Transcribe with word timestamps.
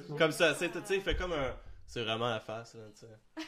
tout. 0.00 0.12
là. 0.12 0.18
Comme 0.18 0.32
ça, 0.32 0.54
c'est 0.54 0.70
tu 0.70 0.78
sais, 0.84 0.96
il 0.96 1.02
fait 1.02 1.16
comme 1.16 1.32
un. 1.32 1.54
C'est 1.88 2.02
vraiment 2.02 2.28
la 2.28 2.40
face, 2.40 2.74
là, 2.74 2.80
tu 2.98 3.06
sais. 3.06 3.46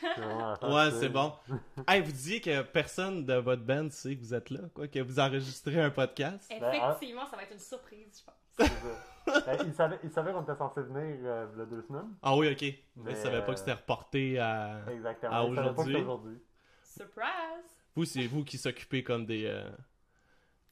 Ouais, 0.68 0.90
c'est 0.92 1.08
bon. 1.08 1.32
Hey, 1.88 2.00
vous 2.02 2.12
disiez 2.12 2.40
que 2.40 2.62
personne 2.62 3.24
de 3.26 3.34
votre 3.34 3.62
band 3.62 3.90
sait 3.90 4.14
que 4.14 4.20
vous 4.20 4.32
êtes 4.32 4.50
là, 4.50 4.60
quoi, 4.72 4.86
que 4.86 5.00
vous 5.00 5.18
enregistrez 5.18 5.80
un 5.80 5.90
podcast. 5.90 6.48
Effectivement, 6.50 7.26
ça 7.26 7.36
va 7.36 7.42
être 7.42 7.52
une 7.52 7.58
surprise, 7.58 8.20
je 8.20 8.24
pense. 8.24 8.34
C'est 8.56 8.66
ça. 8.66 9.42
Ben, 9.44 9.58
il 9.66 9.74
savait, 9.74 9.98
il 10.04 10.10
savait 10.10 10.32
qu'on 10.32 10.42
était 10.42 10.56
censé 10.56 10.80
venir 10.82 11.18
euh, 11.24 11.46
il 11.54 11.60
a 11.60 11.66
deux 11.66 11.82
semaines. 11.82 12.14
Ah 12.22 12.34
oui, 12.36 12.48
ok. 12.50 12.62
Mais 12.62 12.76
Mais, 12.96 13.10
je 13.14 13.20
savais 13.20 13.40
pas 13.42 13.50
euh, 13.50 13.52
que 13.54 13.58
c'était 13.58 13.72
reporté 13.72 14.38
à. 14.38 14.80
Exactement. 14.90 15.32
À 15.32 15.44
il 15.44 15.54
savait 15.76 16.00
aujourd'hui. 16.00 16.38
Surprise! 16.82 17.64
Vous, 17.94 18.04
c'est 18.04 18.26
vous 18.26 18.44
qui 18.44 18.56
s'occupez 18.56 19.02
comme 19.02 19.26
des. 19.26 19.44
euh, 19.46 19.68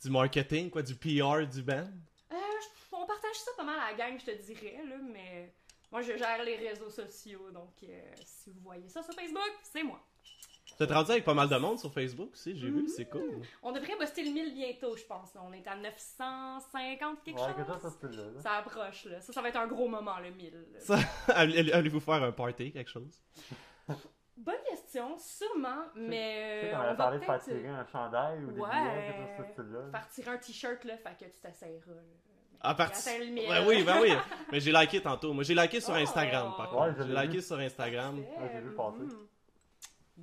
du 0.03 0.11
marketing, 0.11 0.71
quoi, 0.71 0.83
du 0.83 0.95
PR 0.95 1.47
du 1.47 1.63
band? 1.63 1.89
Euh, 2.33 2.37
on 2.93 3.07
partage 3.07 3.35
ça 3.37 3.51
pas 3.57 3.65
mal 3.65 3.77
à 3.79 3.91
la 3.91 3.97
gang, 3.97 4.19
je 4.19 4.25
te 4.25 4.43
dirais, 4.43 4.79
là, 4.89 4.97
mais 5.03 5.53
moi, 5.93 6.03
je 6.03 6.17
gère 6.17 6.43
les 6.45 6.57
réseaux 6.57 6.91
sociaux, 6.91 7.51
donc 7.51 7.75
euh, 7.85 8.01
si 8.25 8.51
vous 8.51 8.61
voyez 8.61 8.89
ça 8.89 9.03
sur 9.03 9.15
Facebook, 9.15 9.51
c'est 9.63 9.83
moi. 9.83 10.01
Vous 10.79 10.85
êtes 10.85 10.91
rendu 10.91 11.13
avec 11.13 11.25
pas 11.25 11.33
mal 11.33 11.49
de 11.49 11.57
monde 11.57 11.79
sur 11.79 11.91
Facebook 11.93 12.33
aussi, 12.33 12.55
j'ai 12.59 12.69
vu, 12.69 12.87
c'est 12.89 13.07
cool. 13.07 13.41
On 13.63 13.73
devrait 13.73 13.97
buster 13.99 14.25
le 14.25 14.31
1000 14.33 14.53
bientôt, 14.53 14.95
je 14.97 15.05
pense. 15.05 15.33
là. 15.35 15.41
On 15.45 15.53
est 15.53 15.67
à 15.67 15.75
950 15.77 17.23
quelque 17.25 17.39
Ouais, 17.41 17.47
chose. 17.47 18.17
là. 18.17 18.41
Ça 18.43 18.53
approche, 18.57 19.05
là. 19.07 19.21
Ça, 19.21 19.33
ça 19.33 19.41
va 19.41 19.49
être 19.49 19.57
un 19.57 19.69
gros 19.69 19.89
moment, 19.89 20.19
le 20.19 20.31
1000. 20.33 20.53
là. 20.73 20.81
Ça, 20.81 20.99
allez- 21.29 21.73
allez-vous 21.73 22.01
faire 22.01 22.23
un 22.23 22.33
party, 22.33 22.73
quelque 22.73 22.91
chose? 22.91 23.23
Bonne 24.37 24.55
question, 24.69 25.17
sûrement, 25.17 25.85
Tu 25.95 26.01
sais 26.03 26.07
mais 26.09 26.69
qu'on 26.71 26.77
euh, 26.77 26.79
on 26.79 26.81
avait 26.83 26.89
va 26.91 26.95
parlé 26.97 27.19
de 27.21 27.25
faire 27.25 27.43
tirer 27.43 27.69
un 27.69 27.87
chandail 27.87 28.45
ou 28.45 28.53
des 28.53 28.61
Ouais. 28.61 28.69
billets, 28.69 29.07
quelque 29.07 29.17
chose 29.17 29.39
de 29.39 29.47
ce 29.47 29.53
style-là. 29.53 29.79
euh, 29.79 29.91
faire 29.93 30.09
tirer 30.11 30.31
un 30.31 30.37
t-shirt, 30.39 30.85
là, 30.85 30.97
fait 30.99 31.17
que 31.19 31.25
tu 31.33 31.41
t'essayeras. 31.41 31.93
À 32.61 32.75
partir. 32.75 33.13
atteint 33.13 33.25
le 33.25 33.31
1000. 33.31 33.49
Ouais, 33.49 33.65
oui, 33.67 33.83
ben 33.85 34.01
oui. 34.01 34.11
Mais 34.53 34.61
j'ai 34.61 34.73
liké 34.73 35.01
tantôt. 35.01 35.33
Moi, 35.33 35.45
j'ai 35.45 35.55
liké 35.55 35.81
sur 35.81 35.93
Oh. 35.95 35.97
Instagram, 35.97 36.55
par 36.57 36.73
Ouais, 36.73 36.89
contre. 36.89 37.03
je 37.03 37.07
J'ai 37.15 37.15
liké 37.23 37.37
vu. 37.39 37.43
sur 37.43 37.59
Instagram. 37.59 38.19
Ouais, 38.19 38.51
j'ai 38.53 38.61
vu 38.61 38.75
passer. 38.75 38.99
Mhm. 38.99 39.27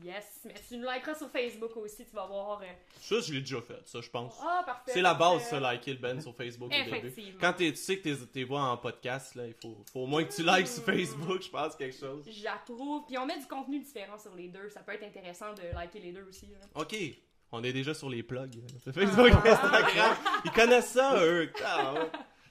Yes, 0.03 0.39
mais 0.43 0.55
tu 0.67 0.77
nous 0.77 0.85
likeras 0.89 1.13
sur 1.13 1.29
Facebook 1.29 1.77
aussi, 1.77 2.03
tu 2.03 2.15
vas 2.15 2.25
voir. 2.25 2.59
euh, 2.63 2.65
Ça, 2.99 3.19
je 3.19 3.31
l'ai 3.31 3.41
déjà 3.41 3.61
fait, 3.61 3.79
ça, 3.85 4.01
je 4.01 4.09
pense. 4.09 4.33
Ah, 4.41 4.63
parfait. 4.65 4.91
C'est 4.91 5.01
la 5.03 5.13
base, 5.13 5.43
ça, 5.43 5.59
liker 5.59 5.93
le 5.93 5.99
band 5.99 6.19
sur 6.19 6.35
Facebook 6.35 6.71
au 6.73 6.91
début. 6.91 7.13
Quand 7.39 7.53
tu 7.53 7.75
sais 7.75 7.99
que 7.99 8.09
t'es- 8.09 8.25
t'es 8.25 8.43
vois 8.43 8.63
en 8.63 8.77
podcast, 8.77 9.35
là, 9.35 9.45
il 9.45 9.53
faut, 9.53 9.77
faut 9.93 9.99
au 9.99 10.07
moins 10.07 10.23
que 10.23 10.33
tu 10.33 10.41
likes 10.43 10.67
sur 10.67 10.83
Facebook, 10.83 11.43
je 11.43 11.49
pense, 11.49 11.75
quelque 11.75 11.95
chose. 11.95 12.25
J'approuve. 12.27 13.05
Puis 13.05 13.19
on 13.19 13.27
met 13.27 13.37
du 13.37 13.45
contenu 13.45 13.79
différent 13.81 14.17
sur 14.17 14.33
les 14.33 14.47
deux. 14.47 14.67
Ça 14.69 14.79
peut 14.79 14.93
être 14.93 15.03
intéressant 15.03 15.53
de 15.53 15.61
liker 15.75 15.99
les 15.99 16.11
deux 16.11 16.25
aussi. 16.27 16.47
là. 16.47 16.57
Ok, 16.81 16.95
on 17.53 17.63
est 17.63 17.71
déjà 17.71 17.93
sur 17.93 18.09
les 18.09 18.23
plugs. 18.23 18.61
Facebook, 18.93 19.31
Instagram. 19.45 20.15
Ils 20.43 20.51
connaissent 20.51 20.91
ça, 20.91 21.15
eux. 21.23 21.49
Ah. 21.65 21.93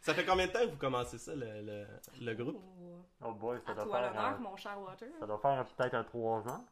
Ça 0.01 0.15
fait 0.15 0.25
combien 0.25 0.47
de 0.47 0.53
temps 0.53 0.61
que 0.61 0.71
vous 0.71 0.77
commencez 0.77 1.19
ça, 1.19 1.35
le, 1.35 1.47
le, 1.63 1.87
le 2.21 2.35
groupe? 2.35 2.57
Oh. 2.59 2.97
Oh 3.25 3.33
boy, 3.35 3.59
ça 3.65 3.71
À 3.71 3.75
doit 3.75 3.85
toi 3.85 4.01
faire, 4.01 4.15
l'honneur, 4.15 4.41
mon 4.41 4.57
cher 4.57 4.81
Water. 4.81 5.09
ça 5.21 5.27
doit 5.27 5.39
faire 5.39 5.65
peut-être 5.65 5.95
un 5.95 6.03
3 6.05 6.49
ans. 6.49 6.65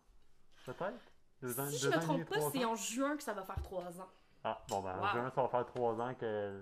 Peut-être? 0.67 0.95
Deux 1.43 1.61
ans, 1.61 1.67
Si 1.69 1.79
je 1.79 1.89
deux 1.89 1.91
me 1.91 1.97
ans 1.97 2.01
et 2.01 2.07
demi, 2.17 2.25
trompe 2.25 2.29
pas, 2.43 2.51
c'est 2.59 2.65
en 2.65 2.75
juin 2.75 3.17
que 3.17 3.23
ça 3.23 3.33
va 3.35 3.43
faire 3.45 3.63
trois 3.63 4.01
ans. 4.01 4.09
Ah, 4.43 4.61
bon, 4.69 4.81
ben, 4.81 4.97
Wow. 4.97 5.05
en 5.05 5.09
juin, 5.13 5.33
ça 5.35 5.43
va 5.43 5.49
faire 5.49 5.67
3 5.67 6.01
ans 6.01 6.15
que, 6.15 6.61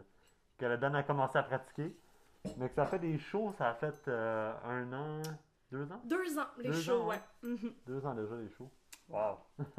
que 0.59 0.67
le 0.67 0.77
band 0.77 0.93
a 0.95 1.03
commencé 1.03 1.39
à 1.39 1.43
pratiquer. 1.43 1.97
Mais 2.59 2.69
que 2.69 2.75
ça 2.75 2.85
fait 2.87 2.99
des 2.99 3.19
shows, 3.19 3.55
ça 3.57 3.71
a 3.71 3.75
fait 3.75 3.95
euh, 4.09 4.53
un 4.65 4.93
an, 4.93 5.23
deux 5.73 5.85
ans? 5.91 6.01
Deux 6.05 6.39
ans, 6.39 6.47
les 6.59 6.65
Deux 6.71 6.81
shows, 6.81 7.01
ans, 7.03 7.07
ouais. 7.09 7.21
Mhm. 7.43 7.73
Deux 7.87 8.07
ans 8.07 8.15
déjà, 8.15 8.37
les 8.37 8.51
shows. 8.51 8.71
Wow. 9.09 9.39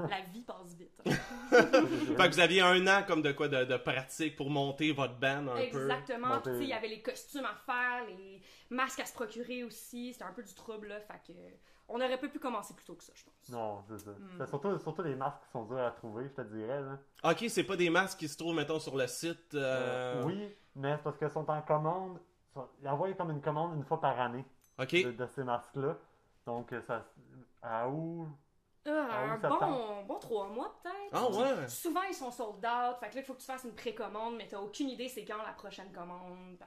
La 0.10 0.22
vie 0.22 0.42
passe 0.44 0.74
vite. 0.76 0.92
Fait 1.06 2.30
que 2.30 2.34
vous 2.34 2.40
aviez 2.40 2.62
un 2.62 2.86
an 2.88 3.04
comme 3.08 3.22
de 3.22 3.32
quoi 3.32 3.48
de, 3.48 3.64
de 3.64 3.78
pratique 3.78 4.36
pour 4.36 4.50
monter 4.50 4.92
votre 4.92 5.16
band 5.20 5.48
un 5.50 5.56
peu. 5.56 5.62
Exactement. 5.62 6.42
Il 6.48 6.64
y 6.66 6.73
avait 6.73 6.88
les 6.88 7.02
costumes 7.02 7.45
à 7.45 7.54
faire, 7.56 8.06
les 8.08 8.42
masques 8.70 9.00
à 9.02 9.06
se 9.06 9.14
procurer 9.14 9.64
aussi. 9.64 10.14
C'était 10.14 10.26
un 10.26 10.34
peu 10.34 10.44
du 10.44 10.54
trouble, 10.56 10.88
là. 10.88 11.00
Fait 11.02 11.22
que 11.34 11.38
on 11.92 11.95
aurait 11.95 12.20
pas 12.20 12.28
pu 12.28 12.39
commencer 12.39 12.73
plus 12.76 12.86
tôt 12.86 12.95
que 12.95 13.04
ça, 13.04 13.14
je 13.16 13.23
pense. 13.23 13.50
Non, 13.50 13.84
c'est 13.88 14.00
ça. 14.00 14.12
Hmm. 14.12 14.30
C'est 14.38 14.48
surtout, 14.48 14.78
surtout 14.80 15.02
les 15.04 15.16
masques 15.16 15.42
qui 15.45 15.52
sont 15.52 15.66
durs 15.66 15.80
à 15.80 15.92
trouver, 15.92 16.26
je 16.28 16.42
te 16.42 16.48
dirais. 16.48 16.82
Là. 16.82 17.00
Ok, 17.32 17.45
c'est 17.50 17.64
pas 17.64 17.76
des 17.76 17.89
masques 17.89 18.20
qui 18.20 18.28
se 18.28 18.38
trouvent, 18.38 18.56
mettons, 18.56 18.80
sur 18.80 18.95
le 18.98 19.08
site. 19.08 19.54
euh, 19.56 20.22
Euh, 20.22 20.23
oui, 20.26 20.56
mais 20.76 20.95
c'est 20.98 21.04
parce 21.04 21.18
qu'ils 21.18 21.30
sont 21.30 21.50
en 21.50 21.62
commande. 21.62 22.20
Ils 22.82 22.88
envoient 22.88 23.14
comme 23.14 23.32
une 23.32 23.42
commande 23.42 23.76
une 23.76 23.84
fois 23.86 24.00
par 24.02 24.20
année 24.20 24.44
Ok. 24.80 24.92
de, 25.04 25.12
de 25.12 25.28
ces 25.28 25.44
masques-là. 25.44 25.95
Donc, 26.45 26.73
euh, 26.73 26.82
ça, 26.82 27.06
à 27.62 27.88
où 27.89 28.23
Euh, 28.23 28.28
Ah 28.86 28.92
oui, 29.26 29.45
un 29.45 29.50
bon, 29.50 30.04
bon 30.08 30.20
trois 30.20 30.48
mois, 30.48 30.80
peut-être. 30.82 30.95
Ah 31.12 31.30
ouais. 31.30 31.67
Souvent, 31.67 32.02
ils 32.10 32.14
sont 32.16 32.32
sold 32.32 32.66
out. 32.66 32.98
Fait 33.00 33.10
que 33.10 33.16
là, 33.16 33.22
il 33.22 33.23
faut 33.23 33.34
que 33.34 33.40
tu 33.42 33.45
fasses 33.45 33.64
une 33.66 33.76
précommande, 33.76 34.36
mais 34.38 34.48
t'as 34.48 34.58
aucune 34.60 34.90
idée 34.90 35.08
c'est 35.10 35.26
quand 35.26 35.38
la 35.45 35.54
prochaine 35.54 35.92
commande. 35.92 36.58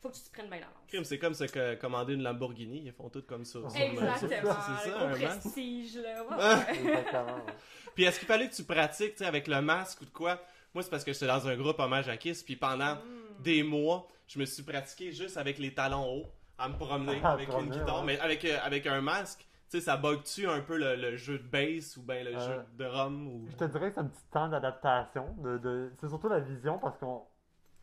Faut 0.00 0.10
que 0.10 0.14
tu 0.14 0.20
te 0.22 0.30
prennes 0.32 0.48
bien 0.48 0.60
d'avance. 0.60 0.76
Crime, 0.86 1.02
C'est 1.04 1.18
comme 1.18 1.34
se 1.34 1.44
que- 1.44 1.74
commander 1.74 2.14
une 2.14 2.22
Lamborghini, 2.22 2.82
ils 2.84 2.92
font 2.92 3.08
tout 3.08 3.22
comme 3.22 3.44
ça. 3.44 3.58
Exactement. 3.74 4.54
C'est 4.84 4.90
ça, 4.90 4.98
un 5.00 5.08
masque. 5.08 5.40
prestige, 5.40 5.96
là. 5.96 6.22
Ouais, 6.22 6.28
Ah. 6.38 6.58
ouais. 6.68 6.76
Exactement. 6.78 7.34
ouais. 7.34 7.52
Puis 7.96 8.04
est-ce 8.04 8.18
qu'il 8.20 8.28
fallait 8.28 8.48
que 8.48 8.54
tu 8.54 8.62
pratiques, 8.64 9.20
avec 9.22 9.48
le 9.48 9.60
masque 9.60 10.02
ou 10.02 10.04
de 10.04 10.10
quoi? 10.10 10.38
Moi, 10.74 10.84
c'est 10.84 10.90
parce 10.90 11.02
que 11.02 11.12
j'étais 11.12 11.26
dans 11.26 11.48
un 11.48 11.56
groupe 11.56 11.80
hommage 11.80 12.08
à 12.08 12.16
Kiss, 12.16 12.44
puis 12.44 12.54
pendant 12.54 12.94
Mm. 12.94 13.42
des 13.42 13.62
mois, 13.64 14.06
je 14.28 14.38
me 14.38 14.44
suis 14.44 14.62
pratiqué 14.62 15.10
juste 15.10 15.36
avec 15.36 15.58
les 15.58 15.74
talons 15.74 16.06
hauts, 16.08 16.26
à 16.58 16.68
me 16.68 16.76
promener 16.76 17.20
avec 17.24 17.48
une 17.48 17.70
guitare, 17.70 18.00
ouais. 18.00 18.04
mais 18.06 18.20
avec, 18.20 18.44
euh, 18.44 18.56
avec 18.62 18.86
un 18.86 19.00
masque. 19.00 19.47
Tu 19.70 19.78
sais, 19.78 19.84
ça 19.84 19.96
bug-tu 19.98 20.46
un 20.48 20.60
peu 20.60 20.78
le, 20.78 20.96
le 20.96 21.16
jeu 21.16 21.38
de 21.38 21.46
bass 21.46 21.96
ou 21.98 22.02
bien 22.02 22.24
le 22.24 22.34
Euh, 22.34 22.38
jeu 22.40 22.64
de 22.72 22.84
drum 22.84 23.26
ou... 23.28 23.46
Je 23.48 23.56
te 23.56 23.64
dirais 23.64 23.88
que 23.90 23.94
c'est 23.96 24.00
un 24.00 24.06
petit 24.06 24.24
temps 24.30 24.48
d'adaptation. 24.48 25.34
De, 25.38 25.58
de... 25.58 25.92
C'est 26.00 26.08
surtout 26.08 26.28
la 26.28 26.40
vision 26.40 26.78
parce 26.78 26.96
qu'on. 26.98 27.24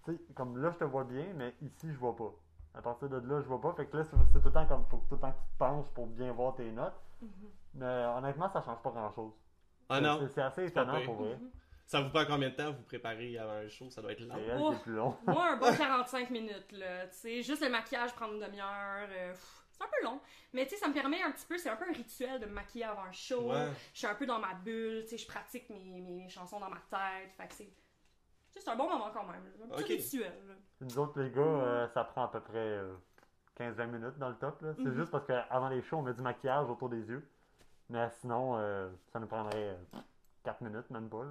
Tu 0.03 0.13
sais, 0.13 0.21
comme 0.33 0.57
là, 0.61 0.71
je 0.71 0.77
te 0.79 0.83
vois 0.83 1.03
bien, 1.03 1.25
mais 1.35 1.53
ici, 1.61 1.87
je 1.91 1.97
vois 1.97 2.15
pas. 2.15 2.33
À 2.73 2.81
partir 2.81 3.07
de 3.07 3.17
là, 3.17 3.39
je 3.41 3.47
vois 3.47 3.61
pas. 3.61 3.73
Fait 3.73 3.85
que 3.85 3.97
là, 3.97 4.03
c'est 4.03 4.17
c'est 4.33 4.39
tout 4.39 4.45
le 4.47 4.51
temps 4.51 4.65
comme. 4.65 4.85
Faut 4.89 4.97
que 4.97 5.09
tout 5.09 5.15
le 5.15 5.21
temps 5.21 5.31
que 5.31 5.37
tu 5.37 5.53
te 5.53 5.57
penches 5.59 5.87
pour 5.93 6.07
bien 6.07 6.31
voir 6.33 6.55
tes 6.55 6.71
notes. 6.71 6.99
Mhm. 7.21 7.29
Mais 7.75 8.05
honnêtement, 8.17 8.49
ça 8.49 8.61
change 8.61 8.81
pas 8.81 8.89
grand 8.89 9.11
chose. 9.13 9.31
Ah 9.87 10.01
non, 10.01 10.19
C'est- 10.21 10.29
C'est 10.29 10.41
assez 10.41 10.65
étonnant 10.65 10.99
pour 11.05 11.15
vrai. 11.15 11.35
Mhm. 11.35 11.49
ça 11.85 12.01
vous 12.01 12.09
prend 12.09 12.25
combien 12.25 12.49
de 12.49 12.55
temps 12.55 12.71
vous 12.71 12.81
préparer 12.83 13.37
avant 13.37 13.53
un 13.63 13.67
show? 13.69 13.91
Ça 13.91 14.01
doit 14.01 14.11
être 14.13 14.21
long. 14.21 14.35
Elle 14.35 14.57
Oh. 14.59 14.73
plus. 14.81 14.93
Moi, 14.95 15.51
un 15.51 15.57
bon 15.57 15.67
45 15.77 16.31
minutes, 16.31 16.71
là. 16.71 17.05
Tu 17.07 17.13
sais, 17.17 17.41
juste 17.43 17.63
le 17.63 17.69
maquillage 17.69 18.13
prend 18.15 18.25
une 18.31 18.39
demi-heure. 18.39 19.07
euh, 19.11 19.33
c'est 19.77 19.83
un 19.83 19.87
peu 19.87 20.03
long. 20.05 20.19
Mais 20.53 20.63
tu 20.65 20.71
sais, 20.75 20.77
ça 20.77 20.87
me 20.87 20.93
permet 20.93 21.21
un 21.21 21.31
petit 21.31 21.45
peu, 21.45 21.57
c'est 21.57 21.69
un 21.69 21.75
peu 21.75 21.85
un 21.89 21.93
rituel 21.93 22.39
de 22.39 22.45
me 22.45 22.51
maquiller 22.53 22.85
avant 22.85 23.03
un 23.03 23.11
show. 23.11 23.51
Ouais. 23.51 23.67
Je 23.93 23.99
suis 23.99 24.07
un 24.07 24.15
peu 24.15 24.25
dans 24.25 24.39
ma 24.39 24.53
bulle, 24.53 25.03
tu 25.03 25.09
sais, 25.09 25.17
je 25.17 25.27
pratique 25.27 25.69
mes, 25.69 26.01
mes 26.01 26.29
chansons 26.29 26.59
dans 26.59 26.69
ma 26.69 26.81
tête. 26.89 27.31
Fait 27.37 27.47
que 27.47 27.53
c'est. 27.53 27.65
tu 27.65 27.71
sais, 28.51 28.59
C'est 28.61 28.69
un 28.69 28.75
bon 28.75 28.89
moment 28.89 29.11
quand 29.13 29.25
même. 29.25 29.43
là. 29.59 29.65
Un 29.65 29.77
petit 29.77 29.93
rituel. 29.97 30.33
là. 30.47 30.53
Nous 30.81 30.97
autres, 30.99 31.19
les 31.21 31.29
gars, 31.31 31.41
euh, 31.41 31.87
ça 31.89 32.03
prend 32.05 32.23
à 32.25 32.27
peu 32.29 32.39
près 32.41 32.57
euh, 32.57 32.93
15-20 33.59 33.87
minutes 33.87 34.17
dans 34.17 34.29
le 34.29 34.35
top. 34.35 34.61
là. 34.61 34.73
C'est 34.77 34.83
Mhm. 34.85 34.95
juste 34.95 35.11
parce 35.11 35.25
qu'avant 35.25 35.69
les 35.69 35.81
shows, 35.81 35.97
on 35.97 36.01
met 36.03 36.13
du 36.13 36.21
maquillage 36.21 36.69
autour 36.69 36.89
des 36.89 37.01
yeux. 37.07 37.27
Mais 37.89 38.09
sinon, 38.21 38.57
euh, 38.57 38.89
ça 39.13 39.19
nous 39.19 39.27
prendrait 39.27 39.77
4 40.43 40.61
minutes, 40.61 40.89
même 40.89 41.09
pas. 41.09 41.23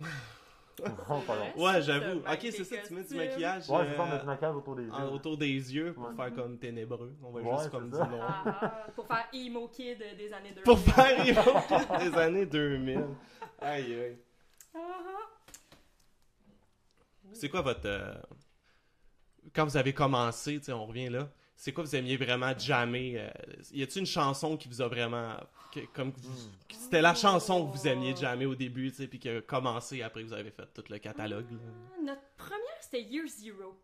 Long. 0.82 1.64
Ouais, 1.64 1.74
C'est 1.74 1.82
j'avoue. 1.82 2.18
Ok, 2.20 2.38
c'est 2.40 2.64
ça, 2.64 2.76
tu 2.86 2.94
mets 2.94 3.04
du 3.04 3.14
maquillage 3.14 3.68
Ouais, 3.70 3.86
c'est 3.88 3.96
ça, 3.96 4.02
on 4.02 4.06
met 4.06 4.12
euh, 4.14 4.18
du 4.18 4.26
maquillage 4.26 4.56
autour 4.56 4.74
des 4.76 4.82
yeux. 4.84 4.92
en- 4.92 5.12
autour 5.12 5.36
des 5.38 5.46
yeux 5.74 5.92
pour 5.94 6.08
Ouais. 6.08 6.14
faire 6.16 6.34
comme 6.34 6.58
ténébreux. 6.58 7.14
On 7.22 7.30
va 7.30 7.40
Ouais, 7.40 7.56
juste 7.58 7.70
comme 7.70 7.90
c'est 7.92 7.96
dire 7.96 8.10
non. 8.10 8.18
Ah, 8.22 8.42
ah, 8.60 8.86
pour 8.94 9.06
faire 9.06 9.28
emo 9.32 9.68
kid 9.68 9.98
des 9.98 10.32
années 10.32 10.50
2000. 10.50 10.62
Pour 10.64 10.78
faire 10.78 11.26
Emo 11.26 12.10
des 12.10 12.18
années 12.18 12.46
2000. 12.46 13.06
Aïe, 13.60 13.94
aïe. 13.94 14.18
Ah, 14.74 14.78
ah. 14.78 15.30
C'est 17.32 17.48
quoi 17.48 17.62
votre. 17.62 17.86
euh, 17.86 18.14
Quand 19.54 19.64
vous 19.64 19.76
avez 19.76 19.92
commencé, 19.92 20.58
tu 20.58 20.64
sais, 20.66 20.72
on 20.72 20.86
revient 20.86 21.08
là, 21.08 21.28
c'est 21.56 21.72
quoi 21.72 21.84
vous 21.84 21.94
aimiez 21.96 22.16
vraiment 22.16 22.56
jammer 22.58 23.14
euh, 23.18 23.28
Y 23.72 23.82
a-t-il 23.82 24.00
une 24.00 24.06
chanson 24.06 24.56
qui 24.56 24.68
vous 24.68 24.82
a 24.82 24.88
vraiment. 24.88 25.34
Que- 25.74 25.86
comme 25.92 26.10
vous- 26.10 26.50
C'était 26.70 27.02
la 27.02 27.14
chanson 27.14 27.66
que 27.66 27.76
vous 27.76 27.86
aimiez 27.88 28.14
jammer 28.14 28.46
au 28.46 28.54
début, 28.54 28.90
tu 28.90 28.98
sais, 28.98 29.06
puis 29.08 29.18
qui 29.18 29.28
a 29.28 29.40
commencé 29.42 30.02
après 30.02 30.22
que 30.22 30.26
vous 30.28 30.32
avez 30.34 30.50
fait 30.50 30.66
tout 30.74 30.84
le 30.88 30.98
catalogue. 30.98 31.50
là. 31.50 31.58
Ah, 31.98 32.02
Notre 32.02 32.22
première, 32.36 32.78
c'était 32.82 33.02
Year 33.02 33.26
Zero. 33.26 33.74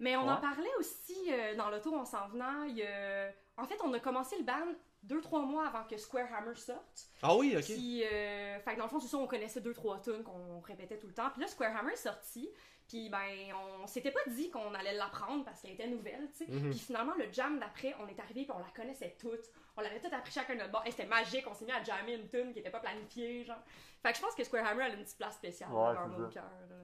Mais 0.00 0.16
on 0.16 0.24
Ouais. 0.26 0.32
en 0.32 0.36
parlait 0.36 0.74
aussi 0.78 1.16
euh, 1.30 1.56
dans 1.56 1.70
l'auto 1.70 1.94
en 1.94 2.04
s'en 2.04 2.28
venant. 2.28 2.62
Il 2.64 2.76
y 2.76 2.82
a- 2.84 3.32
En 3.56 3.66
fait, 3.66 3.78
on 3.82 3.92
a 3.92 3.98
commencé 3.98 4.36
le 4.38 4.44
band 4.44 4.72
deux, 5.02 5.20
trois 5.20 5.42
mois 5.42 5.66
avant 5.66 5.82
que 5.84 5.96
Square 5.96 6.32
Hammer 6.32 6.54
sorte. 6.54 7.08
Ah 7.22 7.34
oui, 7.34 7.56
ok. 7.56 7.64
Puis, 7.64 8.04
euh, 8.04 8.60
fait 8.60 8.74
que 8.74 8.78
dans 8.78 8.84
le 8.84 8.90
fond, 8.90 9.00
c'est 9.00 9.08
ça, 9.08 9.16
on 9.18 9.26
connaissait 9.26 9.60
deux, 9.60 9.74
trois 9.74 10.00
tunes 10.00 10.22
qu'on 10.22 10.60
répétait 10.60 10.96
tout 10.98 11.08
le 11.08 11.12
temps. 11.14 11.28
Puis 11.30 11.40
là, 11.42 11.48
Square 11.48 11.76
Hammer 11.76 11.92
est 11.94 11.96
sorti. 11.96 12.48
Puis, 12.86 13.08
ben, 13.10 13.52
on 13.82 13.86
s'était 13.88 14.12
pas 14.12 14.20
dit 14.28 14.48
qu'on 14.50 14.72
allait 14.74 14.94
l'apprendre 14.94 15.44
parce 15.44 15.60
qu'elle 15.60 15.72
était 15.72 15.88
nouvelle, 15.88 16.28
tu 16.36 16.44
sais. 16.46 16.50
Mhm. 16.52 16.70
Puis 16.70 16.78
finalement, 16.78 17.14
le 17.18 17.30
jam 17.32 17.58
d'après, 17.58 17.94
on 18.00 18.06
est 18.06 18.18
arrivé 18.20 18.44
puis 18.44 18.52
on 18.54 18.60
la 18.60 18.70
connaissait 18.76 19.16
toute. 19.20 19.50
On 19.78 19.80
l'avait 19.80 20.00
toute 20.00 20.12
appris 20.12 20.32
chacun 20.32 20.54
de 20.54 20.58
notre 20.58 20.72
bord. 20.72 20.82
Et 20.86 20.90
c'était 20.90 21.06
magique, 21.06 21.44
on 21.48 21.54
s'est 21.54 21.64
mis 21.64 21.70
à 21.72 21.82
jammer 21.82 22.14
une 22.14 22.26
tune 22.28 22.52
qui 22.52 22.58
était 22.58 22.70
pas 22.70 22.80
planifiée, 22.80 23.44
genre. 23.44 23.62
Fait 24.02 24.10
que 24.10 24.16
je 24.16 24.22
pense 24.22 24.34
que 24.34 24.42
Square 24.44 24.66
Hammer 24.66 24.82
a 24.82 24.88
une 24.88 25.02
petite 25.04 25.16
place 25.18 25.36
spéciale 25.36 25.70
Ouais, 25.72 25.94
dans 25.94 26.28
cœurs. 26.30 26.42
là. 26.68 26.76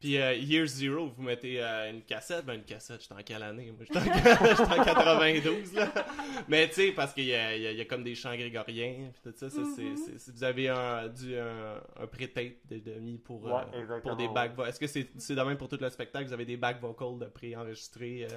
Puis 0.00 0.16
euh, 0.16 0.32
Year 0.34 0.64
Zero, 0.64 1.08
vous 1.08 1.22
mettez 1.24 1.60
euh, 1.60 1.90
une 1.90 2.02
cassette. 2.04 2.44
Ben, 2.44 2.54
une 2.54 2.62
cassette, 2.64 3.02
j'étais 3.02 3.14
en 3.14 3.22
quelle 3.24 3.42
année? 3.42 3.72
Moi, 3.72 3.84
j'étais 3.84 3.98
en, 3.98 4.02
j'étais 4.56 4.80
en 4.80 4.84
92, 4.84 5.74
là. 5.74 5.92
Mais 6.46 6.68
tu 6.68 6.74
sais, 6.74 6.92
parce 6.92 7.12
qu'il 7.12 7.24
y 7.24 7.34
a, 7.34 7.56
il 7.56 7.62
y 7.62 7.66
a- 7.66 7.72
il 7.72 7.78
y 7.78 7.80
a 7.80 7.84
comme 7.84 8.04
des 8.04 8.14
chants 8.14 8.32
grégoriens, 8.36 9.10
puis 9.12 9.20
tout 9.32 9.36
ça. 9.36 9.50
ça, 9.50 9.60
c'est- 9.74 9.82
Mhm. 9.82 9.96
c'est- 9.96 10.18
c'est- 10.18 10.30
vous 10.30 10.44
avez 10.44 10.68
un, 10.68 11.08
du, 11.08 11.36
un, 11.36 11.80
un 11.98 12.06
pré-tape 12.06 12.52
de, 12.66 12.78
de 12.78 12.92
mis 13.00 13.18
pour, 13.18 13.48
euh, 13.48 13.52
Ouais, 13.60 14.00
pour 14.00 14.14
des 14.14 14.28
back 14.28 14.52
vocals. 14.54 14.70
Est-ce 14.70 14.78
que 14.78 14.86
c'est 14.86 15.08
c'est 15.18 15.34
de 15.34 15.42
même 15.42 15.56
pour 15.58 15.68
tout 15.68 15.78
le 15.80 15.90
spectacle? 15.90 16.26
Vous 16.26 16.32
avez 16.32 16.44
des 16.44 16.56
back 16.56 16.80
vocals 16.80 17.18
de 17.18 17.26
pré-enregistrés 17.26 18.28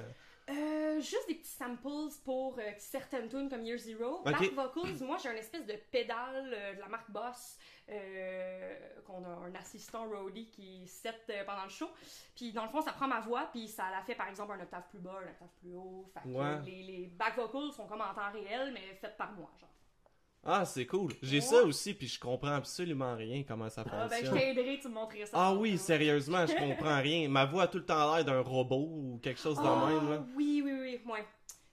euh? 0.96 1.00
Juste 1.00 1.28
des 1.28 1.34
petits 1.34 1.50
samples 1.50 2.12
pour 2.24 2.58
euh, 2.58 2.62
certaines 2.78 3.28
tunes 3.28 3.48
comme 3.48 3.64
Year 3.64 3.78
Zero. 3.78 4.20
Ok. 4.20 4.24
Back 4.24 4.52
vocals, 4.52 5.02
moi 5.02 5.16
j'ai 5.22 5.28
un 5.28 5.36
espèce 5.36 5.66
de 5.66 5.74
pédale 5.90 6.52
euh, 6.54 6.74
de 6.74 6.80
la 6.80 6.88
marque 6.88 7.10
Boss 7.10 7.58
euh, 7.88 9.00
qu'on 9.04 9.24
a 9.24 9.28
un 9.28 9.54
assistant 9.54 10.08
roadie 10.08 10.48
qui 10.48 10.86
set 10.86 11.22
euh, 11.30 11.44
pendant 11.44 11.64
le 11.64 11.70
show. 11.70 11.88
Puis 12.36 12.52
dans 12.52 12.64
le 12.64 12.70
fond, 12.70 12.80
ça 12.80 12.92
prend 12.92 13.08
ma 13.08 13.20
voix, 13.20 13.48
puis 13.52 13.68
ça 13.68 13.90
la 13.90 14.02
fait 14.02 14.14
par 14.14 14.28
exemple 14.28 14.52
un 14.52 14.60
octave 14.60 14.84
plus 14.90 15.00
bas, 15.00 15.18
un 15.24 15.30
octave 15.30 15.50
plus 15.60 15.74
haut. 15.74 16.10
Fait 16.14 16.20
que 16.20 16.64
les, 16.64 16.82
les 16.82 17.06
back 17.08 17.36
vocals 17.36 17.72
sont 17.72 17.86
comme 17.86 18.00
en 18.00 18.14
temps 18.14 18.30
réel, 18.32 18.72
mais 18.72 18.94
faites 19.00 19.16
par 19.16 19.32
moi, 19.32 19.50
genre. 19.60 19.68
Ah, 20.44 20.64
c'est 20.64 20.86
cool. 20.86 21.12
J'ai 21.22 21.36
Ouais. 21.36 21.40
ça 21.40 21.62
aussi, 21.62 21.94
puis 21.94 22.08
je 22.08 22.18
comprends 22.18 22.54
absolument 22.54 23.14
rien 23.14 23.44
comment 23.46 23.68
ça 23.70 23.84
Ah, 23.86 24.08
ben 24.08 24.16
je 24.20 24.26
fonctionne. 24.26 24.38
t'aiderai, 24.54 24.78
tu 24.82 24.88
me 24.88 24.94
montrerais 24.94 25.26
ça. 25.26 25.32
Ah 25.38 25.54
oui, 25.54 25.78
sérieusement, 25.78 26.44
je 26.46 26.54
comprends 26.54 27.00
rien. 27.02 27.28
Ma 27.28 27.44
voix 27.44 27.62
a 27.64 27.66
tout 27.68 27.78
le 27.78 27.84
temps 27.84 28.12
l'air 28.14 28.24
d'un 28.24 28.40
robot 28.40 28.88
ou 28.90 29.20
quelque 29.22 29.40
chose 29.40 29.56
de 29.56 29.62
Ah, 29.64 29.86
même. 29.88 30.10
Là. 30.10 30.26
Oui, 30.36 30.60
oui, 30.64 30.72
oui, 30.72 31.00
ouais. 31.12 31.24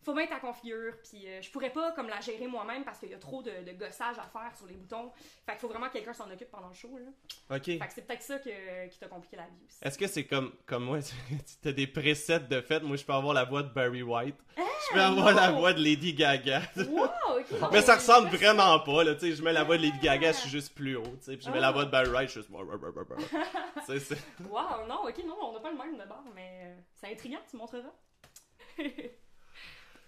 Faut 0.10 0.16
mettre 0.16 0.32
ta 0.34 0.40
configure, 0.40 0.94
puis 1.08 1.28
euh, 1.28 1.40
je 1.40 1.52
pourrais 1.52 1.70
pas 1.70 1.92
comme 1.92 2.10
la 2.10 2.20
gérer 2.20 2.48
moi-même 2.48 2.84
parce 2.84 2.98
qu'il 2.98 3.10
y 3.10 3.14
a 3.14 3.20
trop 3.20 3.44
de, 3.44 3.52
de 3.64 3.72
gossage 3.74 4.18
à 4.18 4.24
faire 4.24 4.52
sur 4.58 4.66
les 4.66 4.74
boutons. 4.74 5.12
Fait 5.46 5.52
qu'il 5.52 5.60
faut 5.62 5.68
vraiment 5.68 5.88
que 5.88 5.94
quelqu'un 5.94 6.14
s'en 6.14 6.32
occupe 6.32 6.50
pendant 6.50 6.70
le 6.70 6.74
show, 6.74 6.98
là. 6.98 7.56
Ok. 7.56 7.66
Fait 7.66 7.78
que 7.78 7.94
c'est 7.94 8.08
peut-être 8.08 8.24
ça 8.24 8.40
que- 8.40 8.88
qui 8.88 8.98
t'a 8.98 9.08
compliqué 9.08 9.36
la 9.38 9.44
vie 9.44 9.62
aussi. 9.68 9.78
Est-ce 9.84 10.00
que 10.00 10.08
c'est 10.08 10.26
comme, 10.26 10.52
comme 10.66 10.86
moi, 10.86 10.98
tu 11.62 11.68
as 11.68 11.72
des 11.74 11.86
presets 11.86 12.40
de 12.40 12.60
fait? 12.62 12.80
Moi, 12.80 12.98
je 12.98 13.06
peux 13.06 13.14
avoir 13.14 13.36
la 13.36 13.44
voix 13.44 13.62
de 13.62 13.70
Barry 13.72 14.02
White. 14.02 14.36
je 14.58 14.94
peux 14.96 15.00
avoir 15.02 15.32
la 15.32 15.52
voix 15.52 15.74
de 15.74 15.80
Lady 15.84 16.16
Gaga. 16.16 16.62
Wow, 16.78 17.10
Mais 17.72 17.82
ça 17.84 17.96
ressemble 17.98 18.30
vraiment 18.30 18.80
pas, 18.80 19.04
là, 19.04 19.14
tu 19.14 19.22
sais, 19.30 19.34
je 19.36 19.44
mets 19.44 19.54
la 19.54 19.64
voix 19.64 19.78
de 19.78 19.84
Lady 19.84 20.00
Gaga, 20.00 20.32
je 20.32 20.38
suis 20.38 20.50
juste 20.50 20.74
plus 20.74 20.96
haut, 20.96 21.04
tu 21.04 21.26
sais, 21.26 21.38
puis 21.38 21.46
je 21.46 21.52
mets 21.52 21.60
la 21.60 21.68
Ah. 21.68 21.72
voix 21.72 21.86
de 21.86 21.92
Barry 21.92 22.10
White, 22.10 22.30
je 22.30 22.40
suis 22.40 22.42
juste... 22.42 22.50
C'est- 24.00 24.18
Wow, 24.50 24.88
non, 24.88 25.04
ok, 25.08 25.24
non, 25.24 25.36
on 25.40 25.54
n'a 25.54 25.60
pas 25.60 25.70
le 25.70 25.78
même 25.78 25.98
de 26.00 26.06
bord, 26.08 26.24
mais 26.34 26.62
euh, 26.64 26.76
c'est 26.96 27.12
intriguant, 27.12 27.40
tu 27.48 27.58
montreras. 27.58 27.92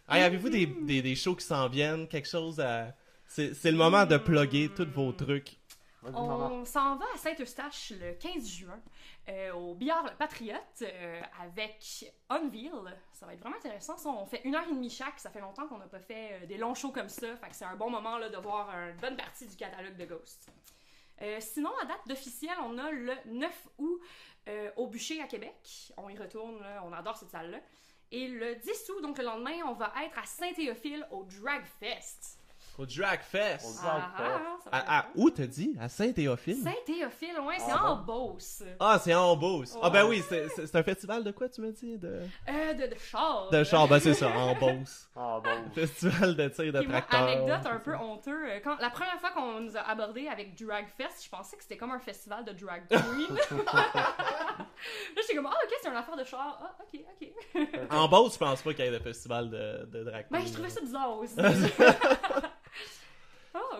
Hey, 0.09 0.23
avez-vous 0.23 0.49
des, 0.49 0.65
des, 0.65 1.01
des 1.01 1.15
shows 1.15 1.35
qui 1.35 1.45
s'en 1.45 1.67
viennent, 1.69 2.07
quelque 2.07 2.27
chose 2.27 2.59
à... 2.59 2.93
C'est 3.27 3.53
c'est 3.53 3.71
le 3.71 3.77
moment 3.77 4.05
de 4.05 4.17
plugger 4.17 4.69
tous 4.75 4.89
vos 4.89 5.13
trucs. 5.13 5.57
On 6.03 6.65
s'en 6.65 6.95
va 6.97 7.05
à 7.13 7.17
Saint-Eustache 7.17 7.93
le 7.97 8.13
15 8.13 8.45
juin 8.45 8.79
euh, 9.29 9.53
au 9.53 9.75
Billard 9.75 10.03
Le 10.03 10.15
Patriote 10.17 10.59
euh, 10.81 11.21
avec 11.39 12.11
Unveil. 12.29 12.71
Ça 13.13 13.25
va 13.25 13.33
être 13.33 13.39
vraiment 13.39 13.55
intéressant. 13.55 13.97
Ça, 13.97 14.09
on 14.09 14.25
fait 14.25 14.41
une 14.43 14.55
heure 14.55 14.67
et 14.67 14.73
demie 14.73 14.89
chaque. 14.89 15.19
Ça 15.19 15.29
fait 15.29 15.39
longtemps 15.39 15.67
qu'on 15.67 15.77
n'a 15.77 15.85
pas 15.85 15.99
fait 15.99 16.41
euh, 16.41 16.45
des 16.47 16.57
longs 16.57 16.73
shows 16.73 16.91
comme 16.91 17.07
ça. 17.07 17.35
Fait 17.37 17.49
que 17.49 17.55
c'est 17.55 17.65
un 17.65 17.75
bon 17.75 17.89
moment 17.89 18.17
là, 18.17 18.29
de 18.29 18.37
voir 18.37 18.69
une 18.69 18.97
bonne 18.97 19.15
partie 19.15 19.47
du 19.47 19.55
catalogue 19.55 19.95
de 19.95 20.05
Ghost. 20.05 20.51
Euh, 21.21 21.37
sinon, 21.39 21.69
à 21.81 21.85
date 21.85 22.07
d'officiel, 22.07 22.55
on 22.63 22.77
a 22.79 22.91
le 22.91 23.13
9 23.27 23.67
août 23.77 24.01
euh, 24.47 24.71
au 24.75 24.87
Bûcher 24.87 25.21
à 25.21 25.27
Québec. 25.27 25.91
On 25.97 26.09
y 26.09 26.17
retourne, 26.17 26.59
là, 26.61 26.83
on 26.83 26.91
adore 26.93 27.15
cette 27.15 27.29
salle-là. 27.29 27.59
Et 28.11 28.27
le 28.27 28.55
10 28.55 28.89
août, 28.89 29.01
donc 29.01 29.17
le 29.17 29.23
lendemain, 29.23 29.63
on 29.65 29.73
va 29.73 29.93
être 30.03 30.17
à 30.19 30.25
Saint-Théophile 30.25 31.07
au 31.11 31.23
Drag 31.23 31.63
Fest. 31.79 32.40
Au 32.77 32.85
Drag 32.85 33.19
Fest. 33.21 33.65
Au 33.65 33.81
Drag 33.83 34.01
Ah, 34.01 34.11
ah, 34.17 34.21
ça 34.63 34.69
va 34.71 34.77
être 34.79 34.85
À, 34.89 34.99
à 34.99 35.05
où 35.15 35.29
t'as 35.29 35.45
dit? 35.45 35.75
À 35.79 35.87
Saint-Théophile? 35.89 36.63
Saint-Théophile, 36.63 37.39
ouais, 37.45 37.55
c'est 37.59 37.71
Ah 37.71 37.91
en? 37.91 37.95
Beauce. 37.97 38.63
Ah, 38.79 38.99
c'est 39.03 39.13
en 39.13 39.35
Beauce. 39.35 39.77
Ah 39.81 39.89
ben 39.89 40.05
oui, 40.07 40.23
c'est 40.29 40.75
un 40.75 40.83
festival 40.83 41.23
de 41.23 41.31
quoi, 41.31 41.49
tu 41.49 41.61
m'as 41.61 41.71
dit? 41.71 41.97
De, 41.97 42.21
Euh, 42.49 42.73
de, 42.73 42.87
de 42.87 42.97
char. 42.99 43.49
de 43.51 43.63
char, 43.63 43.87
ben 43.87 43.99
c'est 43.99 44.13
ça, 44.13 44.29
en 44.29 44.55
Beauce. 44.55 45.07
Ah 45.15 45.39
bon. 45.43 45.69
Festival 45.75 46.35
de 46.35 46.47
tir 46.47 46.71
de 46.73 46.81
tracteur. 46.81 47.21
anecdote 47.23 47.65
un 47.65 47.79
peu 47.79 47.95
honteux, 47.95 48.49
euh, 48.49 48.59
quand, 48.63 48.77
la 48.79 48.89
première 48.89 49.19
fois 49.19 49.31
qu'on 49.31 49.59
nous 49.59 49.75
a 49.77 49.81
abordé 49.81 50.27
avec 50.27 50.55
Drag 50.61 50.87
Fest, 50.87 51.23
je 51.25 51.29
pensais 51.29 51.57
que 51.57 51.63
c'était 51.63 51.77
comme 51.77 51.91
un 51.91 51.99
festival 51.99 52.43
de 52.45 52.53
drag 52.53 52.83
queen. 52.89 53.37
là, 53.65 54.65
j'étais 55.17 55.35
comme, 55.35 55.47
ah, 55.47 55.57
ok, 55.63 55.73
c'est 55.81 55.89
une 55.89 55.95
affaire 55.95 56.15
de 56.17 56.23
char. 56.23 56.59
Ah, 56.63 56.75
ok, 56.81 57.01
ok. 57.21 57.91
En 57.91 58.07
Beauce, 58.07 58.33
je 58.33 58.39
pense 58.39 58.61
pas 58.61 58.73
qu'il 58.73 58.85
y 58.85 58.87
ait 58.87 58.91
de 58.91 58.99
festival 59.03 59.49
de, 59.49 59.85
de 59.91 60.03
drag 60.05 60.25
Ben, 60.31 60.39
queen, 60.39 60.47
je 60.47 60.53
trouvais 60.53 60.69
ça 60.69 60.81
bizarre 60.81 61.17
aussi. 61.17 61.35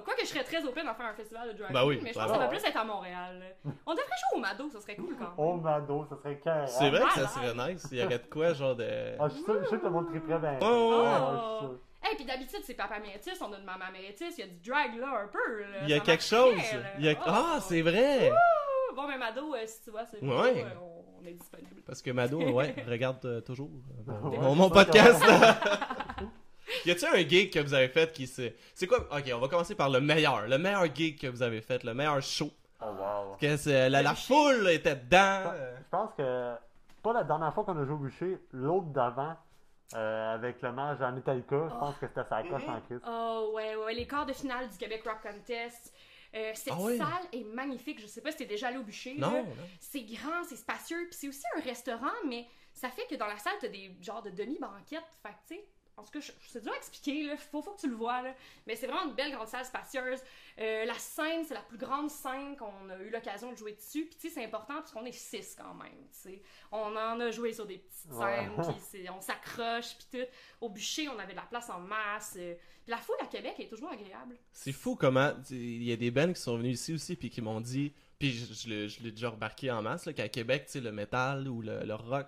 Ah, 0.02 0.04
quoi 0.06 0.14
que 0.16 0.22
je 0.22 0.28
serais 0.28 0.44
très 0.44 0.64
open 0.66 0.88
à 0.88 0.94
faire 0.94 1.06
un 1.06 1.14
festival 1.14 1.54
de 1.54 1.58
drag 1.58 1.72
Ben 1.72 1.86
oui, 1.86 2.00
mais 2.02 2.10
je 2.10 2.16
pense 2.16 2.26
que 2.28 2.32
ça 2.34 2.38
va 2.40 2.48
plus 2.48 2.64
être 2.64 2.78
à 2.78 2.84
Montréal. 2.84 3.56
On 3.86 3.92
devrait 3.92 4.06
jouer 4.06 4.38
au 4.38 4.40
Mado, 4.40 4.70
ça 4.70 4.82
serait 4.82 4.96
cool 4.96 5.16
quand 5.18 5.30
même. 5.30 5.34
Au 5.38 5.54
Mado, 5.58 6.06
ça 6.10 6.18
serait 6.18 6.40
cœur. 6.40 6.68
C'est 6.68 6.90
vrai 6.90 7.04
que 7.04 7.14
ça 7.14 7.28
serait 7.28 7.54
nice. 7.74 7.88
Il 7.92 7.98
y 8.00 8.04
aurait 8.04 8.20
de 8.20 8.26
quoi, 8.30 8.54
genre 8.54 8.76
de. 8.76 8.88
Ah, 9.20 9.28
je 9.30 9.36
suis 9.36 9.44
sûr, 9.44 9.54
je 9.56 9.60
suis 9.60 9.68
sûr 9.70 9.80
que 9.80 9.86
le 9.86 9.92
monde 9.92 10.08
triperait 10.10 10.40
bien. 10.40 10.58
Oh, 10.62 10.66
oh, 10.66 11.04
oh. 11.04 11.34
je 11.34 11.58
suis 11.58 11.68
sûr. 11.68 11.80
Hey, 12.04 12.16
puis 12.16 12.26
d'habitude, 12.26 12.60
c'est 12.64 12.74
Papa 12.74 13.00
Métis, 13.00 13.40
on 13.42 13.54
a 13.54 13.58
de 13.58 13.64
Maman 13.64 13.92
Métis, 13.94 14.36
il 14.38 14.42
y 14.42 14.44
a 14.44 14.48
du 14.48 14.60
drag 14.68 14.98
là 15.00 15.22
un 15.24 15.28
peu. 15.28 15.62
Là, 15.62 15.68
Il 15.84 15.90
y 15.90 15.94
a 15.94 16.00
ça 16.00 16.04
quelque 16.06 16.24
chose. 16.24 16.56
là. 16.56 16.90
Il 16.98 17.06
y 17.06 17.10
a... 17.10 17.14
Oh. 17.14 17.24
Ah, 17.28 17.58
c'est 17.62 17.82
vrai! 17.84 18.32
Bon, 18.96 19.08
mais 19.08 19.18
Mado, 19.20 19.54
euh, 19.54 19.60
si 19.68 19.84
tu 19.84 19.92
vois, 19.92 20.06
c'est 20.06 20.20
Ouais. 20.22 20.64
euh, 20.66 20.70
on, 20.82 21.22
on 21.22 21.26
est 21.26 21.34
disponible. 21.34 21.82
Parce 21.86 22.02
que 22.02 22.10
Mado, 22.12 22.42
ouais, 22.42 22.76
regarde 22.88 23.24
euh, 23.26 23.42
toujours 23.42 23.70
euh, 24.10 24.30
Ouais, 24.30 24.38
mon, 24.56 24.70
podcast. 24.70 25.24
y 26.86 26.92
a-t-il 26.92 27.06
un 27.08 27.28
gig 27.28 27.52
que 27.54 27.60
vous 27.60 27.74
avez 27.74 27.88
fait 27.90 28.12
qui 28.14 28.28
c'est. 28.28 28.56
C'est 28.74 28.88
quoi 28.88 29.00
Ok, 29.16 29.30
on 29.34 29.40
va 29.40 29.48
commencer 29.48 29.76
par 29.76 29.90
le 29.90 30.02
meilleur. 30.02 30.48
Le 30.48 30.58
meilleur 30.58 30.94
gig 30.94 31.20
que 31.20 31.28
vous 31.28 31.42
avez 31.42 31.62
fait, 31.62 31.84
le 31.84 31.94
meilleur 31.94 32.22
show. 32.22 32.50
Oh, 32.82 32.86
wow. 32.86 33.38
Que 33.40 33.58
c'est- 33.58 33.90
la, 33.90 34.02
la 34.02 34.16
foule 34.16 34.70
était 34.70 34.96
dedans. 34.96 35.52
Je 35.78 35.90
pense 35.92 36.10
que, 36.18 36.54
pas 37.04 37.14
la 37.14 37.24
dernière 37.24 37.54
fois 37.54 37.64
qu'on 37.64 37.78
a 37.78 37.86
joué 37.86 37.94
au 37.94 37.98
bûcher, 37.98 38.38
l'autre 38.52 38.88
d'avant, 38.88 39.36
euh, 39.94 40.34
avec 40.36 40.62
le 40.62 40.72
match 40.72 41.00
à 41.02 41.12
Metallica, 41.12 41.68
je 41.70 41.76
pense 41.80 41.96
que 41.98 42.08
c'était 42.08 42.28
sa 42.30 42.42
coche 42.44 42.64
en 42.68 42.80
crise. 42.82 43.00
Oh, 43.08 43.52
ouais, 43.56 43.76
ouais, 43.76 43.94
les 43.94 44.08
quarts 44.08 44.26
de 44.26 44.34
finale 44.34 44.70
du 44.70 44.78
Québec 44.78 45.04
Rock 45.06 45.22
Contest. 45.22 45.94
Euh, 46.34 46.52
cette 46.56 46.74
Ah 46.74 46.98
salle 46.98 47.28
est 47.34 47.44
magnifique. 47.44 48.00
Je 48.00 48.08
sais 48.08 48.22
pas 48.22 48.32
si 48.32 48.38
t'es 48.38 48.46
déjà 48.46 48.70
allé 48.70 48.78
au 48.78 48.84
bûcher. 48.84 49.16
Non, 49.18 49.30
non. 49.32 49.46
C'est 49.82 50.04
grand, 50.04 50.44
c'est 50.48 50.56
spacieux, 50.56 51.08
puis 51.10 51.18
c'est 51.20 51.28
aussi 51.28 51.44
un 51.58 51.62
restaurant, 51.62 52.08
mais 52.26 52.48
ça 52.74 52.88
fait 52.90 53.06
que 53.08 53.16
dans 53.16 53.28
la 53.28 53.38
salle, 53.38 53.54
t'as 53.60 53.68
des 53.68 53.94
genres 54.02 54.22
de 54.24 54.30
demi-banquettes. 54.30 55.04
Fait 55.22 55.30
que, 55.30 55.36
tu 55.48 55.56
sais, 55.56 55.66
en 56.02 56.04
tout 56.04 56.12
cas, 56.12 56.20
je- 56.20 56.32
c'est 56.48 56.62
dur 56.62 56.74
à 56.74 56.76
expliquer, 56.78 57.24
là. 57.28 57.38
Faut, 57.38 57.62
faut 57.62 57.72
que 57.72 57.80
tu 57.82 57.90
le 57.90 57.96
vois, 57.96 58.22
là. 58.22 58.34
Mais 58.68 58.76
c'est 58.76 58.88
vraiment 58.88 59.06
une 59.10 59.16
belle 59.16 59.32
grande 59.32 59.48
salle 59.48 59.64
spacieuse. 59.66 60.20
Euh, 60.60 60.86
la 60.86 60.94
scène, 60.96 61.46
c'est 61.48 61.54
la 61.54 61.62
plus 61.62 61.78
grande 61.78 62.10
scène 62.10 62.58
qu'on 62.58 62.90
a 62.90 62.98
eu 62.98 63.10
l'occasion 63.10 63.52
de 63.52 63.58
jouer 63.58 63.74
dessus. 63.74 64.06
Puis, 64.06 64.16
tu 64.20 64.28
sais, 64.28 64.34
c'est 64.36 64.44
important 64.46 64.74
parce 64.76 64.92
qu'on 64.92 65.06
est 65.06 65.12
six 65.12 65.56
quand 65.58 65.74
même, 65.76 65.92
tu 66.12 66.20
sais. 66.30 66.42
On 66.72 66.96
en 66.96 67.20
a 67.20 67.32
joué 67.32 67.54
sur 67.54 67.66
des 67.66 67.78
petites 67.78 68.12
scènes, 68.36 68.52
puis 68.92 69.10
on 69.18 69.22
s'accroche, 69.22 69.96
puis 69.98 70.20
tout. 70.20 70.28
Au 70.60 70.70
bûcher, 70.70 71.08
on 71.10 71.18
avait 71.20 71.32
de 71.34 71.38
la 71.38 71.44
place 71.44 71.70
en 71.70 71.80
masse. 71.80 72.36
euh, 72.38 72.56
Puis 72.84 72.92
la 72.92 72.98
foule 72.98 73.16
à 73.22 73.28
Québec 73.28 73.56
est 73.60 73.68
toujours 73.70 73.92
agréable. 73.92 74.38
C'est 74.52 74.72
fou 74.74 74.96
comment 74.96 75.32
il 75.52 75.84
y 75.84 75.92
a 75.94 75.96
des 75.96 76.12
bands 76.12 76.34
qui 76.34 76.42
sont 76.42 76.58
venus 76.58 76.80
ici 76.80 76.94
aussi 76.94 77.16
puis 77.16 77.30
qui 77.30 77.42
m'ont 77.42 77.62
dit 77.62 77.94
puis 78.20 78.32
je, 78.32 78.54
je 78.54 78.68
l'ai- 78.70 78.90
je 78.90 79.02
l'ai 79.02 79.12
déjà 79.12 79.30
remarqué 79.30 79.72
en 79.72 79.82
masse 79.82 80.08
qu'à 80.16 80.30
Québec 80.30 80.66
tu 80.66 80.74
sais 80.74 80.80
le 80.82 80.92
métal 80.92 81.48
ou 81.48 81.62
le, 81.64 81.84
le 81.84 81.96
rock 81.96 82.28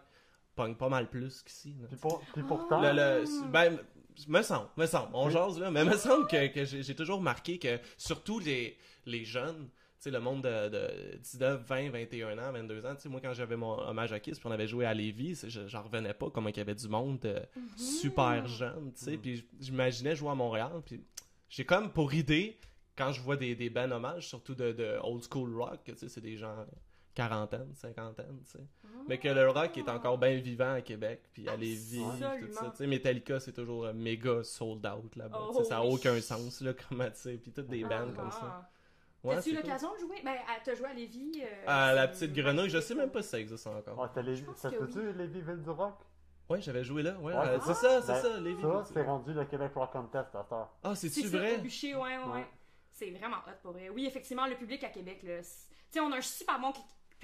pogne 0.55 0.75
pas 0.75 0.89
mal 0.89 1.09
plus 1.09 1.41
qu'ici. 1.41 1.75
là. 1.81 1.87
Puis, 1.87 1.97
pour- 1.97 2.21
puis 2.33 2.43
pourtant, 2.43 2.81
Le, 2.81 2.91
le- 2.93 3.47
ben, 3.51 3.77
me 4.27 4.41
semble, 4.41 4.67
me 4.77 4.85
semble, 4.85 5.09
on 5.13 5.29
jase 5.29 5.59
là, 5.59 5.71
mais 5.71 5.83
me 5.83 5.97
semble 5.97 6.27
que, 6.27 6.47
que 6.47 6.65
j'ai 6.65 6.83
j'ai 6.83 6.95
toujours 6.95 7.17
remarqué 7.17 7.57
que 7.59 7.79
surtout 7.97 8.39
les, 8.39 8.77
les 9.05 9.25
jeunes, 9.25 9.67
tu 9.67 10.09
sais, 10.09 10.11
le 10.11 10.19
monde 10.19 10.43
de, 10.43 10.69
de 10.69 11.17
19, 11.17 11.61
20, 11.65 11.89
21 11.89 12.37
ans, 12.37 12.51
22 12.51 12.85
ans, 12.85 12.95
tu 12.95 13.01
sais, 13.01 13.09
moi 13.09 13.19
quand 13.21 13.33
j'avais 13.33 13.55
mon 13.55 13.79
hommage 13.79 14.13
à 14.13 14.19
Kiss 14.19 14.37
puis 14.37 14.47
on 14.47 14.51
avait 14.51 14.67
joué 14.67 14.85
à 14.85 14.93
Lévis, 14.93 15.35
c'est- 15.37 15.49
je- 15.49 15.67
j'en 15.67 15.81
revenais 15.81 16.13
pas 16.13 16.29
comment 16.29 16.49
il 16.49 16.57
y 16.57 16.59
avait 16.59 16.75
du 16.75 16.87
monde 16.87 17.25
euh, 17.25 17.39
super 17.77 18.45
jeune, 18.47 18.91
tu 18.95 19.05
sais, 19.05 19.11
Mhm. 19.13 19.17
puis 19.21 19.47
j'imaginais 19.59 20.15
jouer 20.15 20.29
à 20.29 20.35
Montréal, 20.35 20.81
puis 20.85 21.01
j'ai 21.49 21.65
comme 21.65 21.91
pour 21.91 22.13
idée, 22.13 22.57
quand 22.95 23.11
je 23.11 23.21
vois 23.21 23.37
des, 23.37 23.55
des 23.55 23.69
bands 23.71 23.89
hommages, 23.91 24.27
surtout 24.27 24.53
de, 24.53 24.71
de 24.71 24.97
old 25.01 25.23
school 25.23 25.55
rock, 25.59 25.79
tu 25.85 25.95
sais, 25.97 26.09
c'est 26.09 26.21
des 26.21 26.37
gens 26.37 26.65
quarantaine, 27.13 27.73
cinquantaine, 27.75 28.41
tu 28.45 28.51
sais. 28.51 28.63
Mais 29.07 29.17
que 29.19 29.27
le 29.27 29.49
rock 29.49 29.77
est 29.77 29.89
encore 29.89 30.17
bien 30.17 30.35
vivant 30.37 30.73
à 30.73 30.81
Québec, 30.81 31.23
puis 31.33 31.47
à 31.49 31.55
Lévis, 31.55 32.01
tout 32.41 32.51
ça. 32.53 32.69
Tu 32.71 32.77
sais, 32.77 32.87
Metallica, 32.87 33.39
c'est 33.39 33.53
toujours 33.53 33.85
euh, 33.85 33.93
méga 33.93 34.43
sold 34.43 34.85
out 34.85 35.15
là-bas. 35.15 35.37
Oh, 35.53 35.63
ça 35.63 35.75
n'a 35.75 35.83
oui. 35.85 35.93
aucun 35.93 36.19
sens, 36.21 36.61
là, 36.61 36.73
comment 36.73 37.05
tu 37.09 37.15
sais. 37.19 37.33
Puis 37.37 37.51
toutes 37.51 37.67
des 37.67 37.83
bands 37.83 38.11
comme 38.15 38.31
ça. 38.31 38.39
Ah. 38.43 38.69
Ouais, 39.23 39.35
T'as-tu 39.35 39.51
c'est 39.51 39.55
cool. 39.55 39.65
l'occasion 39.65 39.93
de 39.93 39.99
jouer? 39.99 40.21
Ben, 40.23 40.31
à- 40.33 40.59
t'as 40.63 40.75
joué 40.75 40.87
à 40.87 40.93
Lévis? 40.93 41.41
euh, 41.43 41.63
À 41.67 41.93
la 41.93 42.13
c'est- 42.13 42.27
petite 42.27 42.33
grenouille, 42.43 42.69
je 42.69 42.81
sais 42.81 42.93
même 42.95 43.09
pas 43.09 43.21
si 43.21 43.29
ça 43.29 43.39
existe 43.39 43.65
encore. 43.67 43.97
Ah. 44.03 44.11
Je 44.21 44.43
pense 44.43 44.57
ça 44.57 44.69
se 44.69 44.75
peut-tu, 44.75 45.13
les 45.13 45.27
Ville 45.27 45.61
du 45.63 45.69
Rock? 45.69 45.95
Ouais, 46.49 46.59
j'avais 46.59 46.83
joué 46.83 47.03
là, 47.03 47.17
ouais. 47.19 47.33
Ouais, 47.33 47.39
euh, 47.39 47.57
c'est 47.65 47.73
c'est 47.73 47.79
ça, 47.87 48.01
c'est 48.01 48.07
Ben, 48.13 48.21
ça, 48.21 48.39
Lévis. 48.41 48.61
Ça, 48.61 48.83
c'est 48.93 49.03
rendu 49.03 49.33
le 49.33 49.45
Québec 49.45 49.71
Rock 49.75 49.91
Contest 49.93 50.35
à. 50.35 50.45
Ah, 50.83 50.93
C'est 50.93 51.07
c'est-tu 51.07 51.27
vrai? 51.29 51.57
bûcher, 51.59 51.95
ouais, 51.95 52.17
ouais. 52.17 52.45
C'est 52.91 53.11
vraiment 53.11 53.37
hot 53.47 53.51
pour 53.61 53.71
vrai. 53.71 53.89
Oui, 53.89 54.05
effectivement, 54.05 54.45
le 54.45 54.55
public 54.55 54.83
à 54.83 54.89
Québec, 54.89 55.23
là. 55.23 55.41
c'est- 55.41 55.69
Tu 55.89 55.99
sais, 55.99 55.99
on 56.01 56.11
a 56.11 56.17
un 56.17 56.21
super 56.21 56.59
bon 56.59 56.73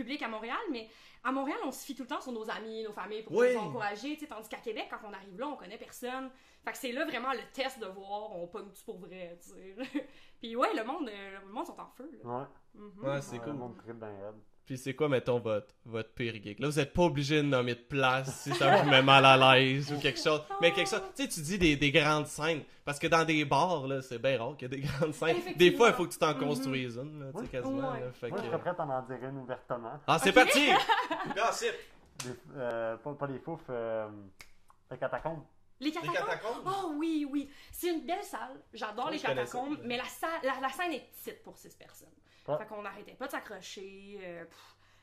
public 0.02 0.22
à 0.24 0.28
Montréal, 0.28 0.58
mais 0.72 0.88
à 1.24 1.32
Montréal, 1.32 1.58
on 1.66 1.72
se 1.72 1.86
fie 1.86 1.96
tout 1.96 2.04
le 2.04 2.08
temps 2.08 2.22
sur 2.22 2.32
nos 2.32 2.50
amis, 2.50 2.84
nos 2.84 2.94
familles 2.94 3.24
pour 3.24 3.36
Oui. 3.36 3.54
nous 3.54 3.60
encourager, 3.60 4.14
tu 4.14 4.22
sais, 4.22 4.28
tandis 4.28 4.48
qu'à 4.48 4.58
Québec, 4.60 4.88
quand 4.90 5.00
on 5.08 5.14
arrive 5.14 5.38
là, 5.38 5.48
on 5.48 5.56
connaît 5.58 5.78
personne. 5.78 6.30
Fait 6.64 6.72
que 6.72 6.78
c'est 6.78 6.92
là 6.92 7.06
vraiment 7.06 7.34
le 7.34 7.42
test 7.54 7.80
de 7.80 7.86
voir, 7.88 8.36
on 8.36 8.48
pogne-tu 8.48 8.84
pour 8.84 9.00
vrai, 9.00 9.38
tu 9.42 9.50
sais. 9.50 9.76
Puis 10.40 10.56
ouais, 10.56 10.74
le 10.74 10.84
monde, 10.86 11.10
euh, 11.10 11.40
le 11.46 11.52
monde 11.52 11.66
sont 11.66 11.80
en 11.80 11.88
feu, 11.88 12.10
là. 12.24 12.30
Ouais. 12.40 12.46
Mhm. 12.76 13.04
Ouais, 13.04 13.22
c'est 13.22 13.34
Ouais, 13.34 13.40
cool. 13.40 13.54
Le 13.54 13.60
monde. 13.60 13.76
Puis 14.70 14.78
c'est 14.78 14.94
quoi, 14.94 15.10
mettons, 15.10 15.40
votre, 15.40 15.74
votre 15.84 16.12
pire 16.14 16.36
gig? 16.36 16.60
Là, 16.60 16.68
vous 16.68 16.80
êtes 16.80 16.94
pas 16.94 17.02
obligé 17.02 17.38
de 17.38 17.42
nommer 17.48 17.74
de 17.74 17.80
place 17.80 18.42
si 18.44 18.54
ça 18.54 18.78
vous 18.78 18.88
met 18.88 19.02
mal 19.02 19.26
à 19.26 19.36
l'aise 19.56 19.92
ou 19.92 19.98
quelque 20.00 20.20
chose. 20.22 20.44
Mais 20.62 20.72
quelque 20.72 20.92
chose, 20.92 21.02
tu 21.16 21.24
sais, 21.24 21.28
tu 21.28 21.42
dis 21.42 21.58
des, 21.58 21.76
des 21.76 21.92
grandes 21.92 22.28
scènes. 22.28 22.62
Parce 22.86 23.00
que 23.00 23.08
dans 23.08 23.26
des 23.26 23.44
bars, 23.46 23.88
là, 23.88 24.00
c'est 24.04 24.20
bien 24.20 24.38
rare 24.38 24.56
qu'il 24.58 24.72
y 24.72 24.76
a 24.76 24.78
des 24.78 24.82
grandes 24.88 25.16
scènes. 25.16 25.38
Des 25.56 25.72
fois, 25.76 25.88
il 25.88 25.96
faut 25.96 26.06
que 26.06 26.12
tu 26.14 26.20
t'en 26.20 26.36
Mhm. 26.36 26.40
construises 26.48 26.98
une, 26.98 27.20
là, 27.20 27.32
tu 27.36 27.46
sais, 27.46 27.48
quasiment. 27.50 27.94
Ouais. 27.94 28.00
là. 28.02 28.12
Fait 28.12 28.30
Moi, 28.30 28.38
que- 28.38 28.44
je 28.46 28.50
serais 28.52 28.60
prêt 28.60 28.76
à 28.78 28.84
en 28.84 29.02
dire 29.02 29.18
une 29.28 29.38
ouvertement. 29.40 30.00
Ah, 30.06 30.20
c'est 30.20 30.34
parti! 30.34 30.70
Gossip! 31.36 31.74
Des- 32.24 32.30
euh, 32.56 32.96
pas, 32.98 33.14
pas 33.16 33.26
les 33.26 33.40
fouf, 33.40 33.62
euh, 33.72 34.08
les 34.92 34.98
catacombes. 35.00 35.42
Les 35.80 35.88
Les 35.88 35.92
catacombes? 35.94 36.16
catacombes? 36.16 36.62
Oh 36.68 36.92
oui, 36.96 37.26
oui. 37.28 37.50
C'est 37.72 37.88
une 37.88 38.06
belle 38.06 38.22
salle. 38.24 38.62
J'adore 38.72 39.10
les 39.10 39.18
ça. 39.18 39.30
catacombes, 39.30 39.80
mais 39.84 39.98
la, 39.98 40.04
salle, 40.04 40.30
la, 40.44 40.60
la 40.62 40.70
scène 40.70 40.92
est 40.92 41.10
petite 41.24 41.42
pour 41.42 41.58
6 41.58 41.74
personnes. 41.76 42.10
Ouais. 42.50 42.58
Fait 42.58 42.66
qu'on 42.66 42.82
n'arrêtait 42.82 43.14
pas 43.14 43.28
de 43.28 43.32
s'accrocher. 43.32 44.20
euh, 44.24 44.44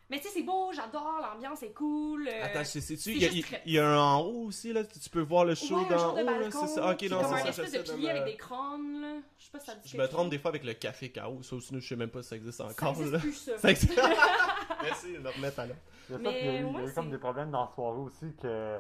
mais 0.09 0.19
tu 0.19 0.25
sais, 0.29 0.35
c'est 0.35 0.43
beau, 0.45 0.73
j'adore, 0.73 1.19
l'ambiance 1.21 1.63
est 1.65 1.73
cool. 1.73 2.29
euh, 2.29 2.45
Attends, 2.45 2.63
c'est- 2.65 2.81
c'est-tu? 2.81 3.03
c'est 3.03 3.13
Il 3.13 3.23
y, 3.39 3.41
a- 3.41 3.43
très- 3.43 3.63
y 3.67 3.79
un 3.81 3.99
en 3.99 4.21
haut 4.21 4.45
aussi, 4.47 4.73
là? 4.73 4.85
Tu 4.85 5.01
tu 5.01 5.11
peux 5.11 5.21
voir 5.21 5.45
le 5.45 5.55
show 5.57 5.77
ouais, 5.79 5.85
un 5.93 5.97
d'en 5.97 6.13
haut, 6.13 6.17
là. 6.25 6.51
C'est 6.51 6.67
ça? 6.69 6.91
Ok, 6.93 7.03
non, 7.03 7.19
c'est 7.21 7.25
un 7.25 7.29
ça. 7.39 7.49
espèce 7.49 7.57
j'essaie 7.73 7.79
de 7.83 7.93
pilier 7.93 8.11
avec 8.11 8.25
des 8.25 8.37
crânes, 8.37 9.01
là. 9.01 9.15
Je 9.39 9.45
sais 9.45 9.51
pas 9.51 9.59
si 9.59 9.67
ça 9.67 9.75
dit 9.75 9.89
Je 9.89 9.97
me 9.97 10.07
trompe 10.07 10.31
des 10.31 10.39
fois 10.39 10.51
avec 10.51 10.63
le 10.65 10.75
café 10.75 11.11
chaos. 11.11 11.43
Ça 11.43 11.57
aussi, 11.57 11.75
je 11.81 11.89
sais 11.89 11.97
même 11.97 12.11
pas 12.11 12.23
si 12.23 12.29
ça 12.29 12.37
existe 12.37 12.59
Ça 12.59 12.67
encore, 12.67 12.91
existe 12.91 13.13
là. 13.13 13.19
plus, 13.19 13.33
ça. 13.33 13.59
Ça 13.59 13.71
existe. 13.71 14.01
Merci 14.83 15.13
de 15.15 15.19
le 15.19 15.29
remettre 15.31 15.59
à 15.61 15.67
l'heure. 15.67 15.77
Il 16.09 16.13
y 16.13 16.19
a 16.19 16.23
ça, 16.23 16.39
il 16.39 16.47
y 16.47 16.49
a 16.49 16.53
eu, 16.61 16.67
il 16.67 16.73
y 16.73 16.77
a 16.77 16.85
eu 16.87 16.93
comme 16.95 17.05
c'est- 17.07 17.11
des 17.11 17.19
problèmes 17.19 17.51
dans 17.51 17.65
la 17.65 17.71
soirée 17.75 17.99
aussi 17.99 18.27
que. 18.41 18.79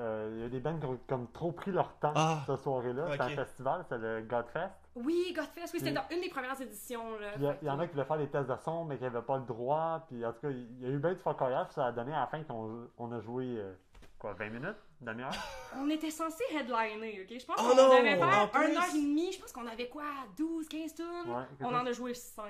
euh, 0.00 0.32
il 0.36 0.42
y 0.42 0.44
a 0.44 0.48
des 0.48 0.60
bands 0.60 0.78
qui 0.78 0.86
ont 0.86 0.98
comme 1.08 1.30
trop 1.32 1.52
pris 1.52 1.70
leur 1.72 1.96
temps 1.98 2.12
Ah, 2.14 2.42
cette 2.46 2.60
soirée-là. 2.60 3.06
C'est 3.08 3.14
ok. 3.14 3.20
un 3.20 3.44
festival, 3.44 3.84
c'est 3.88 3.98
le 3.98 4.22
Godfest. 4.22 4.70
Oui, 4.96 5.32
Godfest, 5.34 5.72
oui, 5.74 5.80
c'était 5.80 5.92
dans 5.92 6.04
une 6.10 6.20
des 6.20 6.28
premières 6.28 6.60
éditions, 6.60 7.18
là. 7.18 7.32
Puis 7.32 7.40
Il 7.40 7.44
y, 7.44 7.48
a- 7.48 7.52
Fait 7.54 7.58
il 7.62 7.66
y 7.66 7.70
en 7.70 7.78
a 7.80 7.86
qui 7.86 7.92
voulaient 7.94 8.04
faire 8.06 8.18
des 8.18 8.28
tests 8.28 8.48
de 8.48 8.56
son, 8.64 8.84
mais 8.84 8.96
qui 8.96 9.02
n'avaient 9.02 9.22
pas 9.22 9.38
le 9.38 9.44
droit. 9.44 10.04
Puis 10.08 10.24
en 10.24 10.32
tout 10.32 10.40
cas, 10.42 10.50
il 10.50 10.80
y 10.80 10.86
a 10.86 10.88
eu 10.88 10.98
bien 10.98 11.12
du 11.14 11.18
focoyage. 11.20 11.66
Puis 11.66 11.74
ça 11.74 11.86
a 11.86 11.92
donné 11.92 12.12
à 12.12 12.20
la 12.20 12.26
fin 12.28 12.42
qu'on 12.44 12.88
on 12.98 13.10
a 13.12 13.20
joué, 13.20 13.44
euh, 13.58 13.74
quoi, 14.18 14.34
20 14.34 14.50
minutes? 14.50 14.76
Une 15.00 15.06
demi-heure? 15.08 15.32
On 15.76 15.90
était 15.90 16.10
censé 16.10 16.44
headliner, 16.52 17.22
ok? 17.22 17.38
Je 17.40 17.44
pense 17.44 17.56
Oh 17.58 17.62
qu'on 17.70 17.76
devait 17.98 18.16
faire 18.16 18.50
plus. 18.50 18.64
un 18.64 18.76
heure 18.76 18.88
et 18.94 19.00
demie. 19.00 19.32
Je 19.32 19.40
pense 19.40 19.52
qu'on 19.52 19.66
avait 19.66 19.88
quoi? 19.88 20.04
12, 20.36 20.68
15 20.68 20.94
tunes? 20.94 21.04
Ouais, 21.26 21.44
On 21.62 21.74
en 21.74 21.84
a 21.86 21.92
joué 21.92 22.14
5. 22.14 22.44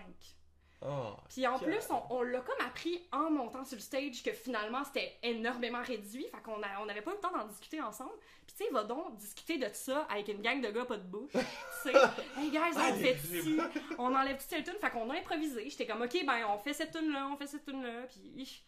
Oh. 0.82 1.14
Puis 1.30 1.46
en 1.46 1.58
Que- 1.58 1.64
plus, 1.64 1.88
on, 1.90 2.02
on 2.10 2.22
l'a 2.22 2.40
comme 2.40 2.66
appris 2.66 3.02
en 3.10 3.30
montant 3.30 3.64
sur 3.64 3.76
le 3.76 3.80
stage 3.80 4.22
que 4.22 4.32
finalement 4.32 4.84
c'était 4.84 5.16
énormément 5.22 5.82
réduit. 5.82 6.26
Fait 6.30 6.42
qu'on 6.42 6.60
on 6.80 6.86
n'avait 6.86 7.00
pas 7.00 7.12
eu 7.12 7.14
le 7.14 7.20
temps 7.20 7.32
d'en 7.32 7.46
discuter 7.46 7.80
ensemble. 7.80 8.12
Puis 8.46 8.56
tu 8.58 8.64
sais, 8.64 8.70
va 8.70 8.84
donc 8.84 9.16
discuter 9.16 9.56
de 9.56 9.66
ça 9.72 10.06
avec 10.10 10.28
une 10.28 10.42
gang 10.42 10.60
de 10.60 10.68
gars 10.70 10.84
pas 10.84 10.98
de 10.98 11.02
bouche. 11.06 11.30
tu 11.32 11.38
sais, 11.82 11.92
hey 12.38 12.50
guys, 12.50 12.74
Ah, 12.76 12.90
on 12.90 12.96
les- 12.96 13.14
fait 13.14 13.40
ci, 13.40 13.58
on 13.98 14.14
enlève 14.14 14.36
toute 14.36 14.48
cette 14.50 14.64
tune. 14.64 14.74
Fait 14.78 14.90
qu'on 14.90 15.08
a 15.08 15.14
improvisé. 15.14 15.70
J'étais 15.70 15.86
comme, 15.86 16.02
ok, 16.02 16.24
ben 16.26 16.44
on 16.50 16.58
fait 16.58 16.74
cette 16.74 16.90
tune 16.92 17.10
là, 17.12 17.28
on 17.32 17.36
fait 17.36 17.46
cette 17.46 17.64
tune 17.64 17.82
là. 17.82 18.02
Puis 18.08 18.62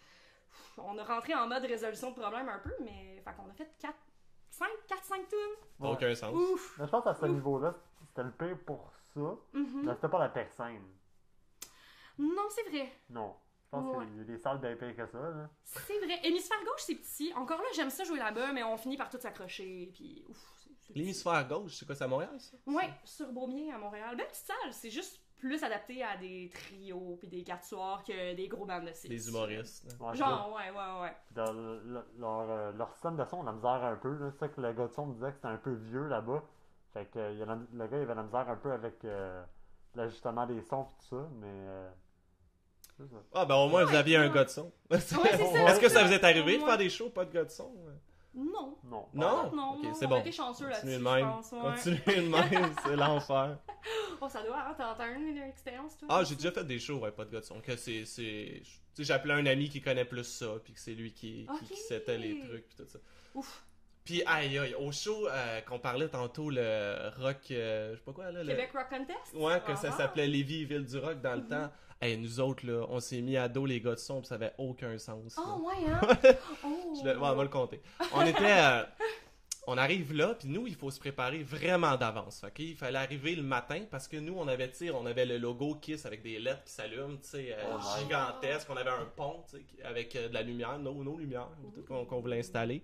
on 0.78 0.96
a 0.98 1.04
rentré 1.04 1.34
en 1.34 1.46
mode 1.46 1.64
résolution 1.64 2.10
de 2.12 2.20
problème 2.20 2.48
un 2.48 2.58
peu, 2.60 2.72
mais 2.80 3.20
fait 3.24 3.32
qu'on 3.34 3.50
a 3.50 3.52
fait 3.54 3.70
4, 3.78 3.94
5, 4.50 4.68
4, 4.88 5.04
5 5.04 5.28
tunes. 5.28 5.38
Aucun 5.86 6.14
sens. 6.14 6.32
Ouf! 6.34 6.76
Mais 6.78 6.86
je 6.86 6.90
pense 6.90 7.04
qu'à 7.04 7.14
ce 7.14 7.26
niveau-là, 7.26 7.74
c'était 8.08 8.22
le 8.22 8.30
pire 8.30 8.58
pour 8.64 8.90
ça. 9.14 9.20
Mhm. 9.52 9.82
Mais 9.84 9.94
c'était 9.94 10.08
pas 10.08 10.18
la 10.18 10.28
pire 10.30 10.50
scène. 10.56 10.82
Non, 12.18 12.46
c'est 12.50 12.68
vrai. 12.70 12.92
Non. 13.10 13.34
Je 13.64 13.70
pense 13.70 13.96
Ouais. 13.96 14.06
qu'il 14.06 14.16
y 14.18 14.20
a 14.20 14.24
des 14.24 14.38
salles 14.38 14.58
bien 14.60 14.76
pires 14.76 14.94
que 14.96 15.06
ça. 15.06 15.18
Là. 15.18 15.50
C'est 15.64 15.98
vrai. 15.98 16.20
Hémisphère 16.22 16.58
gauche, 16.64 16.82
c'est 16.82 16.94
petit. 16.94 17.32
Encore 17.34 17.58
là, 17.58 17.66
j'aime 17.74 17.90
ça 17.90 18.04
jouer 18.04 18.18
là-bas, 18.18 18.52
mais 18.52 18.62
on 18.62 18.76
finit 18.76 18.96
par 18.96 19.08
tout 19.10 19.18
s'accrocher. 19.18 19.90
Puis 19.92 20.24
ouf. 20.28 20.36
c'est- 20.36 20.70
c'est 20.78 20.92
petit. 20.92 20.98
L'hémisphère 21.00 21.46
gauche, 21.48 21.74
c'est 21.74 21.84
quoi, 21.84 21.94
c'est 21.94 22.04
à 22.04 22.08
Montréal, 22.08 22.38
ça? 22.40 22.56
Ouais, 22.66 22.88
sur 23.04 23.30
Beaubien 23.32 23.74
à 23.74 23.78
Montréal. 23.78 24.16
Belle 24.16 24.28
petite 24.28 24.46
salle, 24.46 24.72
c'est 24.72 24.90
juste 24.90 25.20
plus 25.36 25.62
adapté 25.64 26.02
à 26.02 26.16
des 26.16 26.48
trios 26.54 27.16
puis 27.18 27.28
des 27.28 27.42
quatre 27.42 27.64
soirs 27.64 28.02
que 28.04 28.34
des 28.34 28.48
gros 28.48 28.64
bandes 28.64 28.86
de 28.86 28.92
six. 28.92 29.08
Les 29.08 29.28
humoristes. 29.28 29.84
là. 30.00 30.06
Ouais, 30.06 30.16
Genre, 30.16 30.54
ouais, 30.54 30.70
ouais, 30.70 31.00
ouais. 31.02 31.16
Dans 31.32 31.52
le- 31.52 31.82
le- 31.84 32.06
leur, 32.18 32.48
euh, 32.50 32.72
leur 32.72 32.90
système 32.92 33.16
de 33.16 33.24
son, 33.26 33.38
on 33.38 33.42
a 33.42 33.46
la 33.46 33.52
misère 33.52 33.84
un 33.84 33.96
peu. 33.96 34.14
là. 34.16 34.30
C'est 34.30 34.38
ça 34.38 34.48
que 34.48 34.60
le 34.60 34.72
gars 34.72 34.86
de 34.86 34.92
son 34.92 35.06
me 35.06 35.14
disait 35.14 35.28
que 35.30 35.34
c'était 35.34 35.48
un 35.48 35.58
peu 35.58 35.72
vieux 35.74 36.06
là-bas. 36.06 36.42
Fait 36.94 37.04
que 37.06 37.18
euh, 37.18 37.32
il 37.32 37.38
y 37.38 37.42
a 37.42 37.46
la- 37.46 37.56
le 37.56 37.86
gars 37.88 37.98
il 37.98 38.02
avait 38.04 38.14
la 38.14 38.22
misère 38.22 38.48
un 38.48 38.56
peu 38.56 38.72
avec 38.72 39.04
euh, 39.04 39.44
l'ajustement 39.96 40.46
des 40.46 40.62
sons 40.62 40.84
et 40.84 41.00
tout 41.02 41.16
ça, 41.16 41.28
mais. 41.34 41.46
euh. 41.48 41.90
Ah, 43.34 43.44
ben 43.44 43.54
au 43.56 43.68
moins, 43.68 43.84
vous 43.84 43.90
Ouais, 43.92 43.96
aviez 43.98 44.16
un 44.16 44.28
gars 44.28 44.44
de 44.44 44.48
son. 44.50 44.72
Est-ce 44.90 45.80
que 45.80 45.88
ça 45.88 46.02
vous 46.04 46.12
est 46.12 46.24
arrivé 46.24 46.58
de 46.58 46.64
faire 46.64 46.78
des 46.78 46.88
shows, 46.90 47.10
pas 47.10 47.24
de 47.24 47.32
gars 47.32 47.44
de 47.44 47.50
son? 47.50 47.72
Non. 48.34 48.76
Non. 48.84 49.06
Non? 49.14 49.50
Non, 49.52 49.72
Ok, 49.76 49.82
non, 49.84 49.94
c'est 49.94 50.06
on 50.06 50.08
bon. 50.08 50.32
chanceux 50.32 50.68
Continuez 50.68 50.98
de 50.98 51.02
même. 51.02 51.30
Continuez 51.50 52.16
de 52.22 52.28
même, 52.28 52.74
c'est 52.84 52.96
l'enfer. 52.96 53.58
Oh, 54.20 54.28
ça 54.28 54.42
doit, 54.42 54.58
hein? 54.58 54.74
T'as 54.76 54.94
t'as 54.94 55.10
une 55.14 55.38
expérience, 55.38 55.96
toi? 55.98 56.08
Ah, 56.10 56.22
j'ai 56.24 56.34
déjà 56.34 56.50
fait 56.52 56.64
des 56.64 56.78
shows, 56.78 56.98
ouais, 56.98 57.10
pas 57.12 57.24
de 57.24 57.30
gars 57.32 57.40
de 57.40 57.44
son. 57.44 57.60
Que 57.60 57.76
c'est. 57.76 58.04
c'est... 58.04 58.60
Tu 58.62 58.70
sais, 58.94 59.04
j'appelais 59.04 59.34
un 59.34 59.46
ami 59.46 59.68
qui 59.68 59.80
connaît 59.80 60.04
plus 60.06 60.24
ça, 60.24 60.46
puis 60.64 60.72
que 60.74 60.80
c'est 60.80 60.92
lui 60.94 61.12
qui, 61.12 61.44
qui, 61.44 61.48
Ok. 61.50 61.64
qui 61.68 61.76
setait 61.76 62.18
les 62.18 62.40
trucs, 62.40 62.66
puis 62.68 62.76
tout 62.78 62.88
ça. 62.90 62.98
Ouf. 63.34 63.62
Puis, 64.04 64.22
aïe, 64.26 64.58
aïe, 64.58 64.74
au 64.78 64.92
show 64.92 65.26
euh, 65.28 65.60
qu'on 65.62 65.78
parlait 65.78 66.08
tantôt, 66.08 66.48
le 66.50 67.10
rock. 67.18 67.38
euh, 67.50 67.92
je 67.92 67.96
sais 67.98 68.04
pas 68.04 68.12
quoi, 68.12 68.30
là. 68.30 68.42
le- 68.42 68.48
Québec 68.50 68.70
Rock 68.74 68.88
Contest? 68.90 69.34
Ouais, 69.34 69.60
que 69.66 69.74
ça 69.76 69.88
Ah. 69.92 69.96
s'appelait 69.96 70.26
Lévis, 70.28 70.64
Ville 70.64 70.84
du 70.84 70.98
Rock 70.98 71.20
dans 71.20 71.34
le 71.34 71.42
Mhm. 71.42 71.48
temps. 71.48 71.70
Hey, 72.00 72.18
nous 72.18 72.40
autres, 72.40 72.66
là, 72.66 72.84
on 72.90 73.00
s'est 73.00 73.22
mis 73.22 73.36
à 73.38 73.48
dos 73.48 73.64
les 73.64 73.80
gars 73.80 73.94
de 73.94 73.98
son, 74.00 74.18
puis 74.20 74.26
ça 74.28 74.34
avait 74.34 74.52
aucun 74.58 74.98
sens. 74.98 75.36
là. 75.36 75.42
Oh, 75.46 75.66
ouais, 75.66 75.90
hein? 75.90 76.00
Oh. 76.64 76.94
Je 77.00 77.08
le- 77.08 77.18
ouais, 77.18 77.28
on 77.28 77.34
va 77.34 77.42
le 77.42 77.48
compter. 77.48 77.80
On 78.14 78.22
était. 78.26 78.36
euh, 78.42 78.82
on 79.68 79.76
arrive 79.78 80.12
là, 80.12 80.34
puis 80.38 80.46
nous, 80.48 80.66
il 80.68 80.76
faut 80.76 80.90
se 80.92 81.00
préparer 81.00 81.42
vraiment 81.42 81.96
d'avance. 81.96 82.44
ok? 82.46 82.58
Il 82.60 82.76
fallait 82.76 82.98
arriver 82.98 83.34
le 83.34 83.42
matin 83.42 83.80
parce 83.90 84.06
que 84.06 84.16
nous, 84.16 84.34
on 84.36 84.46
avait, 84.46 84.70
on 84.92 85.06
avait 85.06 85.26
le 85.26 85.38
logo 85.38 85.74
Kiss 85.76 86.06
avec 86.06 86.22
des 86.22 86.38
lettres 86.38 86.62
qui 86.64 86.72
s'allument, 86.72 87.16
tu 87.16 87.28
sais, 87.28 87.52
euh, 87.58 87.62
Oh 87.74 87.98
gigantesque. 87.98 88.68
On 88.70 88.76
avait 88.76 88.90
un 88.90 89.06
pont, 89.16 89.42
tu 89.50 89.56
sais, 89.56 89.62
qui- 89.64 89.82
avec 89.82 90.14
euh, 90.14 90.28
de 90.28 90.34
la 90.34 90.42
lumière, 90.42 90.78
nos, 90.78 91.02
nos 91.02 91.16
lumières, 91.16 91.48
qu'on 91.88 92.20
voulait 92.20 92.38
installer. 92.38 92.82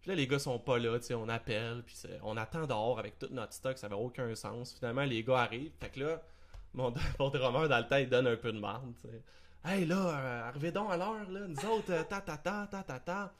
Puis 0.00 0.10
là, 0.10 0.16
les 0.16 0.26
gars 0.26 0.38
sont 0.40 0.58
pas 0.58 0.78
là, 0.78 0.98
tu 0.98 1.06
sais, 1.06 1.14
on 1.14 1.28
appelle, 1.28 1.82
puis 1.86 1.94
c'est- 1.94 2.18
on 2.24 2.36
attend 2.38 2.66
dehors 2.66 2.98
avec 2.98 3.18
tout 3.18 3.28
notre 3.30 3.52
stock, 3.52 3.78
ça 3.78 3.86
avait 3.86 3.94
aucun 3.94 4.34
sens. 4.34 4.74
Finalement, 4.76 5.04
les 5.04 5.22
gars 5.22 5.38
arrivent, 5.42 5.72
fait 5.78 5.90
que 5.90 6.00
là, 6.00 6.22
mon, 6.74 6.92
mon 7.18 7.28
drummer 7.30 7.68
dans 7.68 7.78
le 7.78 7.86
temps, 7.88 7.96
il 7.96 8.08
donne 8.08 8.26
un 8.26 8.36
peu 8.36 8.52
de 8.52 8.58
marde. 8.58 8.92
Hey 9.64 9.86
là, 9.86 9.96
euh, 9.96 10.48
arrivez 10.48 10.70
donc 10.72 10.90
à 10.92 10.96
l'heure, 10.96 11.28
là, 11.30 11.40
nous 11.48 11.70
autres, 11.70 11.90
euh, 11.92 12.02
ta 12.02 12.20
ta 12.20 12.36
ta 12.36 12.66
ta 12.70 12.82
ta 12.82 12.98
ta. 13.00 13.32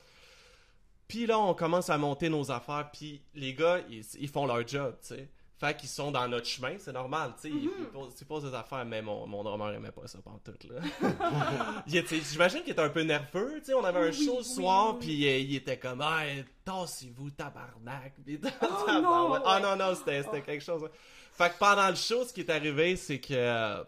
Puis 1.07 1.27
là, 1.27 1.39
on 1.39 1.53
commence 1.55 1.91
à 1.91 1.99
monter 1.99 2.31
nos 2.31 2.51
affaires, 2.51 2.89
puis 2.93 3.21
les 3.35 3.53
gars, 3.55 3.81
ils, 3.91 4.03
ils 4.19 4.29
font 4.29 4.47
leur 4.47 4.67
job, 4.67 4.97
tu 5.03 5.09
sais. 5.09 5.29
Fait 5.57 5.77
qu'ils 5.77 5.89
sont 5.89 6.11
dans 6.11 6.27
notre 6.27 6.47
chemin, 6.47 6.75
c'est 6.79 6.93
normal, 6.93 7.33
tu 7.37 7.43
sais. 7.43 7.49
Ils, 7.51 7.67
Mhm. 7.67 7.71
ils 7.79 7.87
posent, 7.87 8.15
ils 8.21 8.27
posent 8.27 8.45
des 8.51 8.55
affaires, 8.57 8.85
mais 8.87 9.03
mon, 9.03 9.27
mon 9.27 9.45
drummer 9.45 9.73
aimait 9.75 9.93
pas 9.93 10.07
ça 10.07 10.19
pendant 10.25 10.39
tout, 10.39 10.55
là. 10.71 10.81
J'imagine 11.87 12.63
qu'il 12.63 12.73
était 12.73 12.81
un 12.81 12.89
peu 12.89 13.03
nerveux, 13.03 13.59
tu 13.59 13.67
sais. 13.67 13.75
On 13.75 13.85
avait 13.85 14.01
un 14.01 14.11
Oui, 14.11 14.25
show 14.27 14.39
le 14.39 14.43
soir, 14.45 14.95
oui. 14.95 15.01
puis 15.07 15.29
euh, 15.29 15.39
il 15.39 15.55
était 15.57 15.79
comme, 15.79 16.01
hey, 16.03 16.45
tassez-vous, 16.65 17.31
tabarnak. 17.31 18.15
Puis, 18.25 18.41
Oh, 18.63 19.01
non, 19.03 19.35
Ah 19.45 19.61
non, 19.61 19.77
non, 19.77 19.95
c'était 19.95 20.23
c'était 20.23 20.39
Oh. 20.43 20.47
quelque 20.47 20.65
chose. 20.65 20.89
Fait 21.35 21.51
que 21.51 21.59
pendant 21.59 21.89
le 21.89 21.97
show, 21.97 22.25
ce 22.25 22.33
qui 22.33 22.41
est 22.41 22.51
arrivé, 22.51 22.97
c'est 22.97 23.21
que. 23.21 23.85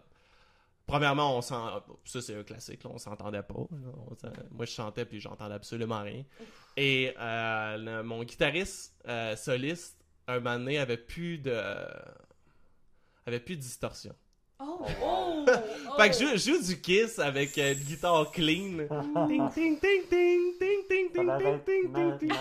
Premièrement, 0.85 1.37
on 1.37 1.41
s'en... 1.41 1.83
ça 2.05 2.21
c'est 2.21 2.33
un 2.33 2.43
classique, 2.43 2.81
là, 2.85 2.91
on 2.93 2.97
s'entendait 2.97 3.43
pas. 3.43 3.67
Moi 4.51 4.65
je 4.65 4.71
chantais 4.71 5.03
puis 5.03 5.19
j'entendais 5.19 5.55
absolument 5.55 6.01
rien. 6.01 6.23
Et 6.77 7.13
euh, 7.19 8.03
mon 8.03 8.23
guitariste 8.23 8.95
euh, 9.05 9.35
soliste, 9.35 9.97
un 10.27 10.39
moment 10.39 10.57
donné, 10.57 10.77
avait 10.77 10.95
plus 10.95 11.39
de... 11.39 11.61
avait 13.25 13.41
plus 13.41 13.57
de 13.57 13.61
distorsion. 13.61 14.15
Oh, 14.59 14.79
oh, 15.03 15.45
Fait 15.97 16.09
que 16.09 16.15
je 16.15 16.19
joue, 16.25 16.31
je 16.31 16.37
joue 16.51 16.61
du 16.67 16.81
Kiss 16.81 17.19
avec 17.19 17.55
euh, 17.59 17.73
une 17.73 17.79
guitare 17.79 18.31
clean. 18.31 18.87
Ting, 19.27 19.49
ting, 19.51 19.79
ting, 19.79 20.01
ting, 20.09 20.53
ting, 20.59 20.83
ting, 20.89 21.11
ting, 21.13 21.59
ting, 21.63 21.93
ting, 21.93 22.17
ting. 22.17 22.31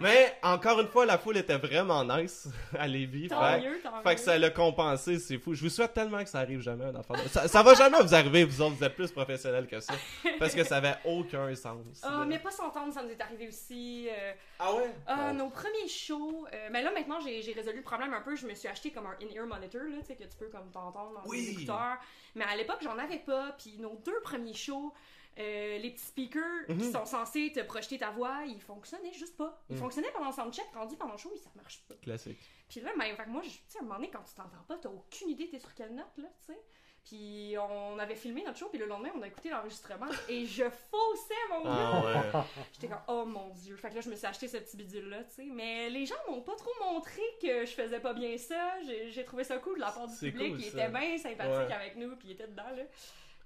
Mais 0.00 0.34
encore 0.42 0.80
une 0.80 0.88
fois, 0.88 1.04
la 1.04 1.18
foule 1.18 1.36
était 1.36 1.58
vraiment 1.58 2.02
nice 2.04 2.48
à 2.78 2.88
Lévis. 2.88 3.28
Tant 3.28 3.40
Fait, 3.40 3.60
mieux, 3.60 3.80
tant 3.82 4.02
fait 4.02 4.14
que 4.14 4.20
mieux. 4.20 4.24
ça 4.24 4.38
l'a 4.38 4.48
compensé, 4.50 5.18
c'est 5.18 5.36
fou. 5.38 5.52
Je 5.54 5.62
vous 5.62 5.68
souhaite 5.68 5.92
tellement 5.92 6.22
que 6.24 6.30
ça 6.30 6.38
arrive 6.38 6.60
jamais 6.60 6.86
un 6.86 6.94
enfant. 6.96 7.14
Ça, 7.30 7.46
ça 7.46 7.62
va 7.62 7.74
jamais 7.74 8.00
vous 8.00 8.14
arriver, 8.14 8.44
vous 8.44 8.62
autres, 8.62 8.76
vous 8.76 8.84
êtes 8.84 8.94
plus 8.94 9.12
professionnels 9.12 9.66
que 9.66 9.78
ça. 9.80 9.92
Parce 10.38 10.54
que 10.54 10.64
ça 10.64 10.78
avait 10.78 10.94
aucun 11.04 11.54
sens. 11.54 12.00
Ah, 12.02 12.24
mais 12.26 12.38
pas 12.38 12.50
s'entendre, 12.50 12.92
ça 12.94 13.02
nous 13.02 13.10
est 13.10 13.20
arrivé 13.20 13.48
aussi. 13.48 14.08
euh, 14.08 14.32
Ah 14.58 14.74
ouais? 14.74 14.90
Ah, 15.06 15.26
Ouais. 15.26 15.32
nos 15.34 15.50
premiers 15.50 15.88
shows. 15.88 16.46
euh, 16.52 16.68
mais 16.72 16.82
là, 16.82 16.90
maintenant, 16.92 17.20
j'ai 17.20 17.52
résolu 17.52 17.76
le 17.76 17.82
problème 17.82 18.14
un 18.14 18.22
peu. 18.22 18.34
Je 18.34 18.46
me 18.46 18.54
suis 18.54 18.68
acheté 18.68 18.90
comme 18.90 19.06
un 19.06 19.16
in-ear 19.22 19.46
monitor, 19.46 19.82
là, 19.82 19.98
tu 20.00 20.06
sais, 20.06 20.14
que 20.16 20.24
tu 20.24 20.36
peux 20.38 20.46
comme 20.48 20.70
t'entendre 20.72 21.12
dans 21.22 21.30
Oui. 21.48 21.52
écouteurs. 21.52 21.98
Mais 22.34 22.44
à 22.44 22.56
l'époque, 22.56 22.78
j'en 22.82 22.96
avais 22.98 23.18
pas. 23.18 23.52
Puis 23.52 23.76
nos 23.78 23.96
deux 23.96 24.20
premiers 24.22 24.54
shows, 24.54 24.92
euh, 25.38 25.78
les 25.78 25.90
petits 25.90 26.04
speakers 26.04 26.66
qui 26.66 26.72
Mhm. 26.74 26.92
sont 26.92 27.04
censés 27.06 27.52
te 27.54 27.60
projeter 27.60 27.98
ta 27.98 28.10
voix, 28.10 28.42
ils 28.46 28.60
fonctionnaient 28.60 29.12
juste 29.12 29.36
pas. 29.36 29.62
Ils 29.70 29.74
Mhm. 29.76 29.80
fonctionnaient 29.82 30.10
pendant 30.12 30.26
le 30.28 30.32
soundcheck, 30.34 30.66
rendu 30.74 30.96
pendant 30.96 31.12
le 31.12 31.18
show, 31.18 31.32
ça 31.36 31.50
marche 31.56 31.82
pas. 31.88 31.94
Classique. 31.96 32.38
Puis 32.68 32.80
là, 32.80 32.90
ben, 32.98 33.14
fait 33.16 33.26
moi, 33.26 33.42
je- 33.42 33.48
tu 33.50 33.60
sais, 33.68 33.78
à 33.78 33.80
un 33.80 33.84
moment 33.84 33.96
donné, 33.96 34.10
quand 34.10 34.22
tu 34.22 34.34
t'entends 34.34 34.62
pas, 34.68 34.78
t'as 34.78 34.88
aucune 34.90 35.28
idée 35.30 35.48
t'es 35.48 35.58
sur 35.58 35.74
quelle 35.74 35.94
note, 35.94 36.16
là, 36.18 36.28
tu 36.46 36.52
sais. 36.52 36.60
Puis 37.04 37.56
on 37.58 37.98
avait 37.98 38.14
filmé 38.14 38.44
notre 38.44 38.58
show, 38.58 38.68
puis 38.68 38.78
le 38.78 38.86
lendemain, 38.86 39.10
on 39.16 39.22
a 39.22 39.26
écouté 39.26 39.50
l'enregistrement 39.50 40.06
et 40.28 40.46
je 40.46 40.64
faussais 40.70 41.34
mon 41.50 41.64
gars. 41.64 41.70
Ah 41.72 42.04
ouais. 42.04 42.42
J'étais 42.72 42.88
comme, 42.88 43.02
oh 43.08 43.24
mon 43.24 43.48
dieu. 43.50 43.76
Fait 43.76 43.90
que 43.90 43.96
là, 43.96 44.00
je 44.00 44.08
me 44.08 44.14
suis 44.14 44.26
acheté 44.26 44.46
ce 44.46 44.58
petit 44.58 44.76
bidule-là, 44.76 45.24
tu 45.24 45.30
sais. 45.34 45.44
Mais 45.44 45.90
les 45.90 46.06
gens 46.06 46.14
m'ont 46.28 46.42
pas 46.42 46.54
trop 46.54 46.70
montré 46.80 47.20
que 47.40 47.66
je 47.66 47.72
faisais 47.72 47.98
pas 48.00 48.14
bien 48.14 48.36
ça. 48.38 48.80
J'ai 49.08 49.24
trouvé 49.24 49.42
ça 49.44 49.58
cool 49.58 49.74
de 49.76 49.80
la 49.80 49.90
part 49.90 50.06
du 50.06 50.16
public. 50.16 50.52
cool, 50.52 50.60
il 50.60 50.68
était 50.68 50.88
bien 50.88 51.18
sympathique 51.18 51.68
Ouais. 51.68 51.72
avec 51.74 51.96
nous, 51.96 52.14
puis 52.16 52.28
il 52.28 52.32
était 52.32 52.46
dedans, 52.48 52.70
là. 52.74 52.84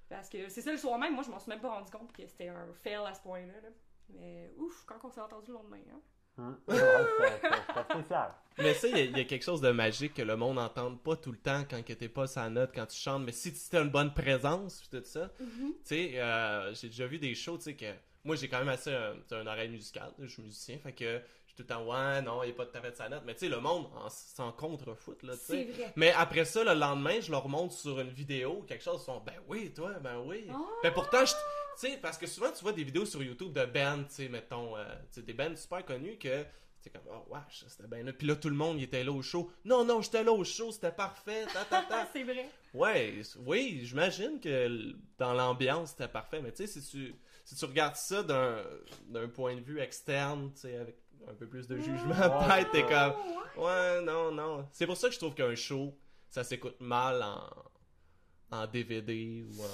Parce 0.08 0.28
que 0.28 0.48
c'est 0.48 0.60
ça 0.60 0.70
le 0.70 0.78
soir 0.78 0.98
même, 0.98 1.14
moi, 1.14 1.24
je 1.24 1.30
m'en 1.30 1.38
suis 1.38 1.48
même 1.50 1.60
pas 1.60 1.70
rendu 1.70 1.90
compte 1.90 2.12
que 2.12 2.26
c'était 2.26 2.48
un 2.48 2.72
fail 2.82 2.94
à 3.06 3.14
ce 3.14 3.20
point-là. 3.22 3.54
là. 3.62 3.68
Mais 4.10 4.52
ouf, 4.58 4.84
quand 4.86 5.02
on 5.02 5.10
s'est 5.10 5.20
entendu 5.20 5.48
le 5.50 5.54
lendemain, 5.54 5.80
hein. 5.92 6.00
Hum. 6.38 6.56
Ouais, 6.68 7.84
spécial. 8.00 8.30
Mais 8.58 8.74
ça, 8.74 8.88
il 8.88 8.96
y, 8.96 9.00
a- 9.00 9.04
il 9.04 9.16
y 9.16 9.20
a 9.20 9.24
quelque 9.24 9.44
chose 9.44 9.60
de 9.60 9.70
magique 9.70 10.14
que 10.14 10.22
le 10.22 10.36
monde 10.36 10.56
n'entende 10.56 11.00
pas 11.02 11.16
tout 11.16 11.30
le 11.32 11.38
temps 11.38 11.64
quand 11.68 11.82
que 11.84 11.92
t'es 11.92 12.08
pas 12.08 12.26
sa 12.26 12.48
note, 12.48 12.70
quand 12.74 12.86
tu 12.86 12.96
chantes. 12.98 13.22
Mais 13.22 13.32
si 13.32 13.52
tu 13.52 13.76
as 13.76 13.80
une 13.80 13.90
bonne 13.90 14.12
présence, 14.14 14.80
puis 14.80 14.98
tout 14.98 15.04
ça, 15.06 15.30
tu 15.38 15.74
sais, 15.84 16.12
euh, 16.20 16.72
j'ai 16.74 16.88
déjà 16.88 17.06
vu 17.06 17.18
des 17.18 17.34
shows, 17.34 17.58
tu 17.58 17.64
sais, 17.64 17.74
que 17.74 17.86
moi 18.24 18.34
j'ai 18.36 18.48
quand 18.48 18.58
même 18.58 18.68
assez 18.70 18.92
un, 18.94 19.14
un 19.30 19.46
oreille 19.46 19.68
musicale, 19.68 20.10
je 20.18 20.26
suis 20.26 20.42
musicien, 20.42 20.78
fait 20.78 20.92
que 20.92 21.18
tout 21.18 21.62
le 21.62 21.66
temps, 21.66 21.84
ouais, 21.86 22.20
non, 22.22 22.42
il 22.42 22.46
n'y 22.46 22.52
a 22.52 22.54
pas 22.54 22.64
de 22.66 22.70
tapette 22.70 22.96
sa 22.98 23.08
note. 23.08 23.22
Mais 23.26 23.32
tu 23.34 23.40
sais, 23.40 23.48
le 23.48 23.60
monde 23.60 23.86
en- 23.94 24.08
s'en 24.10 24.52
contre-foot, 24.52 25.22
là, 25.22 25.32
tu 25.34 25.38
sais. 25.44 25.66
Mais 25.96 26.12
après 26.12 26.44
ça, 26.44 26.62
le 26.64 26.74
lendemain, 26.78 27.18
je 27.20 27.30
leur 27.30 27.48
montre 27.48 27.72
sur 27.74 27.98
une 28.00 28.10
vidéo 28.10 28.62
quelque 28.68 28.84
chose, 28.84 29.00
ils 29.02 29.04
sont, 29.06 29.20
ben 29.24 29.34
oui, 29.48 29.72
toi, 29.74 29.92
ben 30.02 30.18
oui. 30.24 30.46
Oh! 30.52 30.66
Ben 30.82 30.92
pourtant, 30.92 31.24
je. 31.24 31.32
Tu 31.78 31.88
sais, 31.88 31.98
parce 32.00 32.16
que 32.16 32.26
souvent, 32.26 32.50
tu 32.50 32.62
vois 32.62 32.72
des 32.72 32.84
vidéos 32.84 33.04
sur 33.04 33.22
YouTube 33.22 33.52
de 33.52 33.64
bands, 33.66 34.04
tu 34.08 34.14
sais, 34.14 34.28
mettons, 34.28 34.76
euh, 34.76 34.84
tu 35.12 35.20
sais, 35.20 35.22
des 35.22 35.34
bands 35.34 35.54
super 35.56 35.84
connus 35.84 36.16
que. 36.18 36.44
C'est 36.80 36.92
comme, 36.92 37.02
oh, 37.10 37.24
wesh, 37.34 37.64
c'était 37.66 37.88
bien 37.88 38.04
là. 38.04 38.12
Puis 38.12 38.28
là, 38.28 38.36
tout 38.36 38.48
le 38.48 38.54
monde, 38.54 38.78
il 38.78 38.84
était 38.84 39.02
là 39.02 39.10
au 39.10 39.20
show. 39.20 39.50
Non, 39.64 39.84
non, 39.84 40.02
j'étais 40.02 40.22
là 40.22 40.30
au 40.30 40.44
show, 40.44 40.70
c'était 40.70 40.92
parfait, 40.92 41.44
ta, 41.52 41.64
ta, 41.64 41.82
ta. 41.82 42.06
c'est 42.12 42.22
vrai. 42.22 42.48
Ouais, 42.72 43.22
oui, 43.44 43.80
j'imagine 43.82 44.38
que 44.38 44.94
dans 45.18 45.34
l'ambiance, 45.34 45.90
c'était 45.90 46.06
parfait. 46.06 46.40
Mais 46.40 46.52
tu 46.52 46.64
sais, 46.64 46.80
si 46.80 46.88
tu, 46.88 47.14
si 47.44 47.56
tu 47.56 47.64
regardes 47.64 47.96
ça 47.96 48.22
d'un 48.22 48.62
d'un 49.08 49.28
point 49.28 49.56
de 49.56 49.60
vue 49.62 49.80
externe, 49.80 50.52
tu 50.54 50.60
sais, 50.60 50.76
avec 50.76 50.96
un 51.28 51.34
peu 51.34 51.48
plus 51.48 51.66
de 51.66 51.76
jugement, 51.76 52.14
peut-être, 52.14 52.70
t'es 52.70 52.82
comme, 52.82 53.14
ouais. 53.56 53.64
ouais, 53.64 54.02
non, 54.02 54.30
non. 54.30 54.68
C'est 54.70 54.86
pour 54.86 54.96
ça 54.96 55.08
que 55.08 55.14
je 55.14 55.18
trouve 55.18 55.34
qu'un 55.34 55.56
show, 55.56 55.98
ça 56.30 56.44
s'écoute 56.44 56.80
mal 56.80 57.22
en, 57.22 57.50
en 58.62 58.66
DVD 58.66 59.44
ou 59.48 59.62
en, 59.62 59.66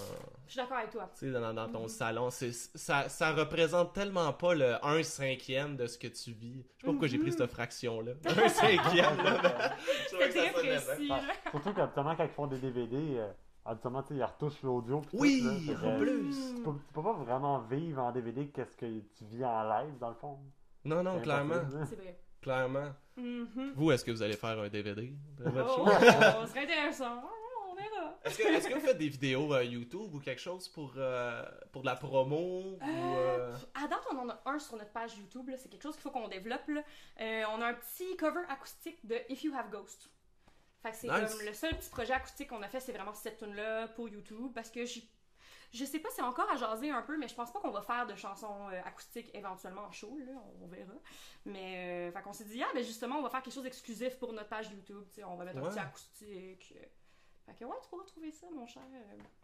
Je 0.47 0.53
suis 0.53 0.61
d'accord 0.61 0.77
avec 0.79 0.91
toi. 0.91 1.09
tu 1.15 1.27
sais, 1.27 1.33
dans, 1.33 1.53
dans 1.55 1.67
Mhm. 1.67 1.73
ton 1.73 1.89
salon. 1.89 2.29
Ça, 2.31 3.09
ça 3.09 3.33
représente 3.33 3.93
tellement 3.95 4.33
pas 4.33 4.55
le 4.55 4.75
1 4.85 5.03
cinquième 5.03 5.77
de 5.77 5.87
ce 5.87 5.97
que 5.99 6.09
tu 6.09 6.33
vis. 6.33 6.62
Je 6.77 6.81
sais 6.81 6.87
pas 6.87 6.91
pourquoi 6.93 7.09
j'ai 7.09 7.17
Mhm. 7.19 7.23
pris 7.25 7.33
cette 7.33 7.51
fraction-là. 7.51 8.12
1 8.27 8.49
cinquième, 8.49 9.17
là. 9.25 9.77
C'est 10.11 10.19
ça 10.19 10.29
très 10.29 10.53
précis. 10.53 11.09
Ah. 11.11 11.21
Surtout 11.51 11.73
qu'habituellement, 11.73 12.17
quand 12.17 12.25
ils 12.25 12.31
font 12.31 12.47
des 12.47 12.59
DVD, 12.59 12.97
euh, 13.19 13.29
habituellement, 13.65 14.03
tu 14.03 14.09
sais, 14.09 14.15
ils 14.21 14.25
retouchent 14.25 14.62
l'audio. 14.62 15.01
tout, 15.11 15.17
Oui, 15.19 15.41
là, 15.43 15.89
en 15.89 15.99
plus. 15.99 16.55
Tu 16.57 16.62
peux, 16.62 16.71
tu 16.73 16.93
peux 16.93 17.03
pas 17.03 17.12
vraiment 17.15 17.59
vivre 17.61 18.03
en 18.03 18.12
DVD 18.12 18.49
qu'est-ce 18.49 18.77
que 18.77 18.87
tu 18.87 19.25
vis 19.25 19.45
en 19.45 19.62
live, 19.65 19.99
dans 20.01 20.09
le 20.11 20.15
fond. 20.17 20.39
Non, 20.85 21.03
non, 21.03 21.21
clairement. 21.21 21.55
impossible. 21.55 21.87
C'est 21.89 21.97
vrai. 21.97 22.19
Clairement. 22.41 22.91
Mhm. 23.17 23.73
Vous, 23.77 23.93
est-ce 23.93 24.05
que 24.05 24.11
vous 24.11 24.21
allez 24.23 24.37
faire 24.37 24.59
un 24.59 24.69
DVD 24.69 25.12
de 25.39 25.45
votre 25.51 25.79
Oh, 25.81 25.87
show? 25.87 25.93
ce 26.47 26.49
serait 26.51 26.65
intéressant. 26.65 27.23
On 27.73 27.75
verra. 27.75 28.19
Est-ce 28.25 28.37
que, 28.38 28.43
est-ce 28.43 28.69
que 28.69 28.75
vous 28.75 28.81
faites 28.81 28.99
des 28.99 29.09
vidéos 29.09 29.55
euh, 29.55 29.64
YouTube 29.64 30.14
ou 30.14 30.21
quelque 30.21 30.41
chose 30.41 30.69
pour, 30.69 30.93
euh, 30.99 31.43
pour 31.73 31.81
de 31.83 31.87
la 31.87 31.97
promo? 31.97 32.37
ou, 32.37 32.79
euh, 32.83 33.57
À 33.75 33.88
date, 33.88 34.02
on 34.12 34.19
en 34.19 34.29
a 34.29 34.43
un 34.45 34.59
sur 34.59 34.76
notre 34.76 34.93
page 34.93 35.17
YouTube. 35.17 35.50
C'est 35.57 35.71
quelque 35.71 35.83
chose 35.83 35.95
qu'il 35.95 36.02
faut 36.02 36.11
qu'on 36.11 36.29
développe. 36.29 36.69
là. 36.69 36.83
Euh, 37.21 37.45
on 37.55 37.62
a 37.62 37.67
un 37.69 37.75
petit 37.75 38.14
cover 38.19 38.43
acoustique 38.50 39.05
de 39.07 39.17
If 39.31 39.43
You 39.45 39.55
Have 39.57 39.71
Ghost. 39.71 40.11
Fait 40.83 40.91
que 40.91 40.97
c'est 40.97 41.09
Nice. 41.09 41.35
comme 41.35 41.47
le 41.47 41.55
seul 41.55 41.75
petit 41.79 41.88
projet 41.91 42.12
acoustique 42.12 42.49
qu'on 42.50 42.62
a 42.62 42.69
fait, 42.69 42.81
c'est 42.81 42.93
vraiment 42.93 43.14
cette 43.14 43.38
tune 43.38 43.55
là 43.55 43.88
pour 43.88 44.09
YouTube. 44.09 44.52
Parce 44.55 44.69
que 44.71 44.85
j'ai- 44.85 45.09
je 45.73 45.85
sais 45.87 46.00
pas, 46.00 46.11
c'est 46.14 46.21
encore 46.23 46.50
à 46.50 46.57
jaser 46.57 46.91
un 46.91 47.00
peu, 47.02 47.17
mais 47.17 47.29
je 47.29 47.35
pense 47.35 47.50
pas 47.52 47.61
qu'on 47.61 47.71
va 47.71 47.81
faire 47.81 48.07
de 48.07 48.14
chansons 48.17 48.69
euh, 48.69 48.81
acoustiques 48.85 49.31
éventuellement 49.35 49.85
en 49.85 49.93
show, 49.93 50.19
là, 50.19 50.33
on 50.61 50.67
verra. 50.67 50.93
Mais, 51.47 52.09
euh, 52.09 52.12
fait 52.12 52.21
qu'on 52.23 52.33
s'est 52.35 52.45
dit, 52.45 52.62
ah, 52.62 52.69
ben 52.75 52.85
justement, 52.85 53.17
on 53.17 53.23
va 53.23 53.31
faire 53.31 53.41
quelque 53.43 53.55
chose 53.55 53.62
d'exclusif 53.62 54.19
pour 54.19 54.33
notre 54.35 54.49
page 54.50 54.71
YouTube, 54.71 55.05
tu 55.09 55.14
sais, 55.14 55.25
on 55.25 55.37
va 55.37 55.45
mettre 55.47 55.59
un 55.59 55.71
petit 55.71 55.79
acoustique. 55.79 56.75
Fait 57.47 57.55
que 57.55 57.65
ouais, 57.65 57.77
tu 57.83 57.89
pourras 57.89 58.05
trouver 58.05 58.31
ça, 58.31 58.47
mon 58.55 58.67
cher. 58.67 58.83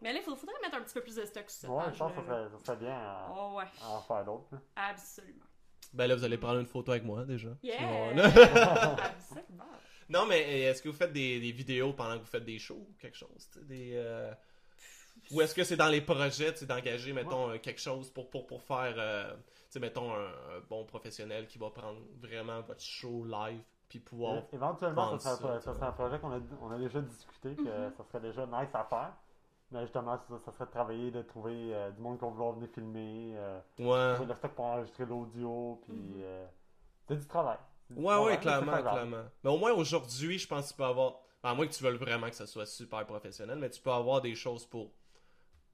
Mais 0.01 0.13
là, 0.13 0.19
il 0.19 0.23
faudrait 0.23 0.53
mettre 0.61 0.75
un 0.77 0.81
petit 0.83 0.93
peu 0.93 1.01
plus 1.01 1.15
de 1.15 1.25
stock 1.25 1.49
sur 1.49 1.59
cette 1.61 1.69
Ouais, 1.69 1.83
page. 1.83 1.93
je 1.93 1.99
pense 1.99 2.11
que 2.13 2.21
ça 2.21 2.25
serait, 2.27 2.49
ça 2.57 2.65
serait 2.65 2.77
bien 2.77 2.93
à, 2.97 3.33
Oh 3.35 3.55
ouais, 3.57 3.65
à 3.81 3.89
en 3.89 4.01
faire 4.01 4.25
d'autres. 4.25 4.49
absolument. 4.75 5.45
Ben 5.93 6.07
là, 6.07 6.15
vous 6.15 6.23
allez 6.23 6.37
prendre 6.37 6.59
une 6.59 6.65
photo 6.67 6.91
avec 6.91 7.03
moi 7.03 7.25
déjà. 7.25 7.49
Yeah! 7.63 7.77
Sinon, 7.79 8.19
absolument. 8.97 9.63
non, 10.07 10.25
mais 10.27 10.43
euh, 10.43 10.71
est-ce 10.71 10.81
que 10.81 10.89
vous 10.89 10.95
faites 10.95 11.11
des, 11.13 11.39
des 11.39 11.51
vidéos 11.51 11.93
pendant 11.93 12.13
que 12.15 12.19
vous 12.21 12.25
faites 12.29 12.45
des 12.45 12.59
shows 12.59 12.85
ou 12.89 12.95
quelque 12.99 13.17
chose? 13.17 13.49
Des, 13.63 13.93
euh, 13.95 14.31
Ou 15.31 15.41
est-ce 15.41 15.53
que 15.55 15.63
c'est 15.63 15.77
dans 15.77 15.87
les 15.89 16.01
projets 16.01 16.53
tu 16.53 16.59
sais, 16.59 16.65
d'engager, 16.67 17.11
mettons, 17.11 17.49
euh, 17.49 17.57
quelque 17.57 17.81
chose 17.81 18.09
pour, 18.11 18.29
pour, 18.29 18.45
pour 18.47 18.61
faire, 18.61 18.93
euh, 18.97 19.35
mettons, 19.79 20.13
un, 20.13 20.27
un 20.27 20.59
bon 20.69 20.85
professionnel 20.85 21.47
qui 21.47 21.57
va 21.57 21.69
prendre 21.71 21.99
vraiment 22.17 22.61
votre 22.61 22.81
show 22.81 23.25
live? 23.25 23.61
Puis 23.89 23.99
pouvoir. 23.99 24.43
Éventuellement, 24.53 25.17
ça 25.17 25.35
serait, 25.35 25.59
ça, 25.59 25.61
ça 25.61 25.73
serait 25.73 25.87
un 25.87 25.91
projet 25.91 26.19
qu'on 26.19 26.31
a, 26.31 26.39
on 26.61 26.71
a 26.71 26.77
déjà 26.77 27.01
discuté, 27.01 27.55
que 27.55 27.87
Mhm. 27.87 27.91
ça 27.97 28.03
serait 28.05 28.19
déjà 28.21 28.45
nice 28.45 28.73
à 28.73 28.83
faire. 28.85 29.13
Mais 29.71 29.81
justement, 29.81 30.17
ça, 30.17 30.37
ça 30.45 30.51
serait 30.51 30.65
de 30.65 30.71
travailler, 30.71 31.11
de 31.11 31.21
trouver 31.21 31.73
euh, 31.75 31.91
du 31.91 32.01
monde 32.01 32.17
qui 32.17 32.25
va 32.25 32.31
vouloir 32.31 32.53
venir 32.53 32.69
filmer, 32.69 33.33
euh, 33.35 33.59
Ouais. 33.79 34.13
trouver 34.15 34.29
le 34.29 34.35
stock 34.35 34.51
pour 34.53 34.65
enregistrer 34.65 35.05
l'audio, 35.05 35.79
puis 35.83 35.93
Mhm. 35.93 36.13
euh, 36.21 36.47
c'est 37.07 37.17
du 37.17 37.27
travail. 37.27 37.57
Du 37.89 37.97
Ouais, 37.99 38.05
travail, 38.05 38.25
ouais, 38.25 38.39
clairement, 38.39 38.81
clairement. 38.81 39.23
Mais 39.43 39.49
au 39.49 39.57
moins 39.57 39.71
aujourd'hui, 39.73 40.37
je 40.39 40.47
pense 40.47 40.65
que 40.67 40.71
tu 40.71 40.77
peux 40.77 40.85
avoir. 40.85 41.19
À 41.41 41.53
moins 41.55 41.65
que 41.67 41.71
tu 41.71 41.81
veuilles 41.83 41.95
vraiment 41.97 42.27
que 42.29 42.35
ça 42.35 42.45
soit 42.45 42.65
super 42.65 43.05
professionnel, 43.05 43.57
mais 43.59 43.69
tu 43.69 43.81
peux 43.81 43.91
avoir 43.91 44.21
des 44.21 44.35
choses 44.35 44.65
pour 44.65 44.91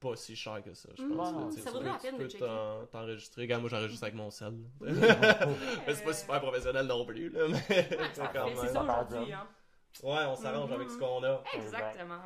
pas 0.00 0.14
si 0.16 0.36
cher 0.36 0.62
que 0.62 0.74
ça, 0.74 0.88
je 0.96 1.02
Mhm. 1.02 1.16
pense. 1.16 1.54
Ça 1.56 1.70
vaudrait 1.70 1.84
peux- 1.84 1.92
la 1.92 1.98
peine 1.98 2.18
de 2.18 2.28
checker. 2.28 2.44
t'en- 2.44 2.86
t'enregistrer. 2.86 3.42
Regarde, 3.42 3.62
moi 3.62 3.70
j'enregistre 3.70 4.02
avec 4.04 4.14
mon 4.14 4.30
sel. 4.30 4.54
Mais 4.80 5.94
c'est 5.94 6.04
pas 6.04 6.12
super 6.12 6.40
professionnel 6.40 6.86
non 6.86 7.04
plus, 7.04 7.30
là. 7.30 7.46
Mais 7.48 7.54
Ouais, 7.76 7.88
ça 8.14 8.28
quand 8.28 8.48
fait- 8.48 8.56
c'est 8.56 8.62
même- 8.64 8.72
ça 8.72 8.82
aujourd'hui, 8.82 9.32
hein. 9.32 9.46
Ouais, 10.02 10.24
on 10.28 10.36
s'arrange 10.36 10.70
avec 10.72 10.90
ce 10.90 10.98
qu'on 10.98 11.22
a. 11.24 11.42
Exactement. 11.54 12.20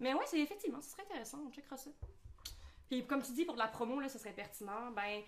Mais 0.00 0.14
ouais, 0.14 0.24
c'est 0.26 0.38
effectivement, 0.40 0.80
ce 0.80 0.90
serait 0.90 1.02
intéressant, 1.02 1.38
on 1.46 1.50
checkera 1.52 1.76
ça. 1.76 1.90
Puis 2.88 3.06
comme 3.06 3.22
tu 3.22 3.32
dis, 3.32 3.44
pour 3.44 3.54
de 3.54 3.58
la 3.60 3.68
promo, 3.68 4.00
là, 4.00 4.08
ce 4.08 4.18
serait 4.18 4.32
pertinent. 4.32 4.90
Ben, 4.94 5.22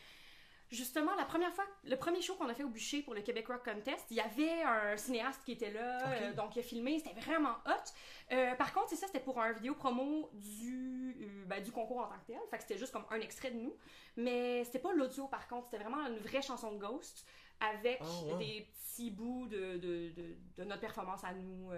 justement, 0.70 1.14
la 1.16 1.24
première 1.24 1.52
fois, 1.52 1.64
le 1.84 1.96
premier 1.96 2.20
show 2.22 2.34
qu'on 2.36 2.48
a 2.48 2.54
fait 2.54 2.62
au 2.64 2.68
bûcher 2.68 3.02
pour 3.02 3.14
le 3.14 3.22
Québec 3.22 3.48
Rock 3.48 3.64
Contest, 3.64 4.06
il 4.10 4.16
y 4.16 4.20
avait 4.20 4.62
un 4.62 4.96
cinéaste 4.96 5.42
qui 5.44 5.52
était 5.52 5.70
là, 5.70 6.08
euh, 6.12 6.32
donc 6.34 6.54
il 6.56 6.60
a 6.60 6.62
filmé, 6.62 6.98
c'était 6.98 7.18
vraiment 7.20 7.54
hot. 7.66 8.32
Euh, 8.32 8.54
par 8.54 8.72
contre, 8.72 8.90
c'est 8.90 8.96
ça, 8.96 9.06
c'était 9.06 9.20
pour 9.20 9.40
un 9.40 9.52
vidéo 9.52 9.74
promo 9.74 10.30
du, 10.32 11.16
euh, 11.20 11.44
ben, 11.46 11.62
du 11.62 11.72
concours 11.72 11.98
en 11.98 12.06
tant 12.08 12.18
que 12.20 12.26
tel. 12.28 12.38
Fait 12.50 12.56
que 12.56 12.62
c'était 12.62 12.78
juste 12.78 12.92
comme 12.92 13.04
un 13.10 13.20
extrait 13.20 13.50
de 13.50 13.56
nous. 13.58 13.74
Mais 14.16 14.64
c'était 14.64 14.78
pas 14.78 14.92
l'audio 14.92 15.26
par 15.28 15.46
contre, 15.48 15.66
c'était 15.70 15.82
vraiment 15.82 16.06
une 16.06 16.18
vraie 16.18 16.42
chanson 16.42 16.72
de 16.72 16.78
Ghost 16.78 17.26
avec 17.60 17.98
Ah, 18.02 18.24
ouais. 18.26 18.38
des 18.38 18.68
petits 18.72 19.10
bouts 19.10 19.46
de, 19.48 19.76
de, 19.78 20.10
de, 20.10 20.36
de 20.58 20.64
notre 20.64 20.80
performance 20.80 21.24
à 21.24 21.32
nous. 21.34 21.70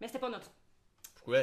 Mais 0.00 0.08
c'était 0.08 0.18
pas 0.18 0.28
notre. 0.28 0.50
Pourquoi? 1.14 1.38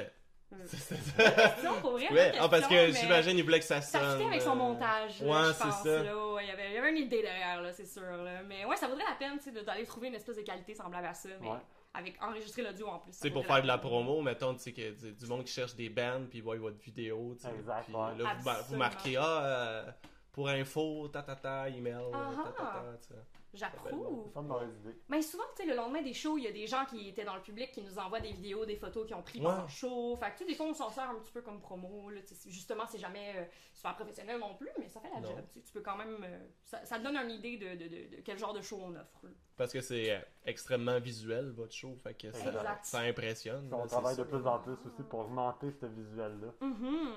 Euh, 0.54 0.58
C'est- 0.66 0.78
c'est- 0.96 1.16
question 1.16 1.74
pour 1.82 1.92
vrai, 1.92 2.12
Ouais. 2.12 2.34
Ah, 2.40 2.50
parce 2.50 2.68
que 2.68 2.92
j'imagine 2.92 3.38
il 3.38 3.44
voulait 3.44 3.60
que 3.60 3.66
ça 3.66 3.80
Ça 3.82 4.00
sonne. 4.00 4.12
fitait 4.18 4.30
avec 4.30 4.42
son 4.42 4.52
euh, 4.52 4.56
montage, 4.56 5.22
là, 5.22 5.28
ouais, 5.28 5.54
je 5.54 5.64
pense. 5.64 5.84
ça. 5.84 6.04
Là, 6.04 6.28
ouais, 6.34 6.44
il, 6.44 6.48
y 6.48 6.52
avait, 6.52 6.70
il 6.70 6.74
y 6.74 6.78
avait 6.78 6.90
une 6.92 6.98
idée 6.98 7.22
derrière, 7.22 7.62
là, 7.62 7.72
c'est 7.72 7.86
sûr. 7.86 8.02
Là. 8.02 8.44
Mais 8.48 8.66
ouais, 8.66 8.76
ça 8.76 8.88
vaudrait 8.88 9.06
la 9.08 9.16
peine 9.16 9.38
tu 9.38 9.46
sais, 9.46 9.52
de- 9.52 9.62
d'aller 9.62 9.86
trouver 9.86 10.10
une 10.10 10.16
espèce 10.16 10.36
de 10.36 10.42
qualité 10.42 10.74
semblable 10.76 11.08
à 11.08 11.14
ça, 11.14 11.30
mais 11.40 11.48
Ouais. 11.48 11.58
avec 11.94 12.22
enregistrer 12.22 12.64
l'audio 12.64 12.88
en 12.88 13.00
plus. 13.00 13.14
ça 13.14 13.20
C'est 13.22 13.30
pour 13.32 13.46
faire 13.46 13.62
de 13.62 13.68
la 13.68 13.78
promo, 13.78 14.22
mettons, 14.22 14.54
tu 14.56 14.60
sais, 14.62 14.74
que 14.74 14.92
du 14.92 15.14
du 15.14 15.26
monde 15.28 15.44
qui 15.46 15.54
cherche 15.54 15.76
des 15.76 15.90
bands, 15.90 16.22
puis 16.30 16.42
voient 16.42 16.58
votre 16.58 16.80
vidéo, 16.80 17.34
tu 17.40 17.44
sais. 17.48 17.54
Exact, 17.56 17.86
Puis 17.86 17.94
là, 17.94 18.14
vous, 18.38 18.44
mar- 18.44 18.64
vous 18.68 18.76
marquez, 18.76 19.16
ah, 19.18 19.44
euh, 19.46 19.92
pour 20.34 20.50
info, 20.50 21.08
ta 21.08 21.22
ta 21.24 21.36
ta, 21.38 21.70
email, 21.70 21.96
ta 22.12 22.52
ta 22.52 22.64
ta, 22.64 22.84
tu 23.02 23.08
sais. 23.08 23.16
J'approuve. 23.54 24.24
C'est 24.28 24.34
pas 24.34 24.40
une 24.42 24.48
mauvaise 24.48 24.76
idée. 24.82 24.96
Mais 25.10 25.22
souvent, 25.22 25.44
tu 25.56 25.64
sais, 25.64 25.70
le 25.70 25.76
lendemain 25.76 26.02
des 26.02 26.14
shows, 26.14 26.38
il 26.38 26.46
y 26.46 26.48
a 26.48 26.52
des 26.54 26.68
gens 26.68 26.86
qui 26.86 27.10
étaient 27.10 27.26
dans 27.26 27.36
le 27.36 27.42
public 27.42 27.72
qui 27.72 27.82
nous 27.82 28.00
envoient 28.00 28.22
des 28.22 28.32
vidéos, 28.32 28.66
des 28.66 28.78
photos 28.78 29.06
qu'ils 29.06 29.16
ont 29.16 29.22
pris 29.24 29.40
pendant 29.42 29.58
Ouais. 29.58 29.62
le 29.64 29.68
show. 29.68 30.16
Fait 30.16 30.28
que, 30.28 30.32
tu 30.32 30.38
sais, 30.40 30.46
des 30.46 30.56
fois, 30.56 30.68
on 30.68 30.74
s'en 30.74 30.90
sert 30.90 31.10
un 31.10 31.16
petit 31.16 31.32
peu 31.34 31.42
comme 31.42 31.60
promo. 31.60 32.10
Là, 32.10 32.22
justement, 32.48 32.84
c'est 32.88 32.98
jamais 33.00 33.34
euh, 33.36 33.44
super 33.74 33.96
professionnel 33.96 34.40
non 34.40 34.56
plus, 34.56 34.70
mais 34.80 34.88
ça 34.88 35.02
fait 35.02 35.10
la 35.14 35.20
Non. 35.20 35.30
job. 35.36 35.46
Tu 35.54 35.74
peux 35.74 35.82
quand 35.82 35.98
même. 35.98 36.18
euh, 36.24 36.40
ça, 36.64 36.84
ça 36.86 36.98
te 36.98 37.04
donne 37.04 37.18
une 37.18 37.32
idée 37.32 37.58
de, 37.58 37.70
de, 37.76 37.88
de- 37.90 38.16
de 38.18 38.22
quel 38.24 38.38
genre 38.38 38.54
de 38.54 38.62
show 38.62 38.80
on 38.82 38.96
offre. 38.96 39.20
là. 39.24 39.30
Parce 39.58 39.74
que 39.74 39.82
c'est 39.82 40.12
euh, 40.16 40.20
extrêmement 40.46 41.00
visuel, 41.00 41.52
votre 41.52 41.74
show, 41.76 41.96
fait 42.02 42.14
que 42.16 42.32
ça, 42.32 42.48
Exact. 42.48 42.86
ça 42.86 43.00
impressionne. 43.02 43.70
On 43.72 43.80
là, 43.82 43.88
travaille 43.88 44.16
de 44.18 44.24
plus 44.24 44.48
en 44.48 44.60
plus 44.60 44.74
aussi 44.74 45.04
pour 45.08 45.20
augmenter 45.20 45.68
ce 45.80 45.86
visuel-là. 45.86 46.48
Mhm. 46.66 47.14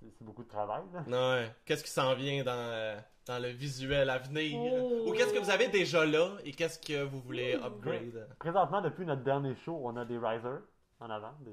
C'est 0.00 0.22
beaucoup 0.24 0.42
de 0.42 0.48
travail. 0.48 0.82
Ouais. 1.06 1.50
Qu'est-ce 1.64 1.84
qui 1.84 1.90
s'en 1.90 2.14
vient 2.14 2.42
dans, 2.44 2.52
euh, 2.52 2.98
dans 3.26 3.38
le 3.40 3.48
visuel 3.48 4.10
à 4.10 4.18
venir? 4.18 4.58
Oh. 4.60 5.04
Ou 5.08 5.12
qu'est-ce 5.12 5.32
que 5.32 5.38
vous 5.38 5.50
avez 5.50 5.68
déjà 5.68 6.04
là 6.04 6.30
et 6.44 6.52
qu'est-ce 6.52 6.78
que 6.78 7.02
vous 7.04 7.20
voulez 7.20 7.56
Ouh. 7.56 7.64
upgrade? 7.66 8.28
Présentement, 8.38 8.80
depuis 8.80 9.04
notre 9.06 9.22
dernier 9.22 9.54
show, 9.64 9.80
on 9.84 9.96
a 9.96 10.04
des 10.04 10.18
risers 10.18 10.60
en 11.00 11.10
avant, 11.10 11.32
des. 11.40 11.52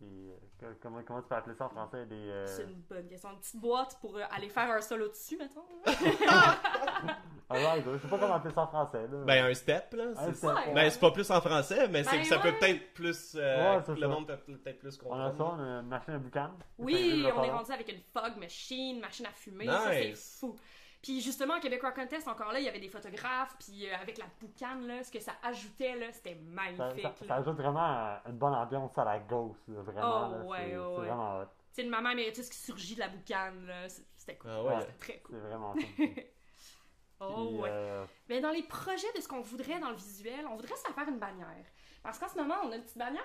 des 0.00 0.30
euh, 0.62 0.72
comment, 0.82 1.02
comment 1.06 1.20
tu 1.22 1.28
peux 1.28 1.34
appeler 1.34 1.54
ça 1.56 1.66
en 1.66 1.70
français 1.70 2.06
Des. 2.06 2.14
euh, 2.14 2.46
C'est 2.46 2.62
une 2.64 2.80
bonne 2.88 3.06
question. 3.08 3.30
Une 3.30 3.38
petite 3.38 3.60
boîte 3.60 3.98
pour 4.00 4.16
euh, 4.16 4.22
aller 4.30 4.48
faire 4.48 4.70
un 4.70 4.80
solo 4.80 5.08
dessus, 5.08 5.36
mettons. 5.36 5.64
un 7.50 7.54
riser, 7.74 7.90
je 7.92 7.98
sais 7.98 8.08
pas 8.08 8.18
comment 8.18 8.34
appeler 8.34 8.54
ça 8.54 8.62
en 8.62 8.66
français. 8.66 9.02
Là. 9.10 9.24
Ben, 9.24 9.44
un 9.46 9.54
step, 9.54 9.92
là. 9.94 10.04
Un 10.16 10.26
c'est- 10.26 10.34
step, 10.34 10.50
ouais. 10.50 10.74
Ben, 10.74 10.90
c'est 10.90 11.00
pas 11.00 11.10
plus 11.12 11.30
en 11.30 11.40
français, 11.40 11.88
mais 11.88 12.04
c'est 12.04 12.16
Ben, 12.18 12.24
ça 12.24 12.38
peut 12.38 12.52
peut-être 12.58 12.92
plus. 12.94 13.36
euh, 13.38 13.76
Ouais, 13.76 13.82
c'est 13.86 13.94
le 13.94 14.00
ça. 14.00 14.08
monde 14.08 14.26
peut 14.26 14.36
peut-être 14.36 14.78
plus 14.78 14.98
on 15.04 15.12
a 15.14 15.30
comprendre. 15.30 15.36
ça, 15.36 15.44
on 15.44 15.60
a 15.62 15.80
une 15.80 15.88
machine 15.88 16.14
à 16.14 16.18
boucan. 16.18 16.50
Oui, 16.78 17.24
on 17.36 17.44
est 17.44 17.50
rendu 17.50 17.72
avec 17.72 17.88
une 17.92 18.00
fog 18.12 18.36
machine, 18.38 19.00
machine 19.00 19.26
à 19.26 19.30
fumer, 19.32 19.66
ça 19.66 19.90
c'est 19.92 20.14
fou. 20.14 20.56
Puis 21.06 21.20
justement, 21.20 21.56
au 21.56 21.60
Québec 21.60 21.80
Rock 21.84 21.94
Contest, 21.94 22.26
encore 22.26 22.50
là, 22.50 22.58
il 22.58 22.64
y 22.64 22.68
avait 22.68 22.80
des 22.80 22.88
photographes, 22.88 23.54
puis 23.60 23.88
euh, 23.88 23.94
avec 23.94 24.18
la 24.18 24.24
boucane, 24.40 24.88
là, 24.88 25.04
ce 25.04 25.12
que 25.12 25.20
ça 25.20 25.34
ajoutait, 25.40 25.94
là, 25.94 26.06
c'était 26.10 26.34
magnifique. 26.34 27.00
ça- 27.02 27.14
ça 27.20 27.24
là. 27.26 27.34
ajoute 27.36 27.56
vraiment 27.56 28.18
une 28.26 28.36
bonne 28.36 28.54
ambiance 28.54 28.98
à 28.98 29.04
la 29.04 29.18
là, 29.68 29.82
vraiment. 29.82 30.28
Oh, 30.28 30.32
là, 30.32 30.38
ouais, 30.44 30.58
c'est 30.70 30.76
ouais, 30.76 30.94
c'est 30.96 31.06
vraiment 31.06 31.38
hot. 31.38 31.44
Tu 31.44 31.50
sais, 31.74 31.82
une 31.84 31.90
maman 31.90 32.12
méritus 32.12 32.48
qui 32.50 32.58
surgit 32.58 32.96
de 32.96 33.00
la 33.00 33.08
boucane, 33.08 33.66
là, 33.66 33.88
c'était 34.16 34.36
cool. 34.36 34.50
Ah 34.52 34.64
ouais. 34.64 34.80
C'était 34.80 34.92
très 34.98 35.18
cool. 35.20 35.36
C'est 35.36 35.48
vraiment 35.48 35.72
cool. 35.74 36.08
Oh 37.18 37.46
Puis, 37.48 37.56
ouais. 37.60 37.70
euh, 37.72 38.04
Mais 38.28 38.40
dans 38.40 38.50
les 38.50 38.64
projets 38.64 39.10
de 39.16 39.22
ce 39.22 39.28
qu'on 39.28 39.40
voudrait 39.40 39.78
dans 39.80 39.88
le 39.88 39.96
visuel, 39.96 40.46
on 40.50 40.56
voudrait 40.56 40.76
se 40.76 40.92
faire 40.92 41.08
une 41.08 41.18
bannière. 41.18 41.64
Parce 42.02 42.18
qu'en 42.18 42.28
ce 42.28 42.36
moment, 42.36 42.56
on 42.64 42.70
a 42.72 42.76
une 42.76 42.82
petite 42.82 42.98
bannière. 42.98 43.24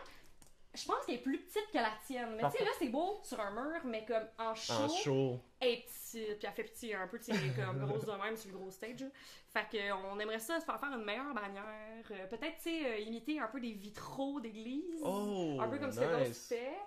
Je 0.73 0.85
pense 0.85 1.05
qu'elle 1.05 1.15
est 1.15 1.21
plus 1.21 1.37
petite 1.39 1.69
que 1.71 1.77
la 1.77 1.91
tienne. 2.05 2.35
Mais 2.37 2.43
tu 2.49 2.57
sais, 2.57 2.63
là, 2.63 2.71
c'est 2.79 2.87
beau 2.89 3.19
sur 3.23 3.39
un 3.39 3.51
mur, 3.51 3.81
mais 3.83 4.05
comme 4.05 4.23
en 4.39 4.55
show, 4.55 4.73
En 4.73 4.87
show. 4.87 5.39
elle 5.59 5.69
est 5.69 5.85
petite. 5.85 6.37
Puis 6.39 6.47
elle 6.47 6.53
fait 6.53 6.63
petit 6.63 6.93
un 6.93 7.07
peu, 7.07 7.19
tu 7.19 7.25
sais, 7.25 7.51
comme 7.55 7.79
grosse 7.85 8.05
de 8.05 8.11
même 8.11 8.37
sur 8.37 8.51
le 8.51 8.57
gros 8.57 8.71
stage. 8.71 9.03
Fait 9.49 9.65
qu'on 9.69 10.17
aimerait 10.19 10.39
ça 10.39 10.59
se 10.61 10.65
faire 10.65 10.79
faire 10.79 10.93
une 10.97 11.03
meilleure 11.03 11.33
bannière. 11.33 12.05
Euh, 12.11 12.27
Peut-être, 12.27 12.55
tu 12.57 12.63
sais, 12.69 12.85
euh, 12.85 12.97
imiter 12.99 13.39
un 13.39 13.47
peu 13.47 13.59
des 13.59 13.73
vitraux 13.73 14.39
d'église. 14.39 15.01
Oh, 15.03 15.57
un 15.59 15.67
peu 15.67 15.77
comme 15.77 15.91
ce 15.91 15.99
que 15.99 16.05
Ghost 16.05 16.27
nice. 16.29 16.47
fait. 16.47 16.77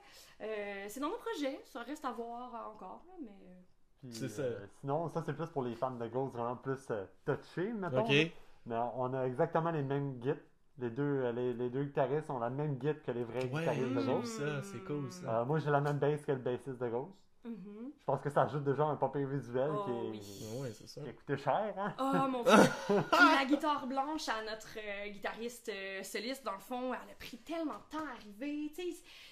Euh, 0.40 0.86
c'est 0.88 1.00
dans 1.00 1.10
nos 1.10 1.18
projets. 1.18 1.60
Ça 1.66 1.82
reste 1.82 2.04
à 2.06 2.12
voir 2.12 2.54
euh, 2.54 2.72
encore, 2.72 3.04
là, 3.06 3.14
mais. 3.20 3.28
euh, 4.08 4.08
C'est 4.12 4.28
ça. 4.30 4.42
euh, 4.42 4.66
sinon, 4.80 5.08
ça, 5.10 5.22
c'est 5.26 5.34
plus 5.34 5.48
pour 5.50 5.62
les 5.62 5.74
fans 5.74 5.90
de 5.90 6.06
Ghost, 6.08 6.32
vraiment 6.34 6.56
plus 6.56 6.86
euh, 6.90 7.04
touchés, 7.26 7.70
mettons. 7.72 8.00
Ok. 8.02 8.12
Mais 8.66 8.76
on 8.96 9.12
a 9.12 9.26
exactement 9.26 9.70
les 9.70 9.82
mêmes 9.82 10.18
guides. 10.20 10.42
Les 10.78 10.90
deux, 10.90 11.02
euh, 11.02 11.32
les, 11.32 11.52
les 11.52 11.70
deux 11.70 11.84
guitaristes 11.84 12.30
ont 12.30 12.38
la 12.40 12.50
même 12.50 12.76
guide 12.76 13.00
que 13.02 13.10
les 13.12 13.22
vrais 13.24 13.44
Ouais, 13.44 13.60
guitaristes 13.60 13.94
de 13.94 14.00
j'aime 14.00 14.20
Ghost. 14.20 14.38
ça, 14.38 14.62
c'est 14.62 14.84
cool 14.84 15.12
ça. 15.12 15.40
Euh, 15.40 15.44
moi, 15.44 15.58
j'ai 15.60 15.70
la 15.70 15.80
même 15.80 15.98
bass 15.98 16.24
que 16.24 16.32
le 16.32 16.38
bassiste 16.38 16.78
de 16.80 16.88
Ghost. 16.88 17.12
mhm. 17.44 17.92
Je 18.00 18.04
pense 18.04 18.20
que 18.20 18.28
ça 18.28 18.42
ajoute 18.42 18.64
déjà 18.64 18.84
un 18.84 18.96
papier 18.96 19.24
visuel 19.24 19.70
Oh, 19.72 19.84
qui, 19.84 19.90
est, 19.92 20.10
oui. 20.10 20.60
Ouais, 20.60 20.70
c'est 20.72 20.88
ça. 20.88 21.00
qui 21.00 21.08
a 21.08 21.12
coûté 21.12 21.36
cher. 21.36 21.74
Hein? 21.78 21.94
Oh 22.00 22.28
mon 22.28 22.42
dieu! 22.44 22.52
Puis 22.88 23.36
la 23.38 23.44
guitare 23.46 23.86
blanche 23.86 24.28
à 24.28 24.42
notre 24.42 24.76
euh, 24.78 25.08
guitariste 25.10 25.68
euh, 25.68 26.02
soliste, 26.02 26.44
dans 26.44 26.52
le 26.52 26.58
fond, 26.58 26.92
elle 26.92 27.10
a 27.10 27.14
pris 27.18 27.38
tellement 27.38 27.74
de 27.78 27.96
temps 27.96 28.04
à 28.04 28.10
arriver. 28.14 28.72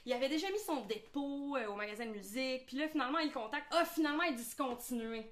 Il 0.06 0.12
avait 0.12 0.28
déjà 0.28 0.48
mis 0.50 0.58
son 0.60 0.86
dépôt 0.86 1.56
euh, 1.56 1.66
au 1.68 1.74
magasin 1.74 2.06
de 2.06 2.12
musique, 2.12 2.66
puis 2.66 2.76
là, 2.78 2.86
finalement, 2.88 3.18
il 3.18 3.32
contacte. 3.32 3.66
Ah, 3.72 3.84
finalement, 3.84 4.22
il 4.22 4.34
est 4.34 4.36
discontinué. 4.36 5.30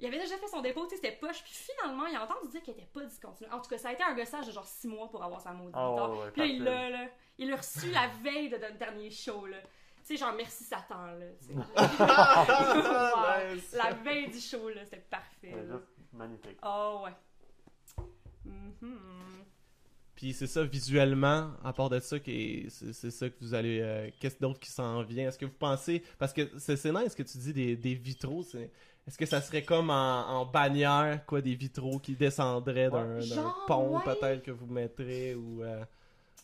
Il 0.00 0.06
avait 0.06 0.18
déjà 0.18 0.36
fait 0.38 0.48
son 0.48 0.62
dépôt, 0.62 0.84
tu 0.84 0.90
sais, 0.90 0.96
c'était 0.96 1.12
poche, 1.16 1.42
puis 1.42 1.52
finalement, 1.52 2.06
il 2.06 2.16
a 2.16 2.24
entendu 2.24 2.48
dire 2.48 2.62
qu'il 2.62 2.72
était 2.72 2.86
pas 2.86 3.04
discontinué. 3.04 3.50
En 3.52 3.60
tout 3.60 3.68
cas, 3.68 3.76
ça 3.78 3.90
a 3.90 3.92
été 3.92 4.02
un 4.02 4.14
gossage 4.14 4.46
de 4.46 4.52
genre 4.52 4.64
6 4.66 4.88
mois 4.88 5.08
pour 5.10 5.22
avoir 5.22 5.40
sa 5.42 5.52
maudite 5.52 5.74
Ah, 5.76 5.90
guitare. 5.90 6.10
ouais, 6.12 6.18
ouais, 6.24 6.30
puis 6.30 6.40
là, 6.40 6.46
il 6.46 6.64
l'a, 6.64 6.90
là. 6.90 7.06
Il 7.38 7.50
l'a 7.50 7.56
reçu 7.56 7.90
la 7.90 8.06
veille 8.22 8.48
de 8.48 8.56
notre 8.56 8.78
dernier 8.78 9.10
show, 9.10 9.44
là. 9.46 9.58
Tu 9.60 9.68
sais, 10.04 10.16
genre, 10.16 10.32
merci 10.32 10.64
Satan, 10.64 11.04
là. 11.06 11.26
Wow. 11.50 13.54
Nice. 13.54 13.72
La 13.74 13.92
veille 13.92 14.30
du 14.30 14.40
show, 14.40 14.68
là, 14.70 14.84
c'était 14.84 15.04
parfait. 15.10 15.54
Là. 15.68 15.76
magnifique. 16.14 16.58
Oh 16.62 17.02
ouais. 17.04 17.12
Mhm. 18.44 19.44
Puis 20.20 20.34
c'est 20.34 20.46
ça, 20.46 20.62
visuellement, 20.64 21.50
à 21.64 21.72
part 21.72 21.88
de 21.88 21.98
ça, 21.98 22.18
c'est 22.22 22.66
c'est 22.68 23.10
ça 23.10 23.30
que 23.30 23.34
vous 23.40 23.54
allez... 23.54 23.80
euh, 23.80 24.10
Qu'est-ce 24.20 24.38
d'autre 24.38 24.60
qui 24.60 24.68
s'en 24.70 25.02
vient? 25.02 25.28
Est-ce 25.28 25.38
que 25.38 25.46
vous 25.46 25.52
pensez... 25.58 26.02
Parce 26.18 26.34
que 26.34 26.42
c'est 26.58 26.92
nice 26.92 27.14
que 27.14 27.22
tu 27.22 27.38
dis 27.38 27.54
des, 27.54 27.74
des 27.74 27.94
vitraux, 27.94 28.42
c'est... 28.42 28.70
Est-ce 29.08 29.16
que 29.16 29.24
ça 29.24 29.40
serait 29.40 29.62
comme 29.64 29.88
en, 29.88 30.28
en 30.28 30.44
bannière, 30.44 31.24
quoi, 31.24 31.40
des 31.40 31.54
vitraux 31.54 31.98
qui 31.98 32.14
descendraient 32.16 32.90
d'un 32.90 33.18
pont, 33.66 33.96
ouais. 33.96 34.04
peut-être, 34.04 34.42
que 34.42 34.50
vous 34.50 34.66
mettrez, 34.66 35.34
ou... 35.34 35.62
euh, 35.62 35.78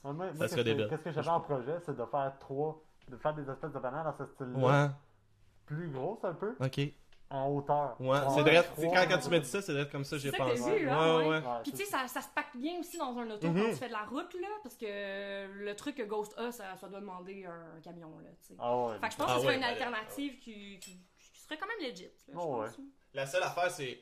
Ouais, 0.05 0.13
moi, 0.13 0.15
moi, 0.15 0.27
Ça 0.33 0.39
qu'est-ce 0.39 0.49
serait 0.53 0.63
que- 0.65 0.69
débile. 0.71 0.87
Qu'est-ce 0.89 1.03
que 1.03 1.13
j'avais 1.13 1.29
en 1.29 1.41
projet, 1.41 1.77
c'est 1.85 1.97
de 1.99 2.05
faire 2.07 2.33
trois, 2.41 2.83
de 3.11 3.17
faire 3.19 3.35
des 3.35 3.43
espèces 3.43 3.73
de 3.75 3.79
bananes 3.79 4.05
dans 4.05 4.25
ce 4.27 4.33
style-là. 4.33 4.87
Ouais, 4.87 4.91
Plus 5.67 5.91
grosses 5.91 6.25
un 6.25 6.33
peu, 6.33 6.55
ok. 6.59 6.81
En 7.31 7.49
hauteur. 7.49 7.97
Ouais, 8.01 8.19
c'est 8.35 8.41
vrai, 8.43 8.65
c'est 8.77 8.87
quand, 8.89 9.05
quand 9.09 9.19
tu 9.19 9.29
m'as 9.31 9.39
dit 9.41 9.49
ça, 9.49 9.61
c'est 9.61 9.73
vrai 9.73 9.89
comme 9.89 10.05
ça, 10.05 10.17
j'ai 10.19 10.31
C'est 10.31 10.37
pensé. 10.37 10.55
vu, 10.57 10.87
ouais, 10.89 10.95
ouais. 10.95 11.27
ouais. 11.27 11.37
Ouais, 11.39 11.43
Puis 11.63 11.73
tu 11.73 11.79
c'est- 11.79 11.85
sais, 11.85 11.91
ça, 11.91 12.07
ça 12.09 12.21
se 12.23 12.29
pack 12.35 12.57
bien 12.57 12.79
aussi 12.79 12.97
dans 12.99 13.17
un 13.19 13.29
auto 13.31 13.49
quand 13.49 13.55
tu 13.71 13.75
fais 13.77 13.89
de 13.89 13.93
la 13.93 14.05
route, 14.05 14.33
là, 14.41 14.49
parce 14.63 14.77
que 14.77 15.47
le 15.65 15.75
truc 15.75 15.97
que 15.97 16.03
Ghost 16.05 16.39
a, 16.39 16.53
ça, 16.53 16.77
ça 16.77 16.89
doit 16.89 17.01
demander 17.01 17.45
un, 17.45 17.81
camion, 17.83 18.17
là, 18.21 18.31
tu 18.41 18.49
sais. 18.49 18.55
Ah 18.59 18.77
ouais. 18.77 18.99
Fait 19.01 19.07
que 19.09 19.13
je 19.13 19.19
pense 19.19 19.27
Ah 19.29 19.35
que 19.35 19.39
ce 19.41 19.45
serait 19.45 19.53
ouais, 19.55 19.57
une 19.59 19.65
alternative 19.65 20.39
qui, 20.39 20.79
qui, 20.79 21.01
qui 21.33 21.41
serait 21.41 21.59
quand 21.59 21.67
même 21.67 21.91
legit, 21.91 22.05
là, 22.05 22.11
je 22.29 22.33
Oh, 22.39 22.63
pense. 22.63 22.77
La 23.15 23.27
seule 23.27 23.43
affaire, 23.43 23.71
c'est 23.71 24.01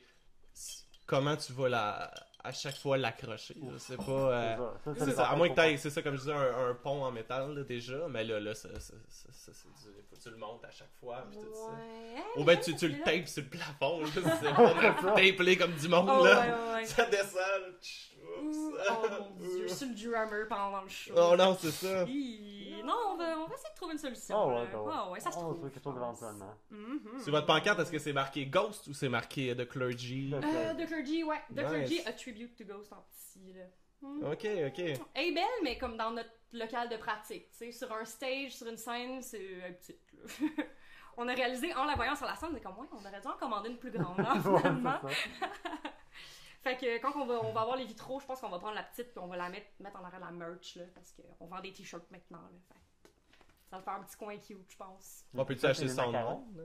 c'est 0.53 0.83
comment 1.07 1.35
tu 1.35 1.51
vas 1.53 1.69
la... 1.69 2.13
à 2.45 2.51
chaque 2.51 2.77
fois 2.77 2.97
l'accrocher. 2.97 3.55
là. 3.61 3.73
C'est 3.77 3.97
pas... 3.97 4.11
euh, 4.11 4.57
C'est 4.97 5.11
ça. 5.11 5.25
À 5.29 5.35
moins 5.35 5.49
que 5.49 5.55
t'ailles, 5.55 5.77
c'est 5.77 5.89
ça, 5.89 6.01
comme 6.01 6.15
je 6.15 6.19
disais, 6.21 6.33
un, 6.33 6.69
un 6.69 6.73
pont 6.75 7.03
en 7.03 7.11
métal 7.11 7.53
là, 7.55 7.63
déjà, 7.63 8.07
mais 8.09 8.23
là, 8.23 8.39
là, 8.39 8.53
ça, 8.53 8.69
ça, 8.79 8.93
ça, 9.09 9.29
ça, 9.31 9.51
c'est 9.53 9.67
du- 9.91 9.95
faut 10.09 10.15
que 10.15 10.21
tu 10.21 10.29
le 10.29 10.37
montes 10.37 10.63
à 10.65 10.71
chaque 10.71 10.93
fois, 10.99 11.25
tout 11.31 11.39
ça. 11.39 11.71
Ouais. 11.73 12.23
Ou 12.37 12.43
ben 12.43 12.59
tu, 12.59 12.75
tu 12.75 12.87
le 12.87 13.01
tapes 13.03 13.27
sur 13.27 13.43
le 13.43 13.49
plafond, 13.49 14.01
là, 14.01 14.07
c'est 14.13 14.21
pas 15.03 15.11
taper 15.15 15.57
comme 15.57 15.73
du 15.73 15.87
monde, 15.87 16.09
Oh, 16.11 16.23
là. 16.25 16.39
ouais, 16.41 16.47
ouais, 16.51 16.73
ouais. 16.75 16.85
Ça 16.85 17.05
descend, 17.05 17.41
oups. 17.69 18.11
Oh 18.37 19.07
mon 19.19 19.29
dieu, 19.39 19.67
je 19.67 19.73
suis 19.73 19.85
le 19.87 19.93
drummer 19.95 20.47
pendant 20.49 20.81
le 20.81 20.89
show. 20.89 21.13
Oh 21.15 21.35
non, 21.37 21.57
c'est 21.59 21.71
ça. 21.71 22.05
Non, 22.85 22.93
on 23.11 23.15
va, 23.17 23.39
on 23.39 23.47
va 23.47 23.53
essayer 23.55 23.69
de 23.71 23.75
trouver 23.75 23.93
une 23.93 23.99
solution. 23.99 24.35
Ah 24.37 24.47
ouais, 24.47 24.67
ben 24.71 24.79
ouais. 24.81 25.17
Ah 25.17 25.19
ça 25.19 25.31
se 25.31 25.37
On 25.37 25.41
va 25.49 25.53
trouve. 25.55 25.69
quelque 25.71 25.83
chose 25.83 25.95
éventuellement. 25.95 26.53
Mhm. 26.69 27.19
Sur 27.21 27.31
votre 27.31 27.47
pancarte, 27.47 27.79
est-ce 27.79 27.91
que 27.91 27.99
c'est 27.99 28.13
marqué 28.13 28.45
Ghost 28.45 28.87
ou 28.87 28.93
c'est 28.93 29.09
marqué 29.09 29.55
The 29.55 29.67
Clergy? 29.67 30.27
Le- 30.29 30.37
Euh, 30.37 30.73
The 30.73 30.87
Clergy, 30.87 31.23
ouais. 31.23 31.41
The 31.49 31.57
Nice. 31.59 31.67
Clergy, 31.67 31.99
A 32.05 32.13
Tribute 32.13 32.55
to 32.55 32.63
Ghost 32.65 32.93
en 32.93 33.01
petit, 33.11 33.53
là. 33.53 33.65
Mhm. 34.01 34.23
Ok, 34.31 34.45
ok. 34.45 34.79
Elle 35.13 35.25
est 35.29 35.31
belle, 35.33 35.43
mais 35.63 35.77
comme 35.77 35.97
dans 35.97 36.11
notre 36.11 36.29
local 36.53 36.89
de 36.89 36.97
pratique. 36.97 37.49
Tu 37.51 37.57
sais, 37.57 37.71
sur 37.71 37.91
un 37.93 38.05
stage, 38.05 38.51
sur 38.55 38.67
une 38.67 38.77
scène, 38.77 39.21
c'est 39.21 39.39
euh, 39.41 39.71
petite. 39.71 39.99
là. 40.13 40.23
on 41.17 41.27
a 41.27 41.33
réalisé, 41.33 41.73
en 41.73 41.85
la 41.85 41.95
voyant 41.95 42.15
sur 42.15 42.25
la 42.27 42.35
scène, 42.35 42.49
on 42.51 42.55
est 42.55 42.61
comme, 42.61 42.77
ouais, 42.77 42.87
on 42.91 42.99
aurait 43.05 43.21
dû 43.21 43.27
en 43.27 43.37
commander 43.37 43.69
une 43.69 43.77
plus 43.77 43.91
grande, 43.91 44.19
hein, 44.19 44.39
finalement. 44.41 44.99
fait 46.65 46.77
que 46.77 46.97
quand 46.99 47.11
on 47.15 47.25
va, 47.27 47.35
on 47.43 47.53
va 47.53 47.61
avoir 47.61 47.77
les 47.77 47.85
vitraux, 47.85 48.19
je 48.19 48.25
pense 48.25 48.41
qu'on 48.41 48.49
va 48.49 48.57
prendre 48.57 48.73
la 48.73 48.81
petite 48.83 49.11
puis 49.11 49.19
on 49.19 49.27
va 49.27 49.37
la 49.37 49.49
mettre, 49.49 49.67
mettre 49.79 49.99
en 49.99 50.03
arrière 50.03 50.19
de 50.19 50.25
la 50.25 50.31
merch, 50.31 50.75
là, 50.77 50.83
parce 50.95 51.13
qu'on 51.13 51.45
vend 51.45 51.61
des 51.61 51.71
t-shirts 51.71 52.09
maintenant, 52.09 52.39
là. 52.41 52.59
Fait 52.67 52.79
que 52.79 53.69
ça 53.69 53.77
va 53.77 53.83
faire 53.83 53.93
un 53.93 54.03
petit 54.03 54.17
coin 54.17 54.35
cute, 54.37 54.71
je 54.71 54.75
pense. 54.77 55.25
On 55.37 55.45
peut-tu 55.45 55.65
acheter 55.65 55.87
ça 55.87 56.01
des 56.03 56.07
en 56.09 56.11
macarons. 56.11 56.31
nom? 56.39 56.47
là? 56.57 56.63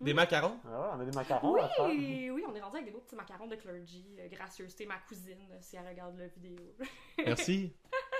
Des 0.00 0.14
macarons? 0.14 0.58
Ah 0.64 0.80
ouais, 0.80 0.88
on 0.96 1.00
a 1.00 1.04
des 1.04 1.12
macarons 1.16 1.54
à 1.56 1.68
faire. 1.68 1.84
Oui, 1.86 2.30
oui, 2.30 2.44
on 2.48 2.54
est 2.54 2.60
rendu 2.60 2.76
avec 2.76 2.86
des 2.86 2.92
beaux 2.92 3.00
petits 3.00 3.14
macarons 3.14 3.46
de 3.46 3.54
clergy. 3.56 4.04
Euh, 4.18 4.28
gracieuseté, 4.28 4.84
ma 4.86 4.98
cousine, 4.98 5.38
euh, 5.52 5.58
si 5.60 5.76
elle 5.76 5.86
regarde 5.86 6.16
la 6.18 6.26
vidéo. 6.26 6.56
Merci. 7.18 7.72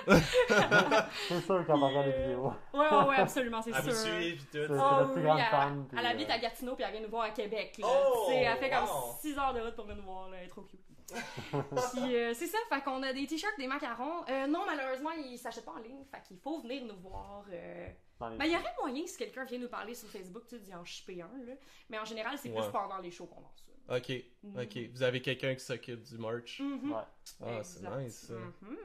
C'est 0.07 1.41
sûr 1.41 1.65
qu'on 1.65 1.77
va 1.79 1.87
regarder 1.87 2.11
les 2.11 2.21
vidéos. 2.23 2.47
ouais, 2.73 2.79
ouais, 2.79 3.03
ouais, 3.07 3.15
absolument, 3.17 3.61
c'est 3.61 3.73
sûr. 3.73 4.17
pis 4.19 4.37
tout. 4.45 4.47
C'est- 4.51 4.67
Oh, 4.69 4.75
notre 4.75 5.11
plus 5.13 5.21
oui, 5.21 5.27
grande 5.27 5.39
elle, 5.39 5.85
puis, 5.87 5.97
elle 5.99 6.05
habite 6.05 6.29
euh, 6.29 6.33
à 6.33 6.39
Gatineau 6.39 6.75
puis 6.75 6.83
elle 6.83 6.91
vient 6.91 7.01
nous 7.01 7.09
voir 7.09 7.23
à 7.23 7.29
Québec. 7.31 7.77
Là. 7.77 7.87
Oh, 7.89 8.25
Tu 8.27 8.33
sais, 8.33 8.39
elle 8.41 8.57
fait 8.57 8.69
comme 8.69 8.83
wow. 8.83 9.15
6 9.21 9.37
heures 9.37 9.53
de 9.53 9.61
route 9.61 9.75
pour 9.75 9.85
venir 9.85 9.97
nous 9.97 10.09
voir. 10.09 10.29
Là. 10.29 10.37
Elle 10.39 10.45
est 10.45 10.49
trop 10.49 10.61
cute. 10.63 10.79
puis 11.93 12.15
euh, 12.15 12.33
c'est 12.33 12.47
ça, 12.47 12.57
fait 12.69 12.81
qu'on 12.83 13.01
a 13.03 13.13
des 13.13 13.25
t-shirts, 13.27 13.57
des 13.57 13.67
macarons. 13.67 14.23
Euh, 14.29 14.47
non, 14.47 14.65
malheureusement, 14.65 15.11
ils 15.11 15.37
s'achètent 15.37 15.65
pas 15.65 15.73
en 15.73 15.79
ligne. 15.79 16.03
Fait 16.11 16.21
qu'il 16.27 16.37
faut 16.37 16.59
venir 16.61 16.83
nous 16.85 16.97
voir. 16.99 17.45
euh. 17.51 17.87
Ben, 18.19 18.45
il 18.45 18.51
y 18.51 18.55
aurait 18.55 18.73
moyen 18.79 19.05
si 19.05 19.17
quelqu'un 19.17 19.43
vient 19.43 19.59
nous 19.59 19.67
parler 19.67 19.93
sur 19.93 20.07
Facebook, 20.09 20.43
tu 20.47 20.57
d'y 20.59 20.73
en 20.73 20.85
shipper 20.85 21.21
un. 21.21 21.31
Là. 21.45 21.53
Mais 21.89 21.99
en 21.99 22.05
général, 22.05 22.37
c'est 22.37 22.49
Ouais. 22.49 22.61
plus 22.61 22.71
pendant 22.71 22.97
les 22.99 23.11
shows 23.11 23.25
qu'on 23.25 23.41
lance 23.41 23.63
ça. 23.65 23.97
Ok, 23.97 24.11
ok. 24.57 24.77
Vous 24.93 25.03
avez 25.03 25.21
quelqu'un 25.21 25.53
qui 25.55 25.65
s'occupe 25.65 26.01
du 26.03 26.17
merch? 26.17 26.59
Mhm. 26.61 26.91
Ouais. 26.91 26.97
Ah, 27.45 27.63
c'est 27.63 27.81
nice, 27.81 28.27
ça. 28.27 28.33
Mhm. 28.33 28.77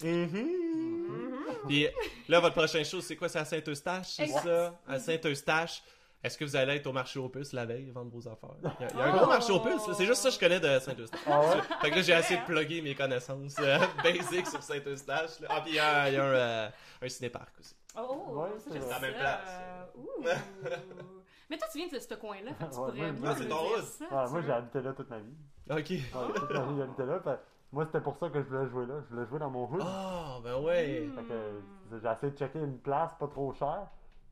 Mhm. 0.00 0.28
Mhm. 0.30 1.38
Puis 1.66 1.88
là, 2.28 2.38
votre 2.38 2.54
prochain 2.54 2.84
show, 2.84 3.00
c'est 3.00 3.16
quoi? 3.16 3.28
C'est 3.28 3.40
à 3.40 3.44
Saint-Eustache, 3.44 4.06
c'est 4.10 4.28
ça? 4.28 4.80
À 4.86 4.98
Saint-Eustache. 5.00 5.82
Est-ce 6.22 6.36
que 6.36 6.44
vous 6.44 6.56
allez 6.56 6.76
être 6.76 6.86
au 6.88 6.92
marché 6.92 7.18
aux 7.20 7.28
puces 7.28 7.52
la 7.52 7.64
veille, 7.64 7.90
vendre 7.90 8.10
vos 8.10 8.26
affaires? 8.28 8.50
Il 8.60 8.64
y 8.64 8.66
a, 8.66 8.88
il 8.92 8.98
y 8.98 9.00
a 9.00 9.04
un 9.06 9.12
Oh! 9.14 9.16
gros 9.18 9.26
marché 9.26 9.52
aux 9.52 9.60
puces, 9.60 9.82
c'est 9.96 10.04
juste 10.04 10.20
ça 10.20 10.28
que 10.30 10.34
je 10.34 10.40
connais 10.40 10.58
de 10.58 10.78
Saint-Eustache. 10.80 11.20
Ah 11.26 11.40
ouais? 11.40 11.62
Fait 11.80 11.90
que 11.90 11.94
là, 11.96 12.02
j'ai 12.02 12.12
essayé 12.12 12.40
de 12.40 12.44
plugger 12.44 12.82
mes 12.82 12.94
connaissances 12.96 13.54
euh, 13.60 13.78
basiques 14.02 14.48
sur 14.48 14.60
Saint-Eustache. 14.62 15.30
Ah, 15.48 15.60
puis 15.60 15.70
il 15.72 15.76
y 15.76 15.78
a, 15.78 16.08
il 16.08 16.14
y 16.14 16.16
a 16.16 16.24
un, 16.24 16.26
euh, 16.26 16.68
un 17.02 17.08
cinéparc 17.08 17.52
aussi. 17.60 17.76
Oh, 17.96 18.24
Ouais, 18.30 18.48
ça, 18.58 18.64
c'est 18.66 18.72
j'aime 18.72 18.82
vrai. 18.82 18.94
C'est 18.94 19.00
la 19.00 19.00
même 19.00 19.14
place. 19.14 20.42
Mais 21.50 21.56
toi, 21.56 21.68
tu 21.72 21.78
viens 21.78 21.88
de 21.88 21.98
ce 21.98 22.14
coin-là, 22.14 22.50
tu 22.58 22.64
Ouais, 22.64 22.70
pourrais 22.72 23.12
moi, 23.12 23.20
moi, 23.20 23.34
c'est 23.38 23.48
ton 23.48 23.56
ça, 23.56 24.04
Ouais, 24.04 24.26
tu 24.26 24.32
moi, 24.32 24.42
j'ai 24.44 24.52
habité 24.52 24.80
là 24.82 24.92
toute 24.92 25.08
ma 25.10 25.18
vie. 25.18 25.34
Ok. 25.70 25.76
Ouais, 25.90 26.34
toute 26.34 26.50
ma 26.50 26.60
vie, 26.62 26.76
j'ai 26.76 26.82
habité 26.82 27.04
là. 27.06 27.20
fait- 27.20 27.40
Moi, 27.72 27.86
c'était 27.86 28.00
pour 28.02 28.16
ça 28.18 28.28
que 28.28 28.42
je 28.42 28.48
voulais 28.48 28.68
jouer 28.68 28.86
là. 28.86 28.94
Je 29.08 29.14
voulais 29.14 29.26
jouer 29.28 29.38
dans 29.38 29.50
mon 29.50 29.64
hood. 29.70 29.82
Ah, 29.82 30.38
ben 30.44 30.56
ouais. 30.56 31.08
Fait 31.14 31.22
que 31.22 31.60
j'ai 31.90 31.96
essayé 31.96 32.32
de 32.32 32.36
checker 32.36 32.58
une 32.58 32.78
place 32.78 33.12
pas 33.18 33.28
trop 33.28 33.52
chère. 33.54 33.86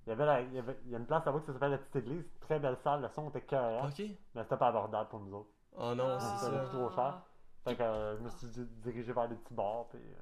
Il 0.06 0.10
y 0.10 0.12
avait, 0.12 0.24
la- 0.26 0.40
il 0.40 0.52
y 0.54 0.58
avait 0.58 0.78
il 0.84 0.90
y 0.92 0.94
a 0.94 0.98
une 0.98 1.06
place 1.06 1.24
là-bas 1.26 1.40
qui 1.40 1.46
s'appelle 1.46 1.72
la 1.72 1.78
petite 1.78 1.96
église, 1.96 2.24
très 2.40 2.58
belle 2.60 2.76
salle, 2.78 3.02
le 3.02 3.08
son 3.08 3.28
était 3.30 3.40
cœur, 3.42 3.84
Ok. 3.86 3.98
mais 4.34 4.42
c'était 4.44 4.56
pas 4.56 4.68
abordable 4.68 5.08
pour 5.10 5.20
nous 5.20 5.34
autres. 5.34 5.50
Oh 5.76 5.94
non, 5.94 6.04
Ah. 6.08 6.18
c'est 6.20 6.46
ça. 6.46 6.52
ça. 6.64 6.68
trop 6.70 6.90
cher. 6.90 7.22
Fait 7.64 7.74
que 7.76 7.82
euh, 7.82 8.16
je 8.16 8.22
me 8.22 8.28
suis 8.30 8.46
di- 8.48 8.66
dirigé 8.82 9.12
vers 9.12 9.28
des 9.28 9.34
petits 9.34 9.54
bars, 9.54 9.86
puis 9.88 9.98
euh, 9.98 10.14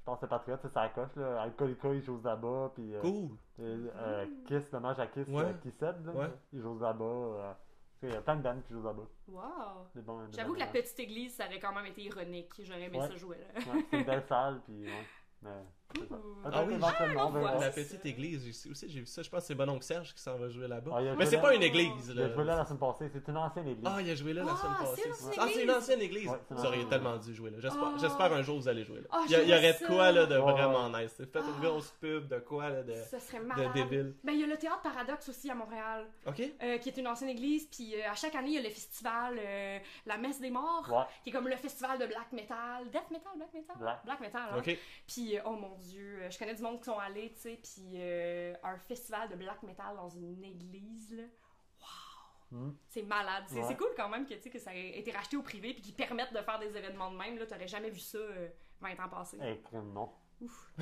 je 0.00 0.04
pense 0.04 0.16
que 0.16 0.20
c'est 0.22 0.30
Patriote, 0.30 0.58
c'est 0.62 0.72
ça 0.72 0.88
coche 0.88 1.14
là. 1.14 1.42
Alcoolica, 1.42 1.88
ils 1.94 2.02
jouent 2.02 2.20
là-bas, 2.24 2.72
puis 2.74 2.92
euh, 2.96 3.00
Cool. 3.00 3.30
et, 3.60 3.62
euh, 3.62 4.26
Kiss, 4.46 4.68
dommage 4.72 4.98
à 4.98 5.06
Kiss, 5.06 5.28
Ouais. 5.28 5.44
euh, 5.44 5.52
Kissed, 5.62 6.04
là, 6.06 6.12
Ouais. 6.12 6.30
ils 6.52 6.60
jouent 6.60 6.78
là-bas. 6.80 7.04
euh, 7.04 7.52
tu 8.00 8.06
sais, 8.06 8.12
il 8.12 8.14
y 8.14 8.16
a 8.16 8.22
plein 8.22 8.34
de 8.36 8.42
bandes 8.42 8.62
qui 8.64 8.72
jouent 8.72 8.82
là-bas. 8.82 9.06
Wow. 9.28 9.42
Des 9.94 10.00
bons- 10.02 10.24
des 10.26 10.32
J'avoue 10.32 10.54
que 10.54 10.58
la 10.58 10.64
bandes. 10.64 10.72
petite 10.74 10.98
église, 10.98 11.36
ça 11.36 11.44
aurait 11.46 11.60
quand 11.60 11.72
même 11.72 11.86
été 11.86 12.02
ironique. 12.02 12.52
J'aurais 12.64 12.82
aimé 12.82 12.98
Ouais. 12.98 13.06
ça 13.06 13.14
jouer 13.16 13.38
là. 13.38 13.60
Ouais, 13.72 13.86
c'est 13.90 13.98
une 14.00 14.04
belle 14.06 14.24
salle, 14.26 14.60
puis 14.64 14.82
ouais. 14.86 15.06
Mais 15.42 15.64
Peut-être 15.94 16.10
Ah 16.52 16.64
oui. 16.66 16.74
éventuellement, 16.74 17.32
Ah. 17.46 17.58
La 17.60 17.70
petite 17.70 18.04
église, 18.06 18.46
aussi 18.70 18.88
j'ai 18.88 19.00
vu 19.00 19.06
ça. 19.06 19.22
Je 19.22 19.28
pense 19.28 19.40
que 19.40 19.46
c'est 19.48 19.54
bon 19.54 19.68
oncle 19.68 19.84
Serge 19.84 20.14
qui 20.14 20.22
s'en 20.22 20.36
va 20.38 20.48
jouer 20.48 20.68
là-bas. 20.68 20.92
Ah, 20.94 21.00
Mais 21.18 21.26
c'est 21.26 21.36
là- 21.36 21.42
pas 21.42 21.54
une 21.54 21.62
église. 21.62 22.08
Il 22.14 22.18
a 22.20 22.26
Là. 22.28 22.32
joué 22.34 22.44
là 22.44 22.56
la 22.56 22.64
semaine 22.64 22.78
passée, 22.78 23.10
c'est 23.12 23.28
une 23.28 23.36
ancienne 23.36 23.66
église. 23.68 23.84
Ah, 23.86 23.96
il 24.00 24.10
a 24.10 24.14
joué 24.14 24.32
là 24.32 24.44
la 24.44 24.52
Ah, 24.52 24.56
semaine 24.56 24.76
c'est 24.78 24.84
passée. 24.84 25.02
une 25.06 25.12
ancienne 25.12 25.34
Ah, 25.38 25.44
c'est 25.46 25.52
une 25.54 25.60
église. 25.60 25.76
ancienne 25.76 26.00
église. 26.02 26.28
Ouais, 26.28 26.36
c'est 26.48 26.54
une 26.54 26.60
vous 26.60 26.66
auriez 26.66 26.88
tellement 26.88 27.16
dû 27.18 27.34
jouer 27.34 27.50
là. 27.50 27.56
J'espère, 27.60 27.82
Ah. 27.84 27.98
j'espère 28.00 28.32
un 28.32 28.42
jour 28.42 28.58
vous 28.58 28.68
allez 28.68 28.84
jouer 28.84 29.00
là. 29.00 29.06
Ah, 29.10 29.22
il, 29.26 29.32
y 29.32 29.36
aurait 29.54 29.72
de 29.80 29.86
quoi 29.86 30.12
là 30.12 30.26
de 30.26 30.32
ça. 30.34 30.40
vraiment 30.40 30.88
nice. 30.98 31.14
Faites 31.16 31.36
une 31.36 31.42
Ah. 31.44 31.60
grosse 31.60 31.90
pub 32.00 32.28
de 32.28 32.38
quoi 32.38 32.70
là 32.70 32.82
de, 32.82 32.94
Ça 32.94 33.18
serait 33.20 33.40
de 33.40 33.44
malade. 33.44 33.72
débile. 33.74 34.14
Ben, 34.24 34.32
il 34.32 34.40
y 34.40 34.44
a 34.44 34.46
le 34.46 34.56
théâtre 34.56 34.82
Paradoxe 34.82 35.28
aussi 35.28 35.50
à 35.50 35.54
Montréal, 35.54 36.06
Ok? 36.26 36.40
euh, 36.62 36.78
qui 36.78 36.88
est 36.88 36.96
une 36.96 37.08
ancienne 37.08 37.30
église. 37.30 37.66
Puis 37.66 37.94
euh, 37.96 38.10
à 38.10 38.14
chaque 38.14 38.34
année, 38.34 38.48
il 38.50 38.54
y 38.54 38.58
a 38.58 38.62
le 38.62 38.68
festival 38.70 39.38
euh, 39.38 39.78
La 40.06 40.16
Messe 40.16 40.40
des 40.40 40.50
Morts, 40.50 40.88
Ouais. 40.90 41.04
qui 41.22 41.30
est 41.30 41.32
comme 41.32 41.48
le 41.48 41.56
festival 41.56 41.98
de 41.98 42.06
black 42.06 42.32
metal. 42.32 42.84
Death 42.92 43.10
metal, 43.10 43.32
black 43.36 43.52
metal? 43.52 43.76
Black. 44.04 44.20
metal. 44.20 44.42
hein. 44.52 44.58
Ok. 44.58 44.78
Puis, 45.06 45.36
oh 45.44 45.50
mon 45.52 45.76
Dieu. 45.80 46.20
Euh, 46.22 46.30
Je 46.30 46.38
connais 46.38 46.54
du 46.54 46.62
monde 46.62 46.78
qui 46.78 46.84
sont 46.84 46.98
allés, 46.98 47.32
tu 47.34 47.40
sais, 47.40 47.58
puis 47.62 47.92
euh, 47.96 48.54
un 48.62 48.76
festival 48.78 49.28
de 49.28 49.36
black 49.36 49.62
metal 49.62 49.96
dans 49.96 50.08
une 50.08 50.42
église, 50.44 51.12
là. 51.16 51.24
Hmm. 52.52 52.72
C'est 52.88 53.02
malade. 53.02 53.44
C'est 53.46 53.62
Ouais. 53.64 53.76
cool 53.76 53.90
quand 53.96 54.08
même 54.08 54.26
que, 54.26 54.34
tu 54.34 54.40
sais, 54.42 54.50
que 54.50 54.58
ça 54.58 54.74
ait 54.74 54.98
été 54.98 55.12
racheté 55.12 55.36
au 55.36 55.42
privé 55.42 55.72
puis 55.72 55.82
qu'ils 55.82 55.94
permettent 55.94 56.32
de 56.32 56.38
faire 56.40 56.58
des 56.58 56.76
événements 56.76 57.10
de 57.12 57.16
même. 57.16 57.38
Là, 57.38 57.46
t'aurais 57.46 57.68
jamais 57.68 57.90
vu 57.90 58.00
ça 58.00 58.18
euh, 58.18 58.48
20 58.80 58.98
ans 59.04 59.08
passés. 59.08 59.38
Eh, 59.40 59.60
crème, 59.62 59.92
non. 59.92 60.10
Ouf. 60.40 60.72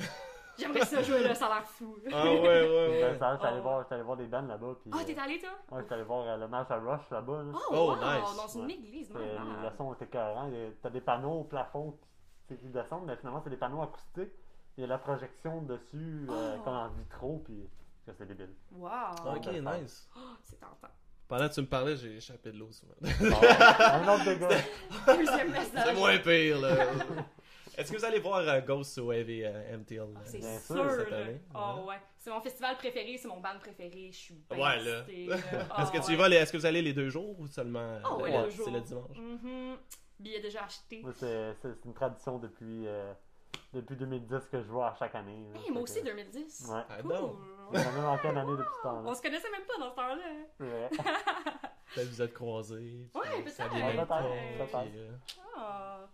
J'aimerais 0.57 0.83
ça 0.85 1.01
jouer 1.03 1.21
là, 1.23 1.35
ça 1.35 1.45
a 1.45 1.55
l'air 1.59 1.65
fou. 1.69 1.95
Ah 2.11 2.23
ouais, 2.25 2.39
ouais, 2.39 2.41
Ben, 2.41 3.11
ouais. 3.13 3.17
ça, 3.19 3.35
j'étais 3.35 3.53
Oh. 3.57 3.61
voir, 3.61 3.85
voir 4.03 4.17
des 4.17 4.25
bands 4.25 4.41
là-bas. 4.41 4.75
Ah, 4.91 4.97
euh, 4.99 5.03
t'es 5.05 5.17
allé, 5.19 5.39
toi? 5.39 5.49
Ouais, 5.71 5.81
j'étais 5.83 5.93
allé 5.93 6.03
voir 6.03 6.27
euh, 6.27 6.37
le 6.37 6.47
match 6.47 6.71
à 6.71 6.79
Rush 6.79 7.07
là-bas. 7.11 7.43
Là. 7.43 7.51
Oh, 7.53 7.59
Oh, 7.69 7.75
wow! 7.91 7.95
nice. 7.97 8.35
Dans 8.35 8.47
une 8.59 8.65
Ouais. 8.65 8.73
église, 8.73 9.11
Euh, 9.15 9.37
malade. 9.39 9.71
le 9.71 9.77
son 9.77 9.93
était 9.93 10.07
cohérent. 10.07 10.49
T'as 10.81 10.89
des 10.89 11.01
panneaux 11.01 11.41
au 11.41 11.43
plafond 11.43 11.97
qui 12.47 12.55
descendent, 12.55 13.05
mais 13.05 13.15
finalement, 13.17 13.41
c'est 13.43 13.51
des 13.51 13.57
panneaux 13.57 13.83
acoustiques. 13.83 14.33
Il 14.79 14.83
y 14.83 14.85
a 14.85 14.87
la 14.87 14.97
projection 14.97 15.61
dessus, 15.63 16.25
euh, 16.29 16.55
Oh. 16.57 16.61
comme 16.63 16.73
en 16.73 16.87
vitraux, 16.87 17.41
puis 17.43 17.67
ça, 18.05 18.13
c'est 18.17 18.25
débile. 18.25 18.53
Wow! 18.71 18.89
Ok, 19.35 19.47
nice. 19.47 20.07
Oh, 20.15 20.19
c'est 20.41 20.57
tentant. 20.57 20.87
Pendant 21.27 21.49
que 21.49 21.53
tu 21.53 21.59
me 21.61 21.65
parlais, 21.65 21.97
j'ai 21.97 22.15
échappé 22.15 22.53
de 22.53 22.57
l'eau 22.59 22.71
souvent. 22.71 22.93
Bon, 23.01 23.07
un 23.09 24.07
autre 24.07 24.23
dégât. 24.23 24.47
Deuxième 25.17 25.51
message. 25.51 25.83
C'est 25.85 25.93
moins 25.95 26.17
pire, 26.19 26.61
là. 26.61 26.69
Est-ce 27.77 27.91
que 27.91 27.97
vous 27.97 28.05
allez 28.05 28.19
voir 28.21 28.37
euh, 28.39 28.61
Ghost 28.61 28.97
au 28.99 29.11
Heavy 29.11 29.43
euh, 29.43 29.77
MTL? 29.77 29.97
là? 30.13 30.19
C'est 30.23 30.37
Bien 30.39 30.59
sûr. 30.59 30.75
sûr, 30.77 30.91
cette 30.91 31.09
là. 31.11 31.17
année. 31.17 31.41
Oh 31.53 31.85
ouais. 31.85 31.99
C'est 32.17 32.29
mon 32.29 32.39
festival 32.39 32.77
préféré, 32.77 33.17
c'est 33.17 33.27
mon 33.27 33.41
band 33.41 33.59
préféré. 33.59 34.09
Je 34.13 34.17
suis 34.17 34.33
bien 34.49 34.57
Ouais, 34.57 34.81
là. 34.81 34.99
excitée, 35.01 35.25
là. 35.27 35.35
Est-ce 35.81 35.91
que 35.91 35.97
tu 35.97 36.03
y 36.05 36.09
ouais. 36.11 36.15
vas, 36.15 36.29
les- 36.29 36.35
est-ce 36.37 36.53
que 36.53 36.57
vous 36.57 36.65
allez 36.65 36.81
les 36.81 36.93
deux 36.93 37.09
jours 37.09 37.37
ou 37.37 37.47
seulement 37.47 37.99
Ah 38.01 38.15
ouais, 38.15 38.33
euh, 38.33 38.45
le 38.45 38.51
c'est 38.51 38.71
le 38.71 38.79
dimanche? 38.81 39.17
Mhm. 39.17 39.75
Billet 40.19 40.39
déjà 40.39 40.63
acheté. 40.63 41.01
Moi, 41.01 41.11
c'est 41.13 41.53
c'est- 41.61 41.73
c'est 41.73 41.85
une 41.85 41.93
tradition 41.93 42.39
depuis, 42.39 42.87
euh, 42.87 43.13
depuis 43.73 43.95
2010 43.95 44.47
que 44.51 44.61
je 44.61 44.67
vois 44.67 44.87
à 44.89 44.95
chaque 44.95 45.15
année. 45.15 45.47
là. 45.53 45.59
Hey, 45.59 45.69
moi 45.71 45.77
Fait 45.79 45.83
aussi, 45.83 45.99
que- 46.01 46.05
2010. 46.07 46.67
Ouais. 46.71 46.81
Ah 46.89 47.01
Cool. 47.01 47.13
non. 47.13 47.37
On 47.71 47.75
a 47.75 47.91
même 47.91 48.01
manqué 48.03 48.27
une 48.29 48.37
année 48.37 48.51
depuis 48.57 48.75
ce 48.77 48.83
temps-là? 48.83 49.01
On 49.09 49.13
se 49.13 49.21
connaissait 49.21 49.51
même 49.51 49.61
pas 49.63 49.77
dans 49.79 49.91
ce 49.91 49.95
temps-là. 49.95 50.23
hein. 50.25 50.45
Ouais. 50.65 50.89
Peut-être 51.95 52.07
vous 52.09 52.21
êtes 52.21 52.33
croisés. 52.33 53.09
puis 53.11 53.19
Ouais, 53.19 53.49
ça 53.49 53.63
peut-être. 53.67 53.75
vient 53.93 54.05
Peut-être, 54.05 54.81
puis, 54.81 54.99
euh, 54.99 55.11
Ah. 55.55 56.07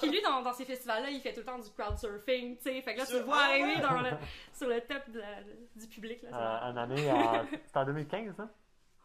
Puis 0.00 0.10
lui, 0.10 0.22
dans, 0.22 0.42
dans 0.42 0.52
ces 0.52 0.64
festivals-là, 0.64 1.10
il 1.10 1.20
fait 1.20 1.32
tout 1.32 1.40
le 1.40 1.44
temps 1.46 1.58
du 1.58 1.68
crowdsurfing, 1.70 2.56
tu 2.56 2.62
sais. 2.62 2.80
Fait 2.82 2.94
que 2.94 3.00
là, 3.00 3.06
tu 3.06 3.14
le 3.14 3.20
vois 3.20 3.36
Ah 3.38 3.48
arriver 3.50 3.80
dans 3.80 4.00
le, 4.00 4.10
sur 4.52 4.68
le 4.68 4.80
top 4.80 5.10
de 5.10 5.18
la- 5.18 5.42
du 5.76 5.86
public. 5.88 6.22
Là, 6.22 6.28
c'est 6.32 6.36
Euh, 6.36 6.70
une 6.70 6.78
année, 6.78 7.10
en- 7.12 7.44
c'était 7.66 7.78
en 7.78 7.84
2015, 7.84 8.38
hein? 8.40 8.48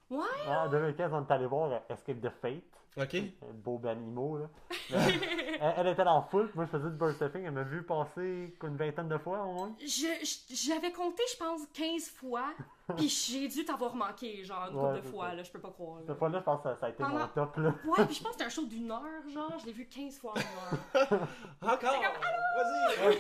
Ouais. 0.10 0.20
Ouais, 0.48 0.56
en 0.56 0.70
2015, 0.70 1.12
on 1.14 1.26
est 1.26 1.32
allé 1.32 1.46
voir 1.46 1.72
euh, 1.72 1.80
Escape 1.90 2.22
the 2.22 2.30
Fate. 2.42 2.64
Ok. 2.96 3.16
Un 3.16 3.54
beau 3.54 3.82
animaux, 3.88 4.38
là. 4.38 4.50
Mais, 4.92 4.98
elle, 5.60 5.74
elle 5.78 5.88
était 5.88 6.04
dans 6.04 6.18
le 6.20 6.26
full, 6.30 6.48
puis 6.48 6.58
moi 6.58 6.66
je 6.66 6.78
faisais 6.78 6.90
du 6.90 6.96
bird 6.96 7.14
stuffing, 7.14 7.44
elle 7.44 7.52
m'a 7.52 7.64
vu 7.64 7.84
passer 7.84 8.54
une 8.62 8.78
vingtaine 8.78 9.08
de 9.08 9.18
fois 9.18 9.44
au 9.44 9.54
moins. 9.54 9.76
J'avais 9.80 10.92
compté, 10.92 11.24
je 11.32 11.38
pense, 11.38 11.62
15 11.74 12.10
fois, 12.10 12.54
puis 12.98 13.08
j'ai 13.10 13.48
dû 13.48 13.64
t'avoir 13.66 13.96
manqué, 13.96 14.44
genre, 14.44 14.68
une 14.70 14.78
Ouais, 14.78 14.96
couple 14.96 15.02
de 15.06 15.12
fois, 15.12 15.30
ça. 15.30 15.36
là, 15.36 15.44
je 15.44 15.52
peux 15.52 15.60
pas 15.60 15.70
croire. 15.72 15.98
là. 16.00 16.04
Cette 16.08 16.18
fois-là, 16.18 16.40
je 16.40 16.44
pense 16.44 16.58
que 16.64 16.70
ça, 16.70 16.76
ça 16.78 16.86
a 16.86 16.90
été 16.90 17.04
Pendant- 17.04 17.20
mon 17.20 17.28
top, 17.28 17.58
là. 17.58 17.70
Ouais, 17.86 18.06
puis 18.06 18.16
je 18.16 18.24
pense 18.24 18.32
que 18.32 18.32
c'était 18.34 18.44
un 18.46 18.50
show 18.50 18.66
d'une 18.66 18.92
heure, 18.92 19.02
genre, 19.34 19.54
je 19.60 19.66
l'ai 19.66 19.72
vu 19.72 19.88
15 19.88 20.20
fois 20.20 20.34
en 20.34 20.36
une 20.36 20.42
heure. 21.02 21.20
Encore! 21.62 22.02
Vas-y! 22.58 23.14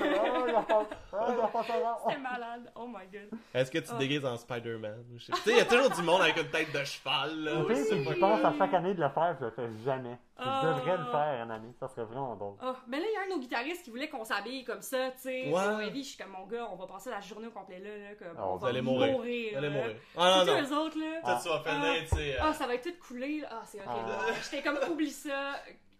C'était 0.83 2.19
malade, 2.19 2.71
oh 2.75 2.87
my 2.87 3.05
god. 3.11 3.39
Est-ce 3.53 3.71
que 3.71 3.77
tu 3.79 3.85
te 3.85 3.91
Ah. 3.93 3.97
déguises 3.97 4.25
en 4.25 4.37
Spider-Man? 4.37 5.03
Tu 5.17 5.31
sais, 5.33 5.51
il 5.51 5.57
y 5.57 5.59
a 5.61 5.65
toujours 5.65 5.89
du 5.89 6.01
monde 6.01 6.21
avec 6.21 6.37
une 6.37 6.49
tête 6.49 6.71
de 6.73 6.83
cheval, 6.83 7.39
là. 7.43 7.63
Que 7.67 7.75
je 7.75 8.19
pense 8.19 8.43
à 8.43 8.53
chaque 8.57 8.73
année 8.73 8.93
de 8.93 9.01
le 9.01 9.09
faire, 9.09 9.35
je 9.39 9.45
le 9.45 9.51
fais 9.51 9.69
jamais. 9.85 10.17
Je 10.35 10.43
Ah. 10.45 10.61
devrais 10.75 10.97
le 10.97 11.05
faire 11.05 11.43
une 11.43 11.51
année, 11.51 11.71
ça 11.79 11.87
serait 11.87 12.05
vraiment 12.05 12.35
drôle. 12.35 12.55
Oh, 12.63 12.73
ben 12.87 12.99
là, 12.99 13.05
il 13.07 13.13
y 13.13 13.17
a 13.17 13.21
un 13.21 13.25
de 13.27 13.29
nos 13.35 13.39
guitaristes 13.39 13.83
qui 13.83 13.91
voulait 13.91 14.09
qu'on 14.09 14.23
s'habille 14.23 14.63
comme 14.63 14.81
ça, 14.81 15.11
tu 15.11 15.19
sais. 15.21 15.51
Ouais. 15.51 15.91
Je 15.93 16.01
suis 16.01 16.17
comme 16.17 16.31
mon 16.31 16.47
gars, 16.47 16.67
on 16.71 16.75
va 16.75 16.87
passer 16.87 17.11
la 17.11 17.21
journée 17.21 17.45
au 17.47 17.51
complet 17.51 17.77
là, 17.79 17.89
là 18.09 18.15
comme 18.15 18.35
Ah, 18.37 18.47
on 18.47 18.53
vous 18.55 18.59
va 18.59 18.69
allez 18.69 18.81
mourir. 18.81 19.11
mourir. 19.11 19.51
Vous 19.51 19.57
allez 19.59 19.69
mourir. 19.69 19.95
Ah 20.17 20.37
non, 20.39 20.45
tous 20.45 20.51
non. 20.51 20.61
eux 20.79 20.85
autres, 20.85 20.99
là. 20.99 21.21
Toi, 21.21 21.39
tu 21.43 21.49
vas 21.49 21.59
finir, 21.59 22.01
tu 22.09 22.15
sais. 22.15 22.33
euh, 22.33 22.39
Ah, 22.41 22.53
ça 22.53 22.65
va 22.65 22.73
être 22.73 22.83
tout 22.83 23.07
coulé, 23.07 23.41
là. 23.41 23.47
Ah, 23.51 23.61
c'est 23.65 23.79
horrible. 23.85 24.09
Ah. 24.09 24.33
J'étais 24.43 24.63
comme, 24.63 24.79
oublie 24.91 25.11
ça, 25.11 25.53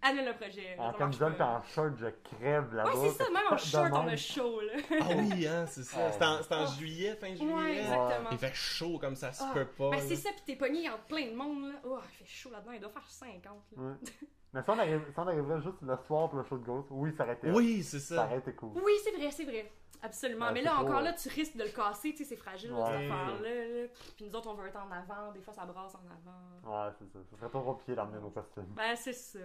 annule 0.04 0.26
le 0.26 0.34
projet. 0.34 0.76
En 0.78 0.92
ça 0.92 0.98
comme 0.98 1.08
marche 1.08 1.18
ça, 1.18 1.32
pas. 1.32 1.46
en 1.46 1.63
short, 1.63 1.94
je 1.98 2.06
crève 2.38 2.74
là-bas. 2.76 2.94
Ouais, 2.96 3.08
c'est 3.10 3.24
ça, 3.24 3.30
même 3.32 3.44
en 3.50 3.58
short, 3.58 3.89
on 3.94 4.08
a 4.08 4.16
chaud, 4.16 4.62
là. 4.62 4.74
Ah 5.02 5.06
oui, 5.16 5.48
hein, 5.48 5.66
c'est 5.68 5.84
ça. 5.84 5.98
Ah. 6.08 6.12
C'était 6.42 6.56
en, 6.56 6.63
Ah. 6.63 6.66
juillet, 6.78 7.16
fin 7.16 7.28
Ouais, 7.30 7.36
juillet. 7.38 7.80
exactement. 7.80 8.30
Il 8.32 8.38
fait 8.38 8.54
chaud 8.54 8.98
comme 9.00 9.16
ça 9.16 9.32
se 9.34 9.44
Ah. 9.44 9.52
peut 9.54 9.66
pas. 9.66 9.89
Ben, 9.92 10.00
c'est 10.02 10.16
ça, 10.16 10.30
pis 10.36 10.44
t'es 10.46 10.56
pogné 10.56 10.89
en 10.89 10.98
plein 11.08 11.28
de 11.28 11.36
monde, 11.36 11.70
là. 11.70 11.80
Oh, 11.86 11.98
il 12.02 12.26
fait 12.26 12.32
chaud 12.32 12.50
là-dedans, 12.52 12.72
il 12.74 12.80
doit 12.82 12.89
faire 12.92 13.08
50, 13.08 13.44
là. 13.78 13.84
Ouais. 13.84 13.94
Mais 14.54 14.62
si 14.62 14.70
on, 14.70 14.78
arrive, 14.80 15.02
si 15.12 15.20
on 15.20 15.28
arriverait 15.28 15.62
juste 15.62 15.82
le 15.82 15.98
soir 16.06 16.30
pour 16.30 16.38
le 16.39 16.46
show 16.46 16.58
de 16.58 16.63
Ghost, 16.66 16.88
oui, 16.92 17.12
ça 17.18 17.24
aurait 17.24 17.34
été, 17.34 17.50
Oui, 17.52 17.82
c'est 17.84 18.00
ça 18.00 18.16
ça. 18.18 18.26
aurait 18.26 18.38
été 18.38 18.54
cool. 18.54 18.72
Oui, 18.84 18.92
c'est 19.04 19.12
vrai, 19.12 19.32
c'est 19.32 19.46
vrai. 19.46 19.72
Absolument. 20.02 20.48
Ouais, 20.48 20.54
mais 20.54 20.62
là, 20.62 20.78
encore 20.80 21.00
là, 21.02 21.13
tu 21.13 21.30
risques 21.30 21.56
de 21.56 21.63
le 21.63 21.70
casser, 21.70 22.12
tu 22.12 22.18
sais, 22.18 22.24
c'est 22.26 22.36
fragile, 22.36 22.74
Ouais. 22.74 22.82
cette 22.86 22.96
affaire-là. 23.12 23.39
là. 23.42 23.88
Puis 24.18 24.26
nous 24.26 24.36
autres, 24.36 24.50
on 24.50 24.54
veut 24.54 24.68
être 24.68 24.76
en 24.78 24.92
avant, 24.92 25.32
des 25.32 25.39
fois, 25.42 25.54
ça 25.54 25.66
brasse 25.66 25.96
en 25.96 26.04
avant. 26.06 26.84
Ouais, 26.86 26.92
c'est 27.00 27.08
ça. 27.12 27.20
Ça 27.32 27.38
serait 27.38 27.50
trop 27.50 27.62
compliqué 27.62 27.96
d'emmener 27.96 28.20
nos 28.20 28.30
costumes. 28.30 28.66
Ben, 28.76 28.96
c'est 28.96 29.13
ça, 29.13 29.39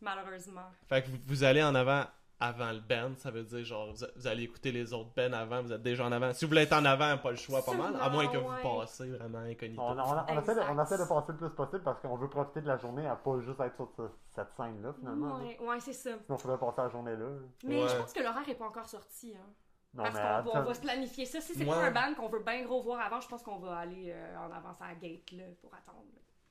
malheureusement. 0.00 0.70
Fait 0.88 1.02
que 1.02 1.08
vous, 1.08 1.18
vous 1.26 1.44
allez 1.44 1.62
en 1.62 1.74
avant 1.74 2.04
avant 2.40 2.70
le 2.70 2.78
band, 2.80 3.14
ça 3.16 3.30
veut 3.32 3.42
dire 3.42 3.64
genre 3.64 3.92
vous, 3.92 4.04
vous 4.16 4.26
allez 4.28 4.44
écouter 4.44 4.70
les 4.70 4.92
autres 4.92 5.10
bands 5.16 5.32
avant, 5.32 5.60
vous 5.62 5.72
êtes 5.72 5.82
déjà 5.82 6.04
en 6.06 6.12
avant. 6.12 6.32
Si 6.32 6.44
vous 6.44 6.50
voulez 6.50 6.62
être 6.62 6.72
en 6.72 6.84
avant, 6.84 7.18
pas 7.18 7.30
le 7.30 7.36
choix 7.36 7.64
pas 7.64 7.74
mal, 7.74 7.96
à 8.00 8.08
moins 8.10 8.26
que 8.28 8.36
vous 8.36 8.52
passez 8.62 9.10
vraiment 9.10 9.38
incognito. 9.38 9.82
On, 9.82 9.98
on- 9.98 10.24
on 10.28 10.40
essaie 10.40 10.54
de, 10.54 10.60
on 10.60 10.70
Exact. 10.70 10.82
essaie 10.84 10.98
de 11.02 11.08
passer 11.08 11.32
le 11.32 11.36
plus 11.38 11.50
possible 11.50 11.82
parce 11.82 12.00
qu'on 12.00 12.16
veut 12.16 12.28
profiter 12.28 12.60
de 12.60 12.68
la 12.68 12.76
journée 12.78 13.06
à 13.06 13.16
pas 13.16 13.40
juste 13.40 13.58
être 13.60 13.74
sur 13.76 13.90
ce- 13.96 14.02
cette 14.36 14.52
scène-là, 14.56 14.92
finalement. 14.98 15.38
là. 15.38 15.44
Ouais, 15.44 15.58
ouais, 15.60 15.80
c'est 15.80 15.92
ça. 15.92 16.10
Sinon, 16.24 16.36
il 16.36 16.40
faudrait 16.40 16.58
passer 16.58 16.80
la 16.82 16.88
journée 16.90 17.16
là. 17.16 17.26
Mais 17.64 17.82
Ouais. 17.82 17.88
je 17.88 17.96
pense 17.96 18.12
que 18.12 18.22
l'horaire 18.22 18.48
est 18.48 18.54
pas 18.54 18.66
encore 18.66 18.88
sorti. 18.88 19.34
Hein. 19.36 19.46
Non, 19.94 20.02
Parce 20.04 20.16
qu'on 20.16 20.22
va, 20.22 20.36
attends, 20.36 20.50
on 20.54 20.62
va 20.62 20.74
se 20.74 20.80
planifier 20.80 21.24
ça. 21.24 21.40
Si 21.40 21.54
c'est 21.54 21.64
Ouais. 21.64 21.70
pas 21.70 21.86
un 21.86 21.90
band 21.90 22.14
qu'on 22.14 22.28
veut 22.28 22.42
bien 22.44 22.62
gros 22.62 22.82
voir 22.82 23.00
avant, 23.00 23.20
je 23.20 23.26
pense 23.28 23.42
qu'on 23.42 23.58
va 23.58 23.78
aller 23.78 24.12
euh, 24.14 24.36
en 24.38 24.52
avance 24.52 24.80
à 24.82 24.88
la 24.88 24.94
gate 24.94 25.32
là, 25.32 25.44
pour 25.62 25.74
attendre. 25.74 26.04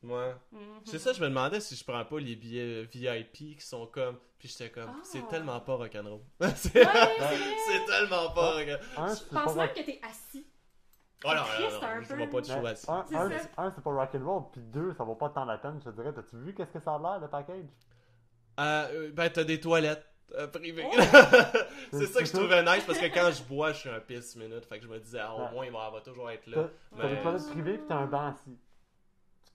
Ouais. 0.03 0.33
Mhm. 0.51 0.59
C'est 0.85 0.99
ça, 0.99 1.11
je 1.13 1.21
me 1.21 1.27
demandais 1.27 1.59
si 1.59 1.75
je 1.75 1.83
prends 1.83 2.05
pas 2.05 2.19
les 2.19 2.35
billets 2.35 2.83
VIP 2.83 3.57
qui 3.57 3.61
sont 3.61 3.87
comme. 3.87 4.17
Puis 4.39 4.47
j'étais 4.49 4.69
comme, 4.69 4.91
Ah. 4.95 4.99
c'est 5.03 5.27
tellement 5.27 5.59
pas 5.59 5.75
rock'n'roll. 5.75 6.19
c'est 6.55 6.75
Ouais, 6.75 6.85
tellement 7.87 8.29
pas 8.31 8.51
rock'n'roll. 8.53 8.79
un, 8.97 9.15
Je 9.15 9.23
pense 9.23 9.53
pas 9.53 9.53
même 9.55 9.69
que 9.73 9.81
t'es 9.81 9.99
assis. 10.03 10.45
Oh 11.25 11.29
non, 11.29 11.33
non, 11.35 12.01
je 12.03 12.13
vois 12.15 12.27
pas 12.27 12.41
de 12.41 12.45
show 12.45 12.65
assis. 12.67 12.85
un, 12.91 13.05
C'est 13.09 13.15
un, 13.15 13.29
ça. 13.31 13.39
c'est- 13.39 13.49
un, 13.57 13.71
c'est 13.71 13.83
pas 13.83 13.89
rock'n'roll, 13.91 14.43
puis 14.51 14.61
deux, 14.61 14.93
ça 14.93 15.03
vaut 15.03 15.15
pas 15.15 15.29
tant 15.29 15.45
la 15.45 15.57
peine, 15.57 15.79
je 15.83 15.89
te 15.89 15.95
dirais. 15.95 16.13
T'as-tu 16.13 16.37
vu 16.37 16.53
qu'est-ce 16.53 16.71
que 16.71 16.79
ça 16.79 16.93
a 16.93 16.99
l'air, 16.99 17.19
le 17.19 17.27
package? 17.27 17.65
Euh, 18.59 18.87
euh, 18.93 19.11
ben, 19.11 19.29
t'as 19.31 19.43
des 19.43 19.59
toilettes 19.59 20.05
euh, 20.37 20.45
privées. 20.47 20.85
Oh! 20.85 20.95
c'est 21.91 22.05
ça 22.05 22.19
que 22.19 22.25
je 22.27 22.33
trouvais 22.33 22.61
nice 22.61 22.83
parce 22.85 22.99
que 22.99 23.05
quand 23.07 23.31
je 23.31 23.41
bois, 23.43 23.71
je 23.73 23.79
suis 23.79 23.89
un 23.89 23.99
pisse 23.99 24.35
minute. 24.35 24.65
Fait 24.65 24.77
que 24.77 24.83
je 24.85 24.89
me 24.89 24.99
disais, 24.99 25.19
ah, 25.19 25.33
au 25.33 25.41
Ouais. 25.41 25.51
moins, 25.51 25.65
il 25.65 25.71
va, 25.71 25.91
toujours 26.05 26.29
être 26.29 26.45
là. 26.45 26.69
t'as 26.95 27.07
des 27.09 27.19
toilettes 27.21 27.49
privées, 27.49 27.77
puis 27.79 27.87
t'as 27.87 27.95
un 27.95 28.05
banc 28.05 28.27
assis. 28.27 28.57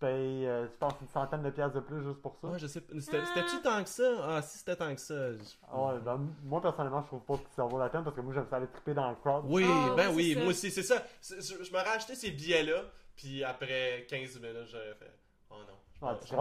Tu 0.03 0.07
payes, 0.09 0.47
euh, 0.49 0.65
je 0.67 0.71
pense, 0.81 0.95
une 1.01 1.09
centaine 1.09 1.43
de 1.43 1.51
pièces 1.51 1.73
de 1.73 1.79
plus 1.81 2.03
juste 2.03 2.21
pour 2.21 2.35
ça? 2.41 2.49
Ouais, 2.49 2.59
je 2.59 2.67
sais 2.67 2.81
pas. 2.81 2.93
C'était- 2.99 3.25
C'était-tu 3.25 3.63
tant 3.63 3.83
que 3.83 3.89
ça? 3.89 4.03
Ah, 4.25 4.43
si 4.43 4.59
c'était 4.59 4.75
tant 4.75 4.93
que 4.93 5.01
ça. 5.01 5.33
je- 5.33 5.39
Ah 5.73 5.79
ouais, 5.95 6.01
ben, 6.01 6.21
moi, 6.43 6.61
personnellement, 6.61 7.03
je 7.03 7.07
trouve 7.07 7.21
pas 7.21 7.37
que 7.37 7.49
ça 7.55 7.65
vaut 7.65 7.79
la 7.79 7.89
peine 7.89 8.03
parce 8.03 8.17
que 8.17 8.21
moi, 8.21 8.35
j'aime 8.35 8.47
ça 8.51 8.57
aller 8.57 8.67
triper 8.67 8.95
dans 8.95 9.09
le 9.11 9.17
crowd. 9.17 9.45
Oui, 9.47 9.65
Ah, 9.69 9.95
ben 9.97 10.11
oui, 10.15 10.35
moi 10.37 10.47
aussi, 10.51 10.71
c'est 10.73 10.83
ça. 10.83 10.97
Je, 11.23 11.71
m'aurais 11.73 11.89
acheté 11.95 12.15
ces 12.17 12.33
billets-là, 12.33 12.83
puis 13.15 13.45
après 13.45 14.07
15 14.09 14.41
minutes, 14.41 14.67
j'aurais 14.67 14.95
fait. 14.95 15.15
Oh 15.51 15.55
non. 15.55 16.09
Je- 16.21 16.27
tu 16.27 16.35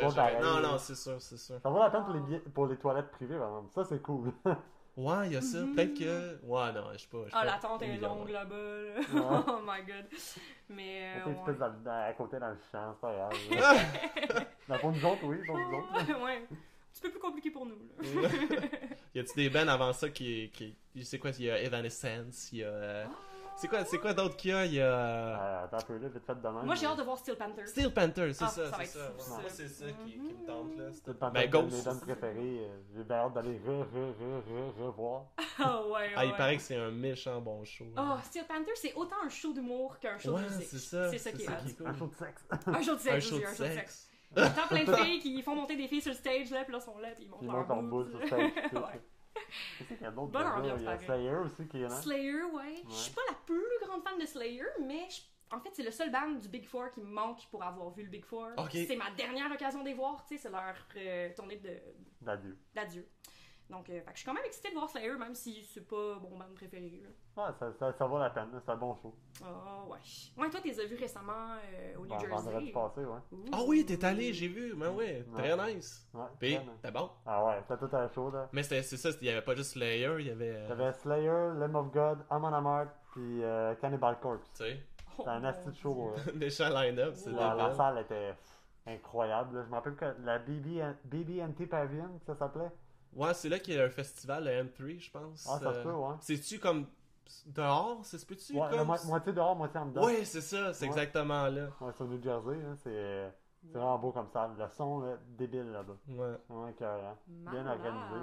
j'aurais- 0.00 0.14
pareil. 0.14 0.36
Non, 0.42 0.60
non, 0.72 0.78
c'est 0.78 0.94
sûr, 0.94 1.20
c'est 1.20 1.36
sûr. 1.36 1.56
Ça 1.62 1.68
vaut 1.68 1.78
la 1.78 1.90
peine 1.90 2.04
pour 2.04 2.14
les, 2.14 2.20
billets- 2.20 2.40
pour 2.54 2.66
les 2.66 2.76
toilettes 2.78 3.10
privées, 3.10 3.36
par 3.36 3.48
exemple. 3.48 3.72
Ça, 3.74 3.84
c'est 3.84 4.00
cool. 4.00 4.32
Ouais, 4.96 5.26
il 5.26 5.32
y 5.34 5.36
a 5.36 5.42
ça. 5.42 5.58
Mhm. 5.58 5.74
Peut-être 5.74 5.94
que. 5.94 6.38
Ouais, 6.42 6.72
non, 6.72 6.84
je 6.94 6.98
sais 6.98 7.08
pas. 7.08 7.24
sais 7.24 7.30
Ah, 7.34 7.44
l'attente 7.44 7.82
est 7.82 7.96
longue 7.98 8.30
là-bas. 8.30 8.56
là. 8.56 8.94
Ouais. 8.98 9.42
oh 9.48 9.58
my 9.66 9.84
god. 9.86 10.06
Mais. 10.70 11.12
Tu 11.14 11.20
Euh, 11.20 11.24
sais, 11.24 11.30
tu 11.30 11.36
ouais. 11.36 11.44
pisses 11.46 11.58
dans- 11.58 11.82
dans- 11.84 12.04
à 12.08 12.12
côté 12.14 12.38
dans 12.38 12.48
le 12.48 12.58
champ, 12.72 12.94
c'est 12.94 13.00
pas 13.00 13.12
grave. 13.14 14.46
Dans 14.68 14.78
pour 14.78 14.90
nous 14.92 15.04
autres, 15.04 15.24
oui, 15.24 15.36
pour 15.46 15.56
nous 15.58 15.76
autres. 15.78 16.24
ouais. 16.24 16.38
Un 16.50 16.56
petit 16.92 17.02
peu 17.02 17.10
plus 17.10 17.20
compliqué 17.20 17.50
pour 17.50 17.66
nous. 17.66 17.76
Là. 18.22 18.28
y 19.14 19.20
a-tu 19.20 19.34
des 19.36 19.50
bands 19.50 19.68
avant 19.68 19.92
ça 19.92 20.08
qui. 20.08 20.50
qui 20.52 20.74
c'est 21.04 21.18
quoi 21.18 21.30
Il 21.38 21.44
y 21.44 21.50
a 21.50 21.60
Evanescence, 21.60 22.50
il 22.52 22.58
y 22.60 22.64
a. 22.64 22.68
euh, 22.68 23.04
C'est 23.58 23.68
quoi, 23.68 23.84
c'est 23.86 23.98
quoi 23.98 24.12
d'autre 24.12 24.36
qu'il 24.36 24.50
y 24.50 24.54
a? 24.54 24.66
Il 24.66 24.74
y 24.74 24.80
a. 24.82 24.84
Euh, 24.84 25.64
attends 25.64 25.78
un 25.78 25.80
peu 25.80 25.96
là, 25.96 26.08
vite 26.08 26.26
fait 26.26 26.34
de 26.34 26.46
même. 26.48 26.64
Moi, 26.66 26.74
j'ai 26.74 26.84
hâte 26.86 26.98
de 26.98 27.02
voir 27.02 27.16
Steel 27.16 27.36
Panther. 27.36 27.66
Steel 27.66 27.90
Panther, 27.92 28.32
c'est 28.34 28.44
Ah, 28.44 28.48
ça, 28.48 28.70
ça 28.70 28.76
c'est 28.80 28.86
ça. 28.86 29.12
fou, 29.18 29.30
Moi, 29.30 29.40
ça. 29.44 29.48
c'est 29.48 29.68
ça 29.68 29.84
qui, 30.04 30.12
qui 30.12 30.18
me 30.18 30.46
tente 30.46 30.76
là. 30.76 30.84
C'est 30.92 31.06
le 31.06 31.14
Ben, 31.30 31.50
Ghost. 31.50 31.72
mes 31.76 31.82
bandes 31.82 32.00
préférées. 32.00 32.60
euh, 32.60 32.78
J'ai 32.94 33.02
bien 33.04 33.16
hâte 33.16 33.32
d'aller 33.32 33.58
re, 33.66 33.80
re, 33.80 34.12
re, 34.20 34.42
re, 34.82 34.86
revoir. 34.86 35.22
Ah 35.58 35.82
ouais, 35.86 36.10
Ah, 36.14 36.24
il 36.26 36.32
ouais. 36.32 36.36
paraît 36.36 36.56
que 36.56 36.62
c'est 36.62 36.76
un 36.76 36.90
méchant 36.90 37.40
bon 37.40 37.64
show. 37.64 37.86
Oh, 37.96 38.16
Steel 38.24 38.44
Panther, 38.46 38.72
c'est 38.74 38.92
autant 38.94 39.16
un 39.24 39.28
show 39.30 39.54
d'humour 39.54 39.98
qu'un 40.00 40.18
show 40.18 40.32
ouais, 40.34 40.42
de 40.42 40.48
musique. 40.48 40.68
c'est 40.68 40.78
ça. 40.78 41.10
C'est 41.10 41.18
ça 41.18 41.32
qui 41.32 41.44
est 41.44 41.48
hot. 41.48 41.52
est 41.66 41.76
cool. 41.78 41.86
Un 41.86 41.94
show 41.94 42.06
de 42.08 42.14
sexe. 42.14 42.46
Un 42.66 42.80
show 42.82 42.92
de 42.92 42.96
Un 42.96 42.98
sexe, 42.98 43.16
un 43.16 43.20
show 43.20 43.38
de 43.40 43.46
sexe. 43.68 44.10
Tant 44.34 44.66
plein 44.68 44.84
de 44.84 44.94
filles 44.96 45.18
qui 45.20 45.40
font 45.42 45.54
monter 45.54 45.76
des 45.76 45.88
filles 45.88 46.02
sur 46.02 46.12
le 46.12 46.18
stage, 46.18 46.50
là, 46.50 46.62
puis 46.64 46.74
là, 46.74 46.80
sont 46.80 46.98
là, 46.98 47.08
puis 47.14 47.24
ils 47.24 47.30
montent 47.30 47.42
leur 47.42 47.66
là. 47.66 48.04
sur 48.10 48.26
stage. 48.26 48.50
Qu'est-ce 49.78 49.88
qu'il 49.94 50.00
y 50.02 50.04
a 50.04 50.10
d'autre 50.10 50.32
Bonne 50.32 50.46
ambiance, 50.46 50.80
Il 50.80 50.84
y 50.84 50.86
a 50.86 50.90
pareil. 50.92 51.06
Slayer 51.06 51.34
aussi 51.36 51.68
qui 51.68 51.78
est 51.78 51.88
là. 51.88 51.90
Slayer, 51.90 52.42
ouais. 52.44 52.74
Je 52.88 52.94
suis 52.94 53.14
pas 53.14 53.22
la 53.28 53.36
plus 53.46 53.62
grande 53.84 54.02
fan 54.02 54.18
de 54.18 54.26
Slayer, 54.26 54.64
mais 54.80 55.08
je- 55.10 55.22
en 55.54 55.60
fait, 55.60 55.70
c'est 55.74 55.82
le 55.84 55.90
seul 55.92 56.10
band 56.10 56.30
du 56.32 56.48
Big 56.48 56.66
Four 56.66 56.90
qui 56.90 57.00
me 57.00 57.06
manque 57.06 57.46
pour 57.50 57.62
avoir 57.62 57.90
vu 57.90 58.02
le 58.02 58.08
Big 58.10 58.24
Four. 58.24 58.48
Ok. 58.56 58.70
C'est 58.72 58.96
ma 58.96 59.10
dernière 59.12 59.50
occasion 59.52 59.80
de 59.82 59.86
les 59.88 59.94
voir, 59.94 60.24
tu 60.26 60.36
sais, 60.36 60.42
c'est 60.42 60.50
leur 60.50 60.74
euh, 60.96 61.34
tournée 61.34 61.56
de- 61.58 61.80
D'adieu. 62.20 62.58
d'adieu. 62.74 63.08
Donc, 63.70 63.88
euh, 63.90 64.00
fait 64.00 64.04
que 64.06 64.10
je 64.12 64.16
suis 64.18 64.26
quand 64.26 64.34
même 64.34 64.44
excitée 64.44 64.68
de 64.70 64.74
voir 64.74 64.88
Slayer, 64.90 65.16
même 65.16 65.34
si 65.34 65.64
c'est 65.64 65.86
pas 65.86 66.18
mon 66.20 66.36
band 66.38 66.52
préféré. 66.54 67.00
Là. 67.02 67.08
Ouais, 67.36 67.44
ça, 67.58 67.70
ça, 67.78 67.92
ça 67.92 68.06
vaut 68.06 68.18
la 68.18 68.30
peine, 68.30 68.48
c'est 68.64 68.72
un 68.72 68.76
bon 68.76 68.94
show. 68.96 69.14
Ah, 69.44 69.84
ouais. 69.86 69.98
Ouais, 70.38 70.48
toi, 70.48 70.58
tu 70.62 70.68
les 70.68 70.80
as 70.80 70.86
vus 70.86 70.96
récemment 70.96 71.32
euh, 71.74 71.96
au 71.98 72.06
New 72.06 72.08
Vendredi 72.08 72.50
Jersey? 72.50 72.72
passé, 72.72 73.00
ouais. 73.04 73.18
Ah 73.52 73.58
oui, 73.66 73.84
t'es 73.84 74.02
allé, 74.06 74.32
j'ai 74.32 74.48
vu. 74.48 74.72
Mais 74.74 74.86
ouais, 74.88 75.22
très 75.34 75.52
Ouais. 75.52 75.74
nice. 75.74 76.08
ouais 76.14 76.24
Puis, 76.40 76.58
t'es 76.80 76.90
bon. 76.90 77.10
Ah 77.26 77.44
ouais, 77.44 77.62
c'était 77.68 77.86
tout 77.86 77.94
un 77.94 78.08
show, 78.08 78.30
là. 78.30 78.48
Mais 78.52 78.62
c'était- 78.62 78.82
c'est 78.82 78.96
ça, 78.96 79.10
il 79.20 79.26
y 79.26 79.30
avait 79.30 79.42
pas 79.44 79.54
juste 79.54 79.72
Slayer, 79.72 80.16
il 80.20 80.26
y 80.28 80.30
avait. 80.30 80.56
euh, 80.56 80.68
T'avais 80.68 80.92
Slayer, 80.92 81.52
Lamb 81.58 81.74
of 81.76 81.92
God, 81.92 82.18
Amon 82.30 82.54
Amarth, 82.54 82.88
puis 83.12 83.44
euh, 83.44 83.74
Cannibal 83.76 84.18
Corpse. 84.20 84.50
Tu 84.54 84.64
sais, 84.64 84.80
Oh, 85.18 85.22
C'était 85.22 85.30
un 85.30 85.40
mon 85.40 85.48
asti 85.48 85.68
de 85.68 85.74
show, 85.74 85.92
ouais. 85.94 86.32
méchant 86.34 86.68
line-up, 86.70 87.14
c'est 87.16 87.30
La, 87.32 87.52
le 87.52 87.56
la 87.58 87.74
salle 87.74 87.98
était 88.00 88.34
incroyable. 88.86 89.56
là. 89.58 89.62
Je 89.64 89.68
me 89.70 89.74
rappelle 89.74 89.96
que 89.96 90.04
la 90.24 90.38
BB, 90.38 90.82
BB&T 91.04 91.66
Pavilion, 91.66 92.18
que 92.18 92.24
ça 92.26 92.34
s'appelait. 92.34 92.70
Ouais, 93.14 93.32
c'est 93.34 93.48
là 93.48 93.58
qu'il 93.58 93.74
y 93.74 93.80
a 93.80 93.84
un 93.84 93.88
festival, 93.90 94.44
le 94.44 94.50
M3, 94.50 94.98
je 95.00 95.10
pense. 95.10 95.46
Ah, 95.50 95.58
ça 95.58 95.72
se 95.72 95.78
Euh, 95.78 95.82
peut, 95.84 95.92
ouais. 95.92 96.14
C'est-tu 96.20 96.58
comme 96.58 96.86
dehors, 97.46 98.04
c'est 98.04 98.18
ce 98.18 98.52
Ouais, 98.52 98.60
la 98.70 98.78
comme? 98.78 98.86
mo- 98.88 98.94
moitié 99.06 99.32
dehors, 99.32 99.56
moitié 99.56 99.80
en 99.80 99.86
dedans. 99.86 100.04
Ouais, 100.04 100.24
c'est 100.24 100.40
ça, 100.40 100.72
c'est 100.72 100.84
Ouais. 100.84 100.90
exactement 100.90 101.46
là. 101.48 101.68
Ouais, 101.80 101.92
c'est 101.94 102.04
au 102.04 102.06
New 102.06 102.22
Jersey, 102.22 102.56
hein, 102.64 102.74
c'est 102.76 103.32
c'est 103.62 103.78
vraiment 103.78 103.98
beau 103.98 104.12
comme 104.12 104.28
ça. 104.28 104.48
Le 104.56 104.68
son, 104.70 105.00
là, 105.00 105.16
débile 105.36 105.70
là-bas. 105.72 105.96
Ouais. 106.08 106.36
Bien 107.28 107.66
organisé. 107.66 108.20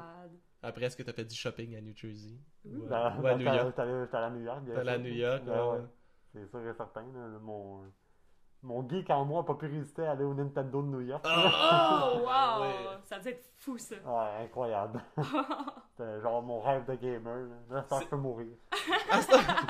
Après, 0.61 0.85
est-ce 0.85 0.95
que 0.95 1.03
t'as 1.03 1.11
fait 1.13 1.25
du 1.25 1.35
shopping 1.35 1.75
à 1.75 1.81
New 1.81 1.93
Jersey? 1.95 2.37
Ou 2.65 2.85
Ben, 2.87 2.95
à, 2.95 3.35
New 3.35 3.43
York? 3.43 3.75
T'allais 3.75 4.07
t'allais 4.07 4.25
à 4.25 4.29
New 4.29 4.41
York, 4.43 4.63
bien 4.63 4.75
T'allais 4.75 4.91
à. 4.93 4.97
New 4.97 5.13
York, 5.13 5.43
ouais, 5.45 5.51
ouais. 5.51 5.69
ouais. 5.79 5.85
C'est 6.31 6.47
sûr 6.49 6.59
et 6.67 6.73
certain. 6.73 7.01
là, 7.01 7.39
mon, 7.41 7.83
mon 8.63 8.87
geek 8.87 9.09
en 9.09 9.25
moi 9.25 9.41
n'a 9.41 9.45
pas 9.47 9.55
pu 9.55 9.65
résister 9.67 10.05
à 10.05 10.11
aller 10.11 10.23
au 10.23 10.33
Nintendo 10.33 10.81
de 10.81 10.87
New 10.87 11.01
York. 11.01 11.23
Ah! 11.27 12.09
Oh, 12.15 12.19
wow! 12.19 12.61
Ouais. 12.63 12.97
Ça 13.03 13.19
devait 13.19 13.31
être 13.31 13.49
fou, 13.57 13.77
ça. 13.77 13.95
Ouais, 13.95 14.43
incroyable. 14.45 15.01
C'était 15.91 16.21
genre 16.21 16.41
mon 16.41 16.61
rêve 16.61 16.85
de 16.85 16.95
gamer. 16.95 17.35
Là, 17.69 17.75
là 17.75 17.83
ça, 17.89 17.99
je 18.01 18.07
peux 18.07 18.15
mourir. 18.17 18.55
Ah, 19.11 19.19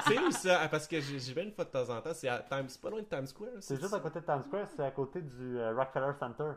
c'est 0.07 0.19
où 0.19 0.31
ça? 0.31 0.59
Ah, 0.61 0.67
Parce 0.69 0.87
que 0.87 0.99
j'y 0.99 1.33
vais 1.33 1.43
une 1.43 1.51
fois 1.51 1.65
de 1.65 1.69
temps 1.71 1.89
en 1.89 2.01
temps, 2.01 2.13
c'est 2.13 2.27
à 2.29 2.39
Times, 2.39 2.69
c'est 2.69 2.81
pas 2.81 2.89
loin 2.89 3.01
de 3.01 3.05
Times 3.05 3.25
Square. 3.27 3.49
C'est 3.59 3.79
juste 3.79 3.93
à 3.93 3.99
côté 3.99 4.19
de 4.21 4.25
Times 4.25 4.43
Square, 4.47 4.67
c'est 4.75 4.83
à 4.83 4.91
côté 4.91 5.21
du 5.21 5.59
euh, 5.59 5.75
Rockefeller 5.75 6.13
Center. 6.19 6.51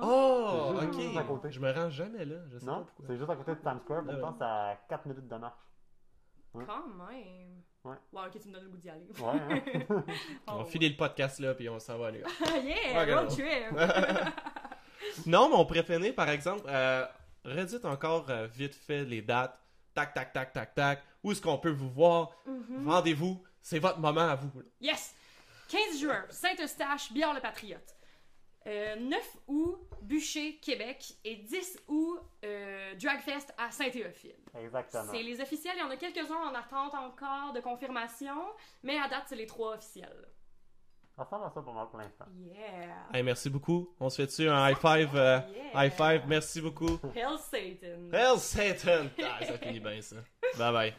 Oh, 0.00 0.74
C'est 0.80 0.86
ok. 0.86 0.92
juste 1.00 1.16
à 1.16 1.22
côté. 1.24 1.50
Je 1.50 1.60
me 1.60 1.70
rends 1.72 1.90
jamais 1.90 2.24
là, 2.24 2.36
je 2.48 2.58
sais 2.58 2.64
Non? 2.66 2.78
pas 2.78 2.84
pourquoi. 2.86 3.04
C'est 3.08 3.16
juste 3.18 3.30
à 3.30 3.36
côté 3.36 3.50
de 3.54 3.60
Times 3.60 3.80
Square, 3.84 4.02
Ah 4.08 4.12
pourtant 4.12 4.28
ouais. 4.28 4.34
c'est 4.38 4.44
à 4.44 4.76
4 4.88 5.06
minutes 5.06 5.28
de 5.28 5.36
marche. 5.36 5.54
Ouais. 6.54 6.64
Quand 6.66 6.86
même. 7.08 7.62
Ouais. 7.84 7.96
Wow, 8.12 8.26
ok, 8.26 8.40
tu 8.40 8.48
me 8.48 8.54
donnes 8.54 8.64
le 8.64 8.70
goût 8.70 8.76
d'y 8.78 8.90
aller. 8.90 9.06
Ouais, 9.18 9.84
hein? 9.88 10.04
On 10.46 10.56
va 10.58 10.62
Oh, 10.62 10.64
filer 10.64 10.88
le 10.90 10.96
podcast 10.96 11.40
là, 11.40 11.52
puis 11.54 11.68
on 11.68 11.78
s'en 11.80 11.98
va 11.98 12.12
New 12.12 12.20
York. 12.20 12.32
yeah, 12.64 13.04
road 13.20 13.28
trip. 13.28 13.76
Non, 15.26 15.50
mon 15.50 15.64
préféré, 15.66 16.12
par 16.12 16.28
exemple, 16.30 16.62
euh, 16.68 17.04
redites 17.44 17.84
encore 17.84 18.26
euh, 18.30 18.46
vite 18.46 18.74
fait 18.74 19.04
les 19.04 19.20
dates. 19.20 19.58
Tac, 19.94 20.14
tac, 20.14 20.32
tac, 20.32 20.52
tac, 20.52 20.74
tac. 20.74 21.02
Où 21.22 21.32
est-ce 21.32 21.42
qu'on 21.42 21.58
peut 21.58 21.70
vous 21.72 21.90
voir? 21.90 22.30
Mhm. 22.46 22.88
Rendez-vous. 22.88 23.42
C'est 23.60 23.78
votre 23.78 23.98
moment 23.98 24.28
à 24.28 24.34
vous. 24.36 24.50
là. 24.58 24.64
Yes! 24.80 25.14
15 25.68 26.00
juin, 26.00 26.24
Saint-Eustache, 26.30 27.12
Bière 27.12 27.34
le 27.34 27.40
Patriote. 27.40 27.94
Euh, 28.66 28.96
9 28.96 29.36
août, 29.48 29.78
Bûcher, 30.02 30.56
Québec. 30.62 31.14
Et 31.24 31.36
10 31.36 31.80
août, 31.88 32.20
euh, 32.44 32.94
Dragfest 32.94 33.52
à 33.58 33.70
Saint-Théophile. 33.70 34.36
Exactement. 34.58 35.10
C'est 35.12 35.22
les 35.22 35.40
officiels. 35.40 35.74
Il 35.76 35.80
y 35.80 35.82
en 35.82 35.90
a 35.90 35.96
quelques-uns 35.96 36.36
en 36.50 36.54
attente 36.54 36.94
encore 36.94 37.52
de 37.52 37.60
confirmation. 37.60 38.36
Mais 38.82 38.98
à 38.98 39.08
date, 39.08 39.24
c'est 39.26 39.36
les 39.36 39.46
trois 39.46 39.74
officiels. 39.74 40.28
Ça 41.16 41.24
ressemble 41.24 41.44
à 41.44 41.50
ça 41.50 41.60
pour 41.60 41.74
moi 41.74 41.90
pour 41.90 41.98
l'instant. 41.98 42.24
Yeah! 42.40 43.06
Hey, 43.12 43.22
merci 43.22 43.50
beaucoup. 43.50 43.94
On 44.00 44.08
se 44.08 44.16
fait 44.16 44.26
dessus 44.26 44.48
un 44.48 44.70
high 44.70 44.76
five. 44.78 45.10
euh, 45.14 45.40
Yeah. 45.54 45.84
High 45.86 45.92
five, 45.92 46.22
merci 46.26 46.60
beaucoup. 46.62 46.98
Hell 47.14 47.38
Satan! 47.38 48.10
Hell 48.12 48.38
Satan! 48.38 49.06
Ah, 49.22 49.44
ça 49.44 49.58
finit 49.58 49.80
bien 49.80 50.00
ça. 50.00 50.16
Bye 50.56 50.72
bye. 50.72 50.94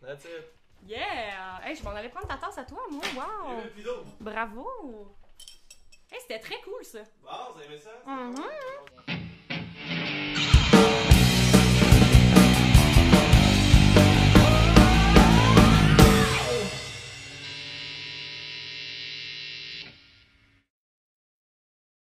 That's 0.00 0.24
it. 0.26 0.44
Yeah! 0.86 1.60
Hey, 1.64 1.74
je 1.74 1.82
m'en 1.82 1.90
allais 1.90 2.08
prendre 2.08 2.28
ta 2.28 2.36
tasse 2.36 2.58
à 2.58 2.64
toi, 2.64 2.82
moi. 2.88 3.02
Wow! 3.16 4.04
Bravo! 4.20 5.16
Hey, 6.16 6.22
c'était 6.22 6.38
très 6.38 6.58
cool, 6.62 6.82
ça. 6.82 7.00
Bon, 7.22 7.30
vous 7.52 7.58
avez 7.60 7.74
aimé 7.74 7.78
ça? 7.78 8.10
Mhm. 8.10 9.15